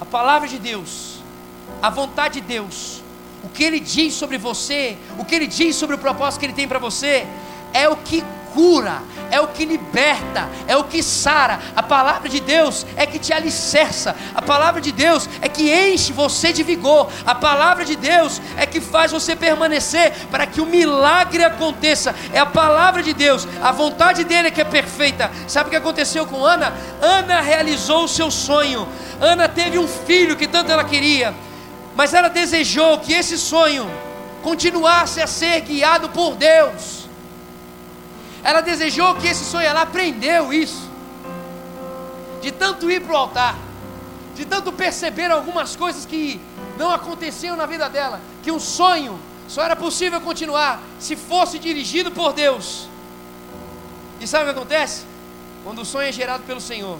A 0.00 0.04
palavra 0.04 0.48
de 0.48 0.58
Deus, 0.58 1.20
a 1.82 1.90
vontade 1.90 2.40
de 2.40 2.46
Deus, 2.46 3.02
o 3.42 3.48
que 3.48 3.62
ele 3.62 3.80
diz 3.80 4.14
sobre 4.14 4.38
você, 4.38 4.96
o 5.18 5.24
que 5.24 5.34
ele 5.34 5.46
diz 5.46 5.76
sobre 5.76 5.96
o 5.96 5.98
propósito 5.98 6.40
que 6.40 6.46
ele 6.46 6.52
tem 6.52 6.68
para 6.68 6.78
você, 6.78 7.26
é 7.72 7.88
o 7.88 7.96
que 7.96 8.24
cura, 8.58 9.02
é 9.30 9.40
o 9.40 9.46
que 9.46 9.64
liberta, 9.64 10.48
é 10.66 10.76
o 10.76 10.82
que 10.82 11.00
sara. 11.00 11.60
A 11.76 11.82
palavra 11.82 12.28
de 12.28 12.40
Deus 12.40 12.84
é 12.96 13.06
que 13.06 13.16
te 13.16 13.32
alicerça, 13.32 14.16
a 14.34 14.42
palavra 14.42 14.80
de 14.80 14.90
Deus 14.90 15.30
é 15.40 15.48
que 15.48 15.72
enche 15.72 16.12
você 16.12 16.52
de 16.52 16.64
vigor, 16.64 17.08
a 17.24 17.36
palavra 17.36 17.84
de 17.84 17.94
Deus 17.94 18.42
é 18.56 18.66
que 18.66 18.80
faz 18.80 19.12
você 19.12 19.36
permanecer 19.36 20.12
para 20.28 20.44
que 20.44 20.60
o 20.60 20.66
milagre 20.66 21.44
aconteça. 21.44 22.12
É 22.32 22.40
a 22.40 22.46
palavra 22.46 23.00
de 23.00 23.12
Deus, 23.12 23.46
a 23.62 23.70
vontade 23.70 24.24
dele 24.24 24.48
é 24.48 24.50
que 24.50 24.60
é 24.60 24.64
perfeita. 24.64 25.30
Sabe 25.46 25.68
o 25.68 25.70
que 25.70 25.76
aconteceu 25.76 26.26
com 26.26 26.44
Ana? 26.44 26.74
Ana 27.00 27.40
realizou 27.40 28.02
o 28.06 28.08
seu 28.08 28.28
sonho. 28.28 28.88
Ana 29.20 29.48
teve 29.48 29.78
um 29.78 29.86
filho 29.86 30.34
que 30.34 30.48
tanto 30.48 30.72
ela 30.72 30.82
queria 30.82 31.32
mas 31.94 32.14
ela 32.14 32.28
desejou 32.28 32.98
que 32.98 33.12
esse 33.12 33.36
sonho 33.36 33.90
continuasse 34.40 35.20
a 35.20 35.26
ser 35.26 35.60
guiado 35.62 36.08
por 36.10 36.36
Deus. 36.36 36.97
Ela 38.42 38.60
desejou 38.60 39.14
que 39.16 39.26
esse 39.26 39.44
sonho, 39.44 39.66
ela 39.66 39.82
aprendeu 39.82 40.52
isso, 40.52 40.88
de 42.40 42.52
tanto 42.52 42.90
ir 42.90 43.02
para 43.02 43.12
o 43.12 43.16
altar, 43.16 43.58
de 44.34 44.44
tanto 44.44 44.72
perceber 44.72 45.30
algumas 45.30 45.74
coisas 45.74 46.06
que 46.06 46.40
não 46.76 46.90
aconteciam 46.90 47.56
na 47.56 47.66
vida 47.66 47.88
dela, 47.88 48.20
que 48.42 48.52
um 48.52 48.60
sonho 48.60 49.18
só 49.48 49.62
era 49.62 49.74
possível 49.74 50.20
continuar 50.20 50.80
se 51.00 51.16
fosse 51.16 51.58
dirigido 51.58 52.10
por 52.10 52.32
Deus. 52.32 52.88
E 54.20 54.26
sabe 54.26 54.44
o 54.44 54.52
que 54.52 54.58
acontece? 54.58 55.04
Quando 55.64 55.80
o 55.80 55.84
sonho 55.84 56.08
é 56.08 56.12
gerado 56.12 56.44
pelo 56.44 56.60
Senhor, 56.60 56.98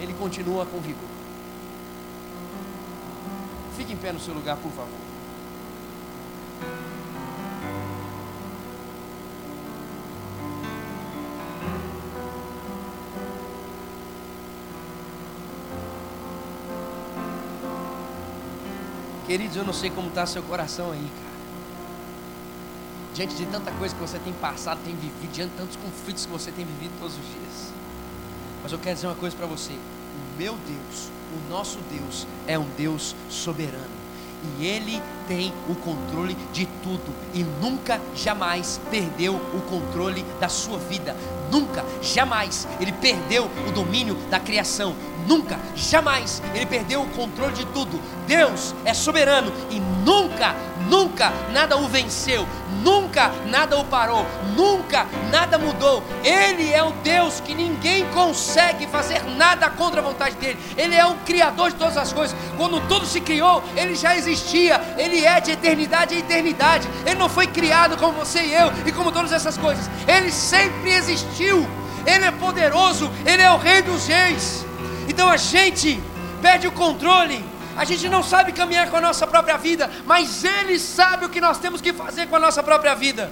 ele 0.00 0.14
continua 0.14 0.66
com 0.66 0.80
vigor. 0.80 1.08
Fique 3.76 3.92
em 3.92 3.96
pé 3.96 4.12
no 4.12 4.20
seu 4.20 4.34
lugar, 4.34 4.56
por 4.56 4.70
favor. 4.72 5.06
Queridos, 19.26 19.56
eu 19.56 19.64
não 19.64 19.72
sei 19.72 19.90
como 19.90 20.08
está 20.08 20.24
seu 20.24 20.42
coração 20.42 20.92
aí, 20.92 20.98
cara. 21.00 21.36
Diante 23.12 23.34
de 23.34 23.46
tanta 23.46 23.72
coisa 23.72 23.92
que 23.92 24.00
você 24.00 24.18
tem 24.20 24.32
passado, 24.34 24.78
tem 24.84 24.94
vivido, 24.94 25.32
diante 25.32 25.50
de 25.50 25.56
tantos 25.56 25.76
conflitos 25.76 26.26
que 26.26 26.32
você 26.32 26.52
tem 26.52 26.64
vivido 26.64 26.92
todos 27.00 27.14
os 27.14 27.24
dias. 27.24 27.72
Mas 28.62 28.70
eu 28.70 28.78
quero 28.78 28.94
dizer 28.94 29.08
uma 29.08 29.16
coisa 29.16 29.34
para 29.34 29.46
você: 29.46 29.72
o 29.72 30.38
meu 30.38 30.52
Deus, 30.52 31.10
o 31.32 31.50
nosso 31.50 31.78
Deus 31.90 32.26
é 32.46 32.56
um 32.56 32.66
Deus 32.76 33.16
soberano. 33.28 33.96
E 34.58 34.66
Ele 34.66 35.02
tem 35.26 35.52
o 35.68 35.74
controle 35.74 36.36
de 36.52 36.66
tudo. 36.82 37.12
E 37.34 37.42
nunca, 37.42 38.00
jamais 38.14 38.80
perdeu 38.90 39.34
o 39.34 39.60
controle 39.62 40.24
da 40.38 40.48
sua 40.48 40.78
vida. 40.78 41.16
Nunca, 41.50 41.84
jamais 42.00 42.68
Ele 42.78 42.92
perdeu 42.92 43.50
o 43.66 43.72
domínio 43.72 44.14
da 44.30 44.38
criação. 44.38 44.94
Nunca, 45.26 45.58
jamais 45.74 46.42
Ele 46.54 46.66
perdeu 46.66 47.02
o 47.02 47.08
controle 47.10 47.52
de 47.52 47.66
tudo. 47.66 48.00
Deus 48.26 48.74
é 48.84 48.94
soberano 48.94 49.52
e 49.70 49.80
nunca, 49.80 50.54
nunca 50.88 51.32
nada 51.52 51.76
o 51.76 51.88
venceu. 51.88 52.46
Nunca 52.82 53.32
nada 53.46 53.76
o 53.78 53.84
parou, 53.84 54.24
nunca 54.54 55.06
nada 55.32 55.58
mudou. 55.58 56.04
Ele 56.22 56.72
é 56.72 56.82
o 56.84 56.92
Deus 57.02 57.40
que 57.40 57.54
ninguém 57.54 58.06
consegue 58.10 58.86
fazer 58.86 59.24
nada 59.36 59.68
contra 59.70 60.00
a 60.00 60.04
vontade 60.04 60.36
dele. 60.36 60.58
Ele 60.76 60.94
é 60.94 61.04
o 61.04 61.14
Criador 61.26 61.70
de 61.70 61.76
todas 61.76 61.96
as 61.96 62.12
coisas. 62.12 62.36
Quando 62.56 62.80
tudo 62.86 63.04
se 63.04 63.20
criou, 63.20 63.62
ele 63.74 63.96
já 63.96 64.16
existia. 64.16 64.80
Ele 64.96 65.24
é 65.24 65.40
de 65.40 65.52
eternidade 65.52 66.14
a 66.14 66.18
eternidade. 66.18 66.88
Ele 67.04 67.16
não 67.16 67.28
foi 67.28 67.46
criado 67.46 67.96
como 67.96 68.12
você 68.12 68.40
e 68.40 68.54
eu 68.54 68.72
e 68.84 68.92
como 68.92 69.10
todas 69.10 69.32
essas 69.32 69.56
coisas. 69.56 69.90
Ele 70.06 70.30
sempre 70.30 70.92
existiu. 70.92 71.66
Ele 72.06 72.24
é 72.24 72.30
poderoso. 72.30 73.10
Ele 73.24 73.42
é 73.42 73.50
o 73.50 73.56
Rei 73.56 73.82
dos 73.82 74.06
Reis. 74.06 74.65
Então 75.08 75.28
a 75.28 75.36
gente 75.36 76.00
perde 76.42 76.66
o 76.66 76.72
controle 76.72 77.44
a 77.76 77.84
gente 77.84 78.08
não 78.08 78.22
sabe 78.22 78.52
caminhar 78.52 78.90
com 78.90 78.96
a 78.96 79.00
nossa 79.02 79.26
própria 79.26 79.58
vida, 79.58 79.90
mas 80.06 80.42
Ele 80.44 80.78
sabe 80.78 81.26
o 81.26 81.28
que 81.28 81.42
nós 81.42 81.58
temos 81.58 81.82
que 81.82 81.92
fazer 81.92 82.26
com 82.26 82.36
a 82.36 82.38
nossa 82.38 82.62
própria 82.62 82.94
vida. 82.94 83.30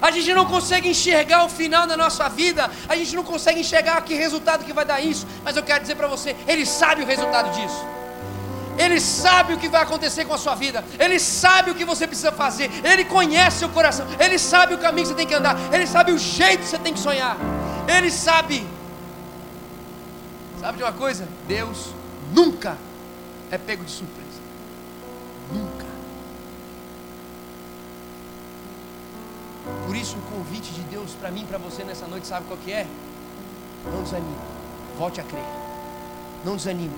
A 0.00 0.10
gente 0.10 0.32
não 0.34 0.44
consegue 0.44 0.88
enxergar 0.88 1.44
o 1.44 1.48
final 1.48 1.86
da 1.86 1.96
nossa 1.96 2.28
vida, 2.28 2.70
a 2.86 2.94
gente 2.94 3.16
não 3.16 3.24
consegue 3.24 3.60
enxergar 3.60 4.00
que 4.02 4.14
resultado 4.14 4.64
que 4.64 4.74
vai 4.74 4.84
dar 4.84 5.00
isso, 5.00 5.26
mas 5.42 5.56
eu 5.56 5.62
quero 5.62 5.80
dizer 5.80 5.96
para 5.96 6.06
você, 6.06 6.36
Ele 6.46 6.66
sabe 6.66 7.02
o 7.02 7.06
resultado 7.06 7.50
disso. 7.50 7.84
Ele 8.76 9.00
sabe 9.00 9.54
o 9.54 9.58
que 9.58 9.68
vai 9.68 9.82
acontecer 9.82 10.24
com 10.26 10.34
a 10.34 10.38
sua 10.38 10.54
vida, 10.54 10.84
Ele 11.00 11.18
sabe 11.18 11.70
o 11.70 11.74
que 11.74 11.86
você 11.86 12.06
precisa 12.06 12.30
fazer, 12.30 12.70
Ele 12.84 13.06
conhece 13.06 13.60
seu 13.60 13.70
coração, 13.70 14.06
Ele 14.20 14.38
sabe 14.38 14.74
o 14.74 14.78
caminho 14.78 15.06
que 15.06 15.12
você 15.14 15.16
tem 15.16 15.26
que 15.26 15.34
andar, 15.34 15.56
Ele 15.72 15.86
sabe 15.86 16.12
o 16.12 16.18
jeito 16.18 16.60
que 16.60 16.68
você 16.68 16.78
tem 16.78 16.92
que 16.92 17.00
sonhar, 17.00 17.36
Ele 17.88 18.10
sabe. 18.10 18.77
Sabe 20.68 20.76
de 20.76 20.84
uma 20.84 20.92
coisa? 20.92 21.26
Deus 21.46 21.94
nunca 22.30 22.76
é 23.50 23.56
pego 23.56 23.82
de 23.86 23.90
surpresa. 23.90 24.38
Nunca. 25.50 25.86
Por 29.86 29.96
isso 29.96 30.18
o 30.18 30.20
convite 30.30 30.70
de 30.72 30.82
Deus 30.82 31.12
para 31.12 31.30
mim, 31.30 31.46
para 31.46 31.56
você 31.56 31.82
nessa 31.84 32.06
noite, 32.06 32.26
sabe 32.26 32.46
qual 32.48 32.58
que 32.58 32.70
é? 32.70 32.86
Não 33.90 34.02
desanime, 34.02 34.36
volte 34.98 35.22
a 35.22 35.24
crer. 35.24 35.46
Não 36.44 36.54
desanime, 36.54 36.94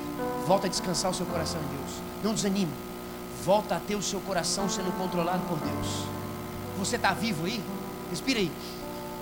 volta 0.49 0.67
a 0.67 0.69
descansar 0.69 1.13
o 1.13 1.15
seu 1.15 1.27
coração 1.27 1.61
em 1.61 1.77
Deus. 1.77 1.93
Não 2.25 2.35
desanime, 2.35 2.73
volta 3.45 3.77
a 3.77 3.79
ter 3.79 3.95
o 3.95 4.03
seu 4.03 4.19
coração 4.23 4.69
sendo 4.69 4.91
controlado 4.99 5.45
por 5.47 5.61
Deus. 5.61 6.07
Você 6.77 6.97
está 6.97 7.13
vivo 7.13 7.47
aí? 7.47 7.63
Respira 8.11 8.41
aí. 8.41 8.51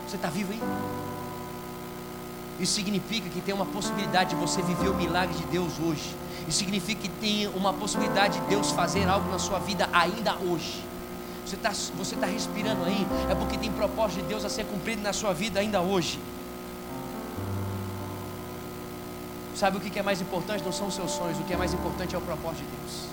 Você 0.06 0.16
está 0.16 0.30
vivo 0.30 0.52
aí? 0.52 1.07
Isso 2.58 2.74
significa 2.74 3.28
que 3.28 3.40
tem 3.40 3.54
uma 3.54 3.66
possibilidade 3.66 4.30
de 4.30 4.36
você 4.36 4.60
viver 4.62 4.88
o 4.88 4.94
milagre 4.94 5.34
de 5.36 5.44
Deus 5.44 5.72
hoje. 5.78 6.16
Isso 6.48 6.58
significa 6.58 7.02
que 7.02 7.08
tem 7.08 7.46
uma 7.48 7.72
possibilidade 7.72 8.40
de 8.40 8.46
Deus 8.46 8.70
fazer 8.72 9.08
algo 9.08 9.30
na 9.30 9.38
sua 9.38 9.58
vida 9.58 9.88
ainda 9.92 10.36
hoje. 10.36 10.84
Você 11.46 11.56
está 11.56 11.70
você 11.96 12.16
tá 12.16 12.26
respirando 12.26 12.84
aí, 12.84 13.06
é 13.30 13.34
porque 13.34 13.56
tem 13.56 13.70
propósito 13.72 14.22
de 14.22 14.28
Deus 14.28 14.44
a 14.44 14.48
ser 14.48 14.64
cumprido 14.64 15.02
na 15.02 15.12
sua 15.12 15.32
vida 15.32 15.60
ainda 15.60 15.80
hoje. 15.80 16.18
Sabe 19.54 19.76
o 19.76 19.80
que 19.80 19.98
é 19.98 20.02
mais 20.02 20.20
importante? 20.20 20.62
Não 20.64 20.72
são 20.72 20.86
os 20.86 20.94
seus 20.94 21.10
sonhos, 21.10 21.38
o 21.38 21.42
que 21.42 21.52
é 21.52 21.56
mais 21.56 21.74
importante 21.74 22.14
é 22.14 22.18
o 22.18 22.20
propósito 22.20 22.64
de 22.64 22.76
Deus. 22.76 23.08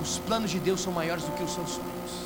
Os 0.00 0.18
planos 0.18 0.50
de 0.50 0.58
Deus 0.58 0.80
são 0.80 0.92
maiores 0.92 1.24
do 1.24 1.32
que 1.32 1.42
os 1.42 1.52
seus 1.52 1.70
sonhos. 1.70 2.23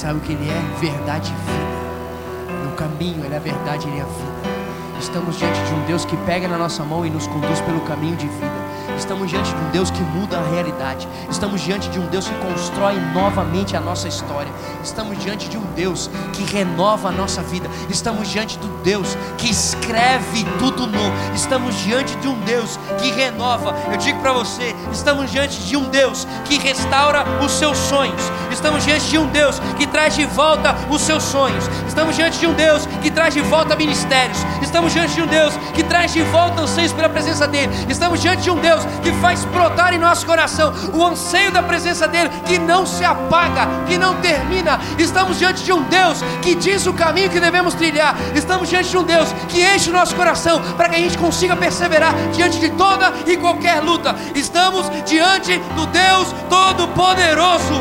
Sabe 0.00 0.18
o 0.18 0.22
que 0.22 0.32
Ele 0.32 0.48
é? 0.48 0.80
Verdade 0.80 1.30
e 1.30 1.34
vida. 1.34 2.64
No 2.64 2.74
caminho, 2.74 3.22
Ele 3.22 3.34
é 3.34 3.36
a 3.36 3.40
verdade, 3.40 3.86
Ele 3.86 3.98
é 3.98 4.00
a 4.00 4.06
vida. 4.06 4.98
Estamos 4.98 5.36
diante 5.36 5.62
de 5.62 5.74
um 5.74 5.84
Deus 5.84 6.06
que 6.06 6.16
pega 6.24 6.48
na 6.48 6.56
nossa 6.56 6.82
mão 6.82 7.04
e 7.04 7.10
nos 7.10 7.26
conduz 7.26 7.60
pelo 7.60 7.82
caminho 7.82 8.16
de 8.16 8.26
vida. 8.26 8.69
Estamos 9.00 9.30
diante 9.30 9.50
de 9.54 9.56
um 9.56 9.70
Deus 9.70 9.90
que 9.90 10.02
muda 10.02 10.38
a 10.38 10.50
realidade. 10.50 11.08
Estamos 11.30 11.62
diante 11.62 11.88
de 11.88 11.98
um 11.98 12.06
Deus 12.08 12.28
que 12.28 12.34
constrói 12.34 13.00
novamente 13.14 13.74
a 13.74 13.80
nossa 13.80 14.06
história. 14.06 14.52
Estamos 14.84 15.18
diante 15.18 15.48
de 15.48 15.56
um 15.56 15.64
Deus 15.74 16.10
que 16.34 16.44
renova 16.44 17.08
a 17.08 17.10
nossa 17.10 17.42
vida. 17.42 17.66
Estamos 17.88 18.28
diante 18.28 18.58
do 18.58 18.68
Deus 18.82 19.16
que 19.38 19.48
escreve 19.48 20.44
tudo 20.58 20.86
novo. 20.86 21.12
Estamos 21.34 21.74
diante 21.76 22.14
de 22.16 22.28
um 22.28 22.38
Deus 22.40 22.78
que 23.00 23.10
renova. 23.10 23.74
Eu 23.90 23.96
digo 23.96 24.20
para 24.20 24.34
você, 24.34 24.76
estamos 24.92 25.30
diante 25.30 25.58
de 25.62 25.78
um 25.78 25.88
Deus 25.88 26.26
que 26.44 26.58
restaura 26.58 27.24
os 27.42 27.52
seus 27.52 27.78
sonhos. 27.78 28.20
Estamos 28.52 28.84
diante 28.84 29.08
de 29.08 29.18
um 29.18 29.26
Deus 29.28 29.58
que 29.78 29.86
traz 29.86 30.14
de 30.14 30.26
volta 30.26 30.76
os 30.90 31.00
seus 31.00 31.22
sonhos. 31.22 31.64
Estamos 31.88 32.16
diante 32.16 32.38
de 32.38 32.46
um 32.46 32.52
Deus 32.52 32.86
que 33.00 33.10
traz 33.10 33.32
de 33.32 33.40
volta 33.40 33.74
ministérios. 33.74 34.38
Estamos 34.60 34.92
diante 34.92 35.14
de 35.14 35.22
um 35.22 35.26
Deus 35.26 35.54
que 35.74 35.82
traz 35.82 36.12
de 36.12 36.22
volta 36.24 36.60
anseios 36.60 36.92
pela 36.92 37.08
presença 37.08 37.48
dele. 37.48 37.72
Estamos 37.88 38.20
diante 38.20 38.42
de 38.42 38.50
um 38.50 38.60
Deus 38.60 38.89
que 39.02 39.12
faz 39.20 39.44
brotar 39.46 39.92
em 39.94 39.98
nosso 39.98 40.26
coração 40.26 40.72
o 40.92 41.04
anseio 41.04 41.50
da 41.50 41.62
presença 41.62 42.06
dele, 42.06 42.30
que 42.46 42.58
não 42.58 42.86
se 42.86 43.04
apaga, 43.04 43.68
que 43.86 43.98
não 43.98 44.16
termina. 44.16 44.78
Estamos 44.98 45.38
diante 45.38 45.64
de 45.64 45.72
um 45.72 45.82
Deus 45.82 46.20
que 46.42 46.54
diz 46.54 46.86
o 46.86 46.92
caminho 46.92 47.30
que 47.30 47.40
devemos 47.40 47.74
trilhar. 47.74 48.16
Estamos 48.34 48.68
diante 48.68 48.90
de 48.90 48.98
um 48.98 49.02
Deus 49.02 49.32
que 49.48 49.62
enche 49.62 49.90
o 49.90 49.92
nosso 49.92 50.14
coração 50.14 50.60
para 50.76 50.88
que 50.88 50.96
a 50.96 50.98
gente 50.98 51.18
consiga 51.18 51.56
perseverar 51.56 52.14
diante 52.32 52.58
de 52.58 52.70
toda 52.70 53.12
e 53.26 53.36
qualquer 53.36 53.80
luta. 53.82 54.14
Estamos 54.34 54.90
diante 55.04 55.58
do 55.74 55.86
Deus 55.86 56.34
Todo-Poderoso. 56.48 57.80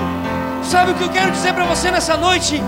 Sabe 0.64 0.92
o 0.92 0.96
que 0.96 1.04
eu 1.04 1.10
quero 1.10 1.32
dizer 1.32 1.54
para 1.54 1.66
você 1.66 1.90
nessa 1.90 2.16
noite? 2.16 2.62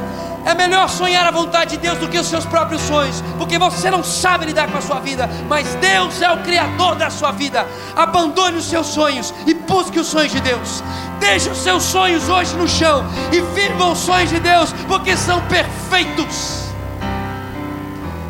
É 0.46 0.56
melhor 0.56 0.90
sonhar 0.90 1.26
a 1.26 1.32
vontade 1.32 1.72
de 1.72 1.78
Deus 1.78 1.98
do 2.00 2.08
que 2.08 2.18
os 2.18 2.28
seus 2.28 2.46
próprios 2.46 2.82
sonhos, 2.82 3.24
porque 3.38 3.58
você 3.60 3.92
não 3.92 4.04
sabe 4.04 4.46
lidar 4.46 4.72
com 4.72 4.78
a 4.78 4.82
sua 4.82 5.00
vida, 5.00 5.30
mas 5.48 5.76
Deus 5.76 6.22
é 6.22 6.32
o 6.32 6.38
Criador 6.38 6.96
da 6.96 7.10
sua 7.10 7.32
vida. 7.32 7.68
Abandone 7.96 8.58
os 8.58 8.66
seus 8.66 8.88
sonhos 8.88 9.34
e 9.46 9.54
busque 9.54 10.00
os 10.00 10.08
sonhos 10.08 10.32
de 10.32 10.42
Deus. 10.42 10.84
Deixe 11.20 11.50
os 11.50 11.60
seus 11.60 11.84
sonhos 11.84 12.28
hoje 12.28 12.56
no 12.56 12.68
chão 12.68 13.06
e 13.32 13.40
viva 13.54 13.86
os 13.86 14.00
sonhos 14.00 14.30
de 14.30 14.40
Deus, 14.40 14.74
porque 14.88 15.16
são 15.16 15.40
perfeitos. 15.42 16.66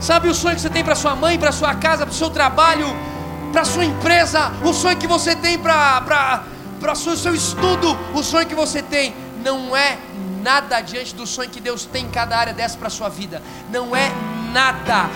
Sabe 0.01 0.28
o 0.28 0.34
sonho 0.34 0.55
que 0.55 0.62
você 0.62 0.70
tem 0.70 0.84
para 0.84 0.95
sua 0.95 1.16
mãe, 1.16 1.39
para 1.39 1.51
sua 1.51 1.76
casa, 1.76 2.05
para 2.05 2.12
o 2.12 2.16
seu 2.16 2.30
trabalho, 2.30 2.88
para 3.53 3.64
sua 3.64 3.86
empresa, 3.86 4.51
o 4.64 4.74
sonho 4.74 4.97
que 4.97 5.07
você 5.07 5.36
tem 5.36 5.57
para 5.57 6.43
o 6.82 6.95
seu 6.95 7.34
estudo, 7.34 7.97
o 8.14 8.24
sonho 8.24 8.47
que 8.47 8.55
você 8.55 8.82
tem 8.82 9.14
não 9.43 9.76
é 9.76 9.97
nada 10.41 10.81
diante 10.81 11.15
do 11.15 11.25
sonho 11.25 11.49
que 11.49 11.59
Deus 11.59 11.85
tem 11.85 12.05
em 12.05 12.09
cada 12.09 12.37
área 12.37 12.53
dessa 12.53 12.77
para 12.77 12.87
a 12.87 12.91
sua 12.91 13.09
vida. 13.09 13.41
Não 13.71 13.95
é 13.95 14.11
nada, 14.51 15.09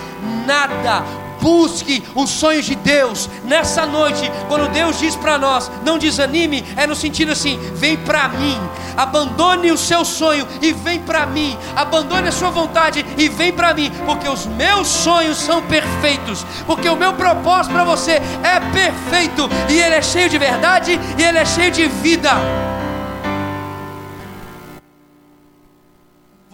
nada. 0.46 1.26
Busque 1.40 2.02
os 2.14 2.30
sonhos 2.30 2.64
de 2.64 2.74
Deus 2.74 3.28
nessa 3.44 3.86
noite. 3.86 4.30
Quando 4.48 4.68
Deus 4.72 4.98
diz 4.98 5.14
para 5.14 5.38
nós, 5.38 5.70
não 5.84 5.98
desanime, 5.98 6.64
é 6.76 6.86
no 6.86 6.96
sentido 6.96 7.32
assim: 7.32 7.58
vem 7.74 7.96
para 7.96 8.28
mim, 8.28 8.58
abandone 8.96 9.70
o 9.70 9.78
seu 9.78 10.04
sonho 10.04 10.46
e 10.60 10.72
vem 10.72 10.98
para 10.98 11.26
mim, 11.26 11.56
abandone 11.76 12.28
a 12.28 12.32
sua 12.32 12.50
vontade 12.50 13.04
e 13.16 13.28
vem 13.28 13.52
para 13.52 13.74
mim, 13.74 13.92
porque 14.04 14.28
os 14.28 14.46
meus 14.46 14.88
sonhos 14.88 15.38
são 15.38 15.62
perfeitos, 15.62 16.44
porque 16.66 16.88
o 16.88 16.96
meu 16.96 17.12
propósito 17.12 17.72
para 17.72 17.84
você 17.84 18.12
é 18.42 18.58
perfeito 18.72 19.48
e 19.68 19.78
ele 19.78 19.94
é 19.94 20.02
cheio 20.02 20.28
de 20.28 20.38
verdade 20.38 20.98
e 21.16 21.22
ele 21.22 21.38
é 21.38 21.44
cheio 21.44 21.70
de 21.70 21.86
vida. 21.86 22.30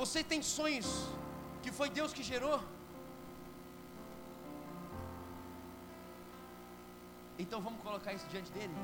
Você 0.03 0.21
tem 0.31 0.43
sonhos 0.43 0.89
que 1.63 1.71
foi 1.71 1.89
Deus 1.89 2.13
que 2.13 2.25
gerou? 2.25 2.61
Então 7.39 7.61
vamos 7.67 7.81
colocar 7.83 8.13
isso 8.13 8.27
diante 8.29 8.51
dele. 8.51 8.75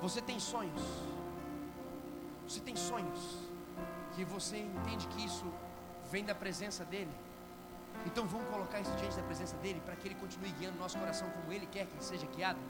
Você 0.00 0.22
tem 0.22 0.38
sonhos. 0.38 0.84
Você 2.46 2.60
tem 2.60 2.76
sonhos 2.76 3.20
que 4.14 4.24
você 4.24 4.58
entende 4.58 5.08
que 5.08 5.24
isso 5.24 5.46
vem 6.12 6.24
da 6.24 6.34
presença 6.44 6.84
dele. 6.84 7.10
Então 8.06 8.24
vamos 8.24 8.48
colocar 8.48 8.78
isso 8.80 8.94
diante 9.00 9.16
da 9.16 9.24
presença 9.24 9.56
dele 9.56 9.82
para 9.84 9.96
que 9.96 10.06
ele 10.06 10.14
continue 10.14 10.52
guiando 10.60 10.78
nosso 10.78 10.96
coração 10.96 11.28
como 11.30 11.52
ele 11.52 11.66
quer 11.66 11.86
que 11.86 12.04
seja 12.04 12.26
guiado. 12.28 12.60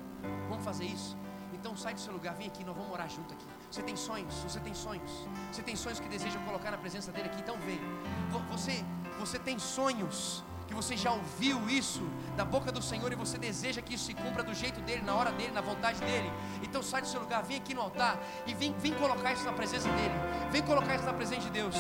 Vamos 0.49 0.65
fazer 0.65 0.87
isso. 0.87 1.26
Então 1.67 1.77
sai 1.77 1.95
do 1.95 2.01
seu 2.01 2.13
lugar, 2.13 2.33
vem 2.37 2.47
aqui, 2.47 2.63
nós 2.63 2.77
vamos 2.77 2.93
orar 2.93 3.09
junto 3.11 3.35
aqui. 3.35 3.45
Você 3.69 3.83
tem 3.83 3.97
sonhos, 3.97 4.35
você 4.35 4.61
tem 4.61 4.73
sonhos, 4.73 5.11
você 5.51 5.63
tem 5.63 5.75
sonhos 5.75 5.99
que 5.99 6.09
deseja 6.09 6.39
colocar 6.39 6.71
na 6.71 6.79
presença 6.79 7.11
dele 7.11 7.27
aqui, 7.27 7.41
então 7.41 7.57
vem. 7.59 7.81
Você, 8.53 8.85
você 9.19 9.37
tem 9.37 9.59
sonhos 9.59 10.45
que 10.69 10.73
você 10.73 10.97
já 10.97 11.11
ouviu 11.11 11.69
isso 11.69 12.09
da 12.37 12.45
boca 12.45 12.71
do 12.71 12.81
Senhor 12.81 13.11
e 13.11 13.17
você 13.17 13.37
deseja 13.37 13.83
que 13.83 13.95
isso 13.95 14.05
se 14.05 14.15
cumpra 14.15 14.45
do 14.45 14.55
jeito 14.55 14.81
dele, 14.83 15.03
na 15.03 15.17
hora 15.17 15.33
dele, 15.33 15.51
na 15.51 15.61
vontade 15.61 15.99
dele. 15.99 16.33
Então 16.63 16.85
sai 16.85 17.03
do 17.03 17.09
seu 17.09 17.21
lugar, 17.21 17.43
vem 17.43 17.57
aqui 17.57 17.75
no 17.75 17.81
altar 17.81 18.17
e 18.47 18.55
vem, 18.55 18.73
vem 18.79 18.95
colocar 18.95 19.33
isso 19.33 19.45
na 19.45 19.53
presença 19.53 19.89
dele. 19.89 20.15
Vem 20.53 20.63
colocar 20.63 20.95
isso 20.95 21.05
na 21.05 21.15
presença 21.15 21.41
de 21.41 21.51
Deus. 21.51 21.75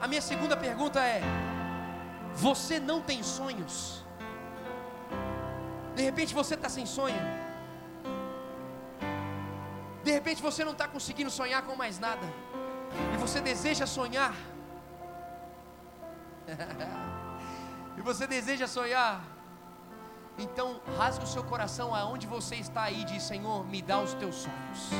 A 0.00 0.08
minha 0.08 0.20
segunda 0.20 0.56
pergunta 0.56 0.98
é: 0.98 1.22
você 2.34 2.80
não 2.80 3.00
tem 3.00 3.22
sonhos? 3.22 4.04
De 5.94 6.02
repente 6.02 6.34
você 6.34 6.54
está 6.54 6.68
sem 6.68 6.84
sonho. 6.84 7.39
De 10.10 10.14
repente 10.14 10.42
você 10.42 10.64
não 10.64 10.72
está 10.72 10.88
conseguindo 10.88 11.30
sonhar 11.30 11.62
com 11.62 11.76
mais 11.76 12.00
nada. 12.00 12.26
E 13.14 13.16
você 13.16 13.40
deseja 13.40 13.86
sonhar. 13.86 14.34
e 17.96 18.00
você 18.00 18.26
deseja 18.26 18.66
sonhar. 18.66 19.22
Então 20.36 20.80
rasgue 20.98 21.22
o 21.22 21.28
seu 21.28 21.44
coração 21.44 21.94
aonde 21.94 22.26
você 22.26 22.56
está 22.56 22.82
aí 22.82 23.02
e 23.02 23.04
diz: 23.04 23.22
Senhor, 23.22 23.64
me 23.64 23.80
dá 23.80 24.00
os 24.00 24.14
teus 24.14 24.34
sonhos. 24.34 24.90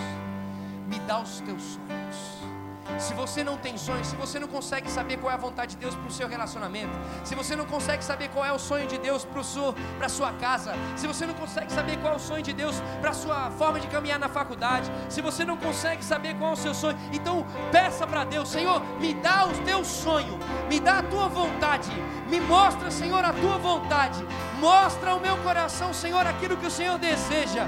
Me 0.87 1.01
dá 1.01 1.19
os 1.21 1.41
teus 1.41 1.61
sonhos. 1.61 2.60
Se 2.99 3.15
você 3.15 3.43
não 3.43 3.57
tem 3.57 3.77
sonhos, 3.79 4.09
se 4.09 4.17
você 4.17 4.39
não 4.39 4.49
consegue 4.49 4.91
saber 4.91 5.19
qual 5.19 5.31
é 5.31 5.35
a 5.35 5.39
vontade 5.39 5.73
de 5.73 5.79
Deus 5.79 5.95
para 5.95 6.07
o 6.07 6.11
seu 6.11 6.29
relacionamento, 6.29 6.93
se 7.25 7.35
você 7.35 7.57
não 7.57 7.65
consegue 7.67 8.05
saber 8.05 8.29
qual 8.29 8.45
é 8.45 8.53
o 8.53 8.59
sonho 8.59 8.87
de 8.87 8.99
Deus 8.99 9.25
para 9.25 10.07
a 10.07 10.09
sua 10.09 10.33
casa, 10.33 10.75
se 10.97 11.07
você 11.07 11.27
não 11.27 11.35
consegue 11.35 11.73
saber 11.73 11.99
qual 11.99 12.15
é 12.15 12.17
o 12.17 12.21
sonho 12.21 12.43
de 12.43 12.53
Deus 12.53 12.83
para 13.01 13.11
a 13.11 13.15
sua 13.15 13.51
forma 13.53 13.81
de 13.81 13.87
caminhar 13.87 14.19
na 14.19 14.29
faculdade, 14.29 14.91
se 15.09 15.21
você 15.21 15.45
não 15.45 15.57
consegue 15.57 16.05
saber 16.05 16.35
qual 16.37 16.51
é 16.51 16.53
o 16.55 16.57
seu 16.57 16.75
sonho, 16.75 16.99
então 17.13 17.47
peça 17.73 18.07
para 18.07 18.25
Deus: 18.25 18.49
Senhor, 18.49 18.83
me 18.99 19.15
dá 19.15 19.47
o 19.47 19.53
teu 19.65 19.85
sonho, 19.85 20.39
me 20.69 20.81
dá 20.81 20.99
a 20.99 21.03
tua 21.03 21.29
vontade, 21.29 21.91
me 22.29 22.41
mostra, 22.41 22.91
Senhor, 22.91 23.25
a 23.25 23.33
tua 23.33 23.59
vontade, 23.59 24.25
mostra 24.59 25.11
ao 25.11 25.21
meu 25.21 25.37
coração, 25.39 25.93
Senhor, 25.93 26.27
aquilo 26.27 26.57
que 26.57 26.67
o 26.67 26.71
Senhor 26.71 26.99
deseja. 26.99 27.67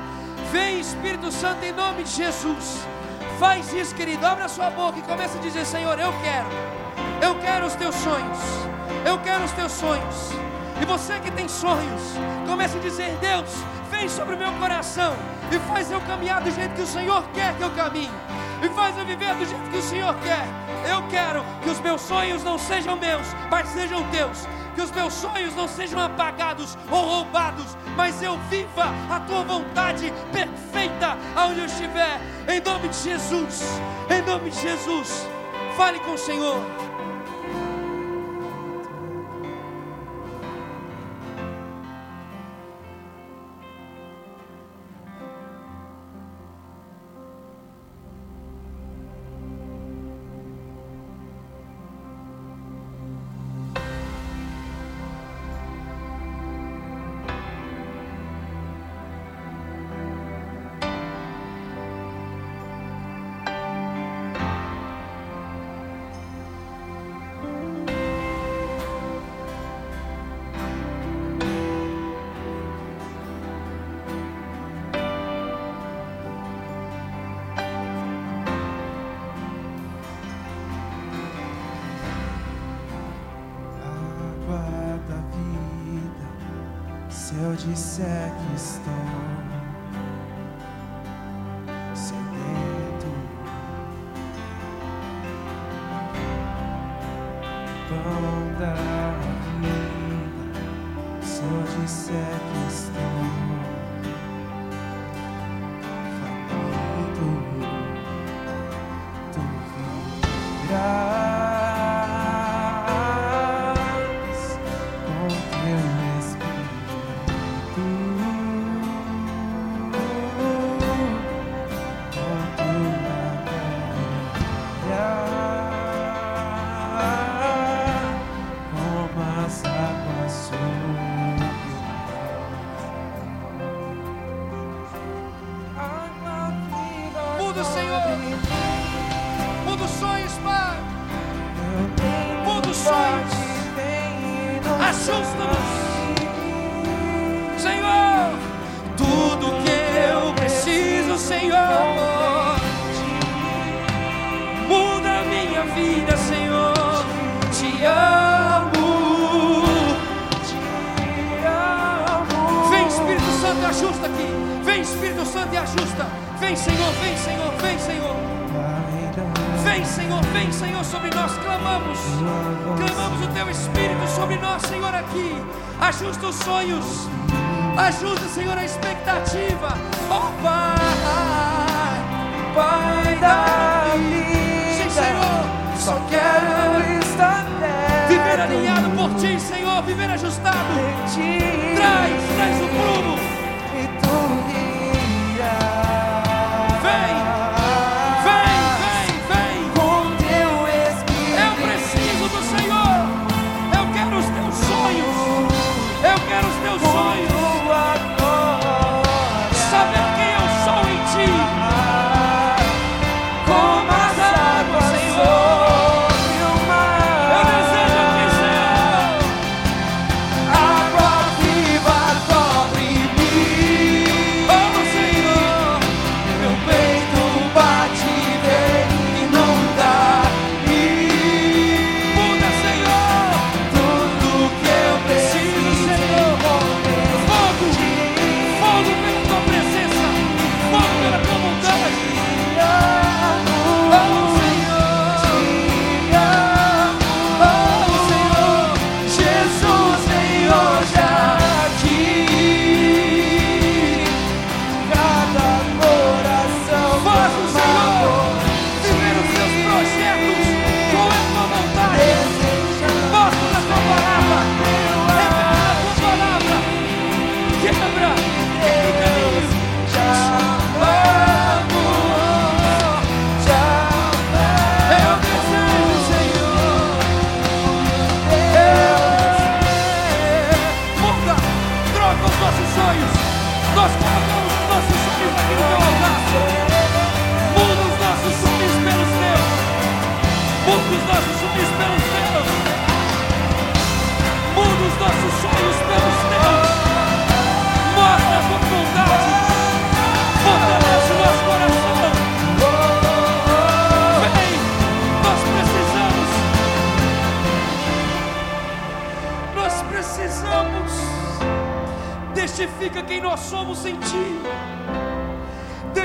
Vem, 0.50 0.80
Espírito 0.80 1.32
Santo, 1.32 1.64
em 1.64 1.72
nome 1.72 2.04
de 2.04 2.10
Jesus. 2.10 2.91
Faz 3.42 3.72
isso, 3.72 3.92
querido. 3.96 4.24
Abra 4.24 4.46
sua 4.46 4.70
boca 4.70 5.00
e 5.00 5.02
comece 5.02 5.36
a 5.36 5.40
dizer: 5.40 5.66
Senhor, 5.66 5.98
eu 5.98 6.12
quero. 6.22 6.46
Eu 7.20 7.34
quero 7.40 7.66
os 7.66 7.74
teus 7.74 7.96
sonhos. 7.96 8.38
Eu 9.04 9.18
quero 9.18 9.42
os 9.42 9.50
teus 9.50 9.72
sonhos. 9.72 10.30
E 10.80 10.84
você 10.84 11.18
que 11.18 11.28
tem 11.32 11.48
sonhos, 11.48 12.02
comece 12.46 12.78
a 12.78 12.80
dizer: 12.80 13.18
Deus, 13.20 13.50
vem 13.90 14.08
sobre 14.08 14.36
o 14.36 14.38
meu 14.38 14.52
coração 14.52 15.12
e 15.50 15.58
faz 15.68 15.90
eu 15.90 16.00
caminhar 16.02 16.40
do 16.40 16.52
jeito 16.52 16.72
que 16.76 16.82
o 16.82 16.86
Senhor 16.86 17.24
quer 17.34 17.52
que 17.56 17.64
eu 17.64 17.70
caminhe. 17.72 18.12
E 18.62 18.68
faz 18.68 18.96
eu 18.96 19.04
viver 19.04 19.34
do 19.34 19.44
jeito 19.44 19.70
que 19.70 19.78
o 19.78 19.82
Senhor 19.82 20.14
quer. 20.20 20.46
Eu 20.88 21.02
quero 21.08 21.44
que 21.64 21.70
os 21.70 21.80
meus 21.80 22.00
sonhos 22.00 22.44
não 22.44 22.56
sejam 22.56 22.94
meus, 22.94 23.26
mas 23.50 23.68
sejam 23.70 24.08
teus 24.10 24.46
que 24.74 24.80
os 24.80 24.90
meus 24.90 25.12
sonhos 25.12 25.54
não 25.54 25.68
sejam 25.68 26.00
apagados 26.00 26.76
ou 26.90 27.00
roubados, 27.00 27.76
mas 27.96 28.22
eu 28.22 28.38
viva 28.50 28.92
a 29.10 29.20
tua 29.20 29.42
vontade 29.44 30.12
perfeita 30.32 31.16
aonde 31.36 31.60
eu 31.60 31.66
estiver, 31.66 32.20
em 32.48 32.60
nome 32.60 32.88
de 32.88 32.96
Jesus, 32.96 33.62
em 34.10 34.22
nome 34.22 34.50
de 34.50 34.60
Jesus. 34.60 35.28
Fale 35.76 36.00
com 36.00 36.12
o 36.12 36.18
Senhor. 36.18 36.91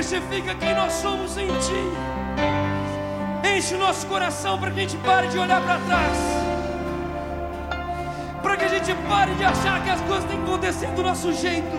testifica 0.08 0.55
quem 0.55 0.74
nós 0.74 0.93
somos 0.93 1.38
em 1.38 1.47
Ti. 1.47 3.58
Enche 3.58 3.76
o 3.76 3.78
nosso 3.78 4.08
coração 4.08 4.58
para 4.58 4.72
que 4.72 4.80
a 4.80 4.84
gente 4.84 4.95
pare 4.97 5.28
de 5.28 5.38
olhar 5.38 5.62
para 5.62 5.78
trás. 5.80 6.18
Para 8.41 8.55
que 8.55 8.64
a 8.64 8.68
gente 8.70 8.95
pare 9.10 9.34
de 9.34 9.43
achar 9.43 9.84
que 9.84 9.89
as 9.89 9.99
coisas 10.01 10.24
têm 10.30 10.38
que 10.38 10.43
acontecer 10.43 10.88
do 10.91 11.03
nosso 11.03 11.34
jeito. 11.34 11.78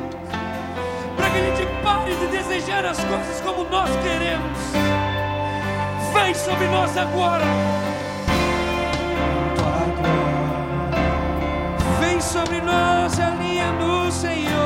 Para 1.16 1.30
que 1.30 1.38
a 1.38 1.56
gente 1.56 1.82
pare 1.82 2.14
de 2.14 2.26
desejar 2.26 2.84
as 2.84 3.02
coisas 3.02 3.40
como 3.40 3.64
nós 3.64 3.88
queremos. 4.02 4.58
Vem 6.12 6.34
sobre 6.34 6.66
nós 6.66 6.98
agora. 6.98 7.44
Vem 11.98 12.20
sobre 12.20 12.60
nós, 12.60 13.18
alinha 13.18 13.72
do 13.72 14.12
Senhor. 14.12 14.57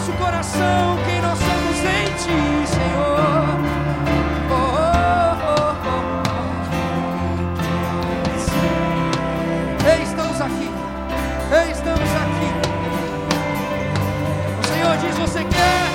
nosso 0.00 0.12
coração 0.12 0.96
quem 1.04 1.20
nós 1.20 1.38
somos 1.38 1.78
em 1.80 2.06
Ti, 2.16 2.66
Senhor. 2.66 3.60
Oh, 4.50 4.54
oh, 4.54 5.44
oh, 5.44 5.74
oh, 5.84 6.00
Ei, 9.90 10.00
estamos 10.02 10.40
aqui. 10.40 10.70
Ei, 11.52 11.70
estamos 11.70 12.00
aqui. 12.00 12.48
O 14.58 14.62
Senhor 14.72 14.96
diz: 14.96 15.18
Você 15.18 15.44
quer? 15.44 15.89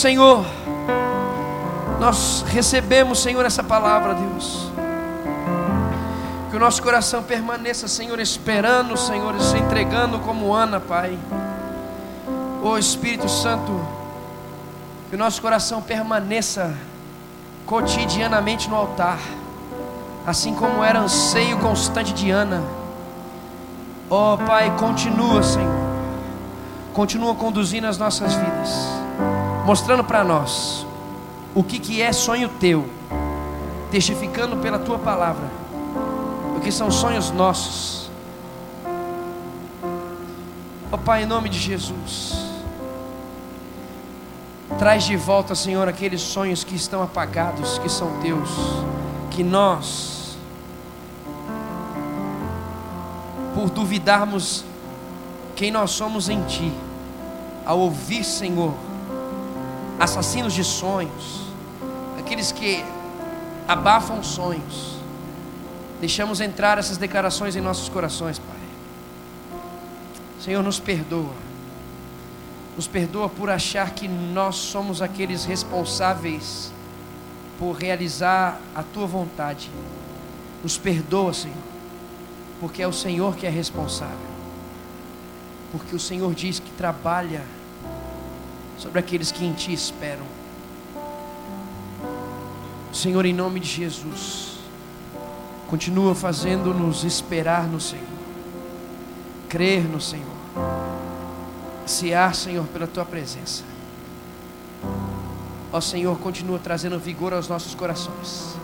Senhor. 0.00 0.46
Nós 1.98 2.42
recebemos, 2.48 3.20
Senhor, 3.20 3.44
essa 3.44 3.62
palavra, 3.62 4.14
Deus. 4.14 4.72
Que 6.48 6.56
o 6.56 6.58
nosso 6.58 6.82
coração 6.82 7.22
permaneça, 7.22 7.86
Senhor, 7.86 8.18
esperando, 8.18 8.96
Senhor, 8.96 9.36
e 9.36 9.42
se 9.42 9.58
entregando 9.58 10.18
como 10.20 10.54
Ana, 10.54 10.80
Pai. 10.80 11.18
Ó 12.62 12.70
oh, 12.70 12.78
Espírito 12.78 13.28
Santo, 13.28 13.78
que 15.10 15.16
o 15.16 15.18
nosso 15.18 15.42
coração 15.42 15.82
permaneça 15.82 16.74
cotidianamente 17.66 18.70
no 18.70 18.76
altar, 18.76 19.18
assim 20.26 20.54
como 20.54 20.82
era 20.82 20.98
anseio 20.98 21.58
constante 21.58 22.14
de 22.14 22.30
Ana. 22.30 22.62
Ó 24.08 24.32
oh, 24.32 24.38
Pai, 24.38 24.74
continua, 24.78 25.42
Senhor, 25.42 25.74
continua 26.94 27.34
conduzindo 27.34 27.86
as 27.86 27.98
nossas 27.98 28.34
vidas, 28.34 28.99
mostrando 29.70 30.02
para 30.02 30.24
nós 30.24 30.84
o 31.54 31.62
que, 31.62 31.78
que 31.78 32.02
é 32.02 32.12
sonho 32.12 32.48
teu, 32.48 32.90
testificando 33.88 34.56
pela 34.56 34.80
tua 34.80 34.98
palavra, 34.98 35.48
o 36.56 36.60
que 36.60 36.72
são 36.72 36.90
sonhos 36.90 37.30
nossos. 37.30 38.10
Ó 40.90 40.96
oh, 40.96 40.98
Pai, 40.98 41.22
em 41.22 41.26
nome 41.26 41.48
de 41.48 41.56
Jesus, 41.56 42.34
traz 44.76 45.04
de 45.04 45.16
volta, 45.16 45.54
Senhor, 45.54 45.86
aqueles 45.86 46.20
sonhos 46.20 46.64
que 46.64 46.74
estão 46.74 47.00
apagados, 47.00 47.78
que 47.78 47.88
são 47.88 48.18
teus, 48.20 48.50
que 49.30 49.44
nós, 49.44 50.36
por 53.54 53.70
duvidarmos 53.70 54.64
quem 55.54 55.70
nós 55.70 55.92
somos 55.92 56.28
em 56.28 56.42
Ti, 56.42 56.72
ao 57.64 57.78
ouvir, 57.78 58.24
Senhor, 58.24 58.89
assassinos 60.00 60.54
de 60.54 60.64
sonhos, 60.64 61.42
aqueles 62.18 62.50
que 62.50 62.82
abafam 63.68 64.22
sonhos. 64.22 64.98
Deixamos 66.00 66.40
entrar 66.40 66.78
essas 66.78 66.96
declarações 66.96 67.54
em 67.54 67.60
nossos 67.60 67.90
corações, 67.90 68.38
Pai. 68.38 69.60
Senhor, 70.42 70.62
nos 70.62 70.80
perdoa. 70.80 71.34
Nos 72.74 72.88
perdoa 72.88 73.28
por 73.28 73.50
achar 73.50 73.90
que 73.90 74.08
nós 74.08 74.56
somos 74.56 75.02
aqueles 75.02 75.44
responsáveis 75.44 76.72
por 77.58 77.72
realizar 77.72 78.58
a 78.74 78.82
tua 78.82 79.06
vontade. 79.06 79.70
Nos 80.62 80.78
perdoa, 80.78 81.34
Senhor, 81.34 81.56
porque 82.58 82.82
é 82.82 82.88
o 82.88 82.92
Senhor 82.92 83.36
que 83.36 83.46
é 83.46 83.50
responsável. 83.50 84.30
Porque 85.70 85.94
o 85.94 86.00
Senhor 86.00 86.34
diz 86.34 86.58
que 86.58 86.70
trabalha 86.70 87.42
sobre 88.80 88.98
aqueles 88.98 89.30
que 89.30 89.44
em 89.44 89.52
Ti 89.52 89.74
esperam. 89.74 90.24
Senhor, 92.90 93.26
em 93.26 93.34
nome 93.34 93.60
de 93.60 93.68
Jesus, 93.68 94.54
continua 95.68 96.14
fazendo-nos 96.14 97.04
esperar 97.04 97.68
no 97.68 97.78
Senhor, 97.78 98.06
crer 99.50 99.84
no 99.84 100.00
Senhor, 100.00 100.24
ansiar, 101.84 102.34
Senhor, 102.34 102.66
pela 102.68 102.86
Tua 102.86 103.04
presença. 103.04 103.64
Ó 105.70 105.80
Senhor, 105.80 106.18
continua 106.18 106.58
trazendo 106.58 106.98
vigor 106.98 107.34
aos 107.34 107.48
nossos 107.48 107.74
corações, 107.74 108.56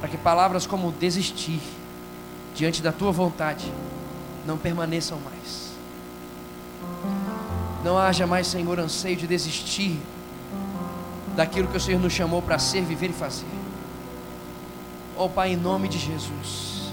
para 0.00 0.08
que 0.08 0.16
palavras 0.16 0.66
como 0.66 0.90
desistir 0.90 1.60
diante 2.54 2.80
da 2.82 2.92
Tua 2.92 3.12
vontade 3.12 3.70
não 4.46 4.56
permaneçam 4.56 5.18
mais. 5.20 5.67
Não 7.82 7.96
haja 7.96 8.26
mais, 8.26 8.46
Senhor, 8.46 8.78
anseio 8.80 9.16
de 9.16 9.26
desistir 9.26 9.98
daquilo 11.36 11.68
que 11.68 11.76
o 11.76 11.80
Senhor 11.80 12.00
nos 12.00 12.12
chamou 12.12 12.42
para 12.42 12.58
ser, 12.58 12.82
viver 12.82 13.10
e 13.10 13.12
fazer. 13.12 13.46
Oh 15.16 15.28
Pai, 15.28 15.52
em 15.52 15.56
nome 15.56 15.88
de 15.88 15.98
Jesus. 15.98 16.92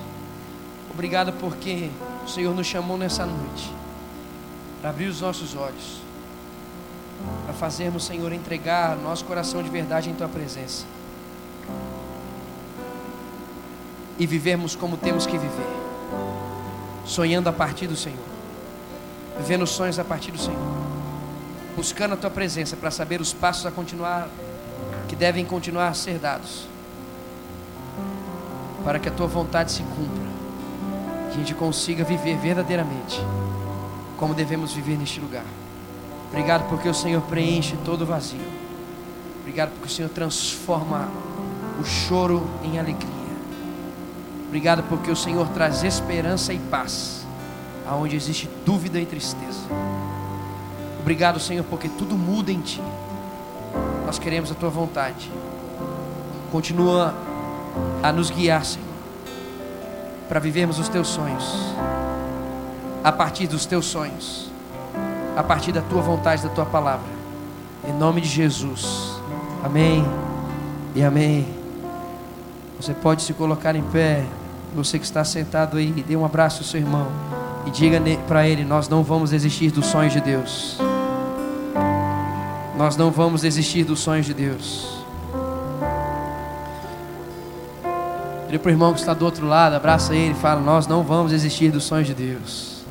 Obrigado 0.92 1.34
porque 1.34 1.90
o 2.24 2.30
Senhor 2.30 2.54
nos 2.54 2.68
chamou 2.68 2.98
nessa 2.98 3.26
noite 3.26 3.74
para 4.80 4.92
abrir 4.92 5.08
os 5.08 5.22
nossos 5.22 5.56
olhos, 5.56 6.02
para 7.46 7.54
fazermos, 7.54 8.06
Senhor, 8.06 8.32
entregar 8.32 8.96
nosso 8.96 9.26
coração 9.26 9.64
de 9.64 9.70
verdade 9.70 10.10
em 10.10 10.14
Tua 10.14 10.28
presença 10.28 10.86
e 14.18 14.26
vivermos 14.26 14.76
como 14.76 14.96
temos 14.96 15.26
que 15.26 15.38
viver, 15.38 15.68
sonhando 17.06 17.50
a 17.50 17.54
partir 17.54 17.88
do 17.88 17.96
Senhor 17.96 18.36
vivendo 19.38 19.68
sonhos 19.68 20.00
a 20.00 20.04
partir 20.04 20.32
do 20.32 20.38
Senhor, 20.38 20.60
buscando 21.76 22.14
a 22.14 22.18
tua 22.18 22.30
presença 22.30 22.76
para 22.76 22.92
saber 22.92 23.20
os 23.22 23.34
passos 23.34 23.66
a 23.66 23.72
continuar, 23.72 24.28
que 25.08 25.16
devem 25.16 25.46
continuar 25.46 25.90
a 25.90 25.94
ser 25.94 26.18
dados, 26.18 26.68
para 28.84 29.00
que 29.00 29.10
a 29.10 29.12
tua 29.12 29.28
vontade 29.28 29.72
se 29.72 29.84
cumpra, 29.84 30.26
que 31.32 31.36
a 31.36 31.38
gente 31.38 31.54
consiga 31.54 32.04
viver 32.04 32.38
verdadeiramente 32.38 33.20
como 34.18 34.34
devemos 34.34 34.74
viver 34.74 34.98
neste 34.98 35.20
lugar. 35.20 35.46
Obrigado 36.30 36.68
porque 36.70 36.90
o 36.90 36.94
Senhor 36.94 37.22
preenche 37.24 37.78
todo 37.86 38.02
o 38.02 38.06
vazio. 38.06 38.40
Obrigado 39.42 39.72
porque 39.72 39.88
o 39.88 39.92
Senhor 39.92 40.10
transforma 40.10 41.10
o 41.80 41.84
choro 41.84 42.48
em 42.64 42.80
alegria. 42.80 43.10
Obrigado 44.48 44.84
porque 44.84 45.12
o 45.12 45.16
Senhor 45.16 45.48
traz 45.50 45.84
esperança 45.84 46.54
e 46.54 46.60
paz 46.60 47.26
aonde 47.88 48.16
existe 48.16 48.50
dúvida 48.66 49.00
e 49.00 49.06
tristeza. 49.06 49.60
Obrigado, 51.06 51.40
Senhor, 51.40 51.64
porque 51.70 51.88
tudo 51.88 52.18
muda 52.18 52.52
em 52.52 52.60
Ti. 52.62 52.82
Nós 54.08 54.18
queremos 54.18 54.52
a 54.52 54.56
Tua 54.56 54.72
vontade. 54.72 55.32
Continua 56.52 57.14
a 58.02 58.12
nos 58.12 58.32
guiar, 58.32 58.66
Senhor, 58.66 58.88
para 60.28 60.40
vivermos 60.40 60.80
os 60.80 60.90
Teus 60.90 61.08
sonhos, 61.08 61.76
a 63.04 63.12
partir 63.12 63.46
dos 63.46 63.68
Teus 63.68 63.86
sonhos, 63.86 64.50
a 65.38 65.44
partir 65.44 65.72
da 65.72 65.84
Tua 65.84 66.02
vontade, 66.02 66.42
da 66.42 66.50
Tua 66.50 66.66
palavra. 66.66 67.06
Em 67.88 67.94
nome 67.94 68.20
de 68.20 68.28
Jesus. 68.28 69.22
Amém 69.64 70.04
e 70.96 71.04
amém. 71.04 71.48
Você 72.82 72.96
pode 72.96 73.22
se 73.22 73.32
colocar 73.36 73.76
em 73.76 73.84
pé. 73.84 74.26
Você 74.74 74.98
que 74.98 75.06
está 75.06 75.24
sentado 75.24 75.78
aí, 75.78 75.92
dê 75.92 76.16
um 76.16 76.26
abraço 76.26 76.62
ao 76.62 76.66
seu 76.66 76.80
irmão 76.80 77.06
e 77.68 77.70
diga 77.70 78.02
para 78.28 78.48
ele: 78.48 78.66
Nós 78.66 78.90
não 78.90 79.04
vamos 79.04 79.30
desistir 79.30 79.70
dos 79.70 79.86
sonhos 79.86 80.12
de 80.12 80.20
Deus. 80.20 80.80
Nós 82.78 82.98
não 82.98 83.10
vamos 83.10 83.42
desistir 83.42 83.84
dos 83.84 84.00
sonhos 84.00 84.26
de 84.26 84.34
Deus. 84.34 84.96
Ele 88.48 88.60
para 88.60 88.70
o 88.70 88.72
irmão 88.72 88.94
que 88.94 89.00
está 89.00 89.14
do 89.14 89.26
outro 89.26 89.46
lado, 89.46 89.76
abraça 89.76 90.16
ele 90.16 90.32
e 90.32 90.36
fala: 90.36 90.62
Nós 90.62 90.86
não 90.88 91.04
vamos 91.04 91.32
desistir 91.32 91.72
dos 91.72 91.84
sonhos 91.84 92.08
de 92.08 92.14
Deus. 92.14 92.84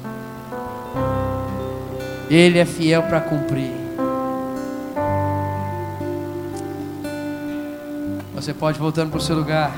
Ele 2.30 2.58
é 2.58 2.64
fiel 2.64 3.02
para 3.02 3.20
cumprir. 3.20 3.72
Você 8.34 8.52
pode 8.52 8.78
voltando 8.78 9.10
para 9.10 9.18
o 9.18 9.22
seu 9.22 9.36
lugar 9.36 9.72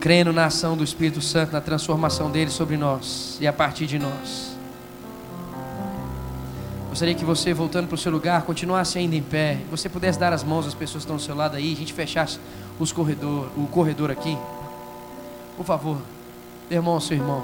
crendo 0.00 0.32
na 0.32 0.46
ação 0.46 0.76
do 0.76 0.84
Espírito 0.84 1.20
Santo, 1.20 1.52
na 1.52 1.60
transformação 1.60 2.30
dele 2.30 2.50
sobre 2.50 2.76
nós 2.76 3.38
e 3.40 3.46
a 3.46 3.52
partir 3.52 3.86
de 3.86 3.98
nós. 3.98 4.55
Gostaria 6.96 7.14
que 7.14 7.26
você, 7.26 7.52
voltando 7.52 7.88
para 7.88 7.94
o 7.94 7.98
seu 7.98 8.10
lugar, 8.10 8.40
continuasse 8.44 8.96
ainda 8.96 9.14
em 9.14 9.22
pé. 9.22 9.58
Você 9.70 9.86
pudesse 9.86 10.18
dar 10.18 10.32
as 10.32 10.42
mãos 10.42 10.66
às 10.66 10.72
pessoas 10.72 11.04
que 11.04 11.04
estão 11.04 11.16
do 11.16 11.22
seu 11.22 11.34
lado 11.34 11.54
aí, 11.54 11.74
a 11.74 11.76
gente 11.76 11.92
fechasse 11.92 12.40
os 12.78 12.90
corredor, 12.90 13.50
o 13.54 13.66
corredor 13.66 14.10
aqui. 14.10 14.34
Por 15.58 15.66
favor, 15.66 15.98
dê 16.70 16.80
mão 16.80 16.94
ao 16.94 17.00
seu 17.02 17.18
irmão. 17.18 17.42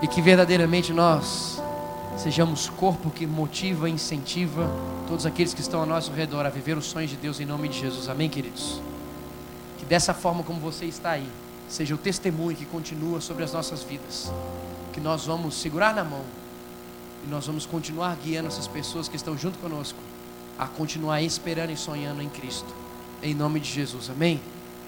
E 0.00 0.08
que 0.08 0.22
verdadeiramente 0.22 0.90
nós 0.90 1.60
Sejamos 2.16 2.70
corpo 2.70 3.10
que 3.10 3.26
motiva 3.26 3.90
incentiva 3.90 4.70
todos 5.06 5.26
aqueles 5.26 5.52
que 5.52 5.60
estão 5.60 5.80
ao 5.80 5.86
nosso 5.86 6.10
redor 6.12 6.46
a 6.46 6.48
viver 6.48 6.78
os 6.78 6.86
sonhos 6.86 7.10
de 7.10 7.16
Deus 7.18 7.40
em 7.40 7.44
nome 7.44 7.68
de 7.68 7.78
Jesus. 7.78 8.08
Amém, 8.08 8.30
queridos? 8.30 8.80
Que 9.86 9.90
dessa 9.90 10.12
forma 10.12 10.42
como 10.42 10.58
você 10.58 10.84
está 10.84 11.10
aí, 11.12 11.28
seja 11.68 11.94
o 11.94 11.98
testemunho 11.98 12.56
que 12.56 12.66
continua 12.66 13.20
sobre 13.20 13.44
as 13.44 13.52
nossas 13.52 13.84
vidas. 13.84 14.32
que 14.92 15.00
nós 15.00 15.26
vamos 15.26 15.54
segurar 15.54 15.94
na 15.94 16.02
mão 16.02 16.24
e 17.24 17.30
nós 17.30 17.46
vamos 17.46 17.66
continuar 17.66 18.16
guiando 18.16 18.48
essas 18.48 18.66
pessoas 18.66 19.08
que 19.08 19.14
estão 19.14 19.38
junto 19.38 19.58
conosco 19.58 19.98
a 20.58 20.66
continuar 20.66 21.22
esperando 21.22 21.70
e 21.70 21.76
sonhando 21.76 22.20
em 22.20 22.28
Cristo. 22.28 22.74
Em 23.22 23.32
nome 23.32 23.60
de 23.60 23.70
Jesus, 23.70 24.10
amém? 24.10 24.40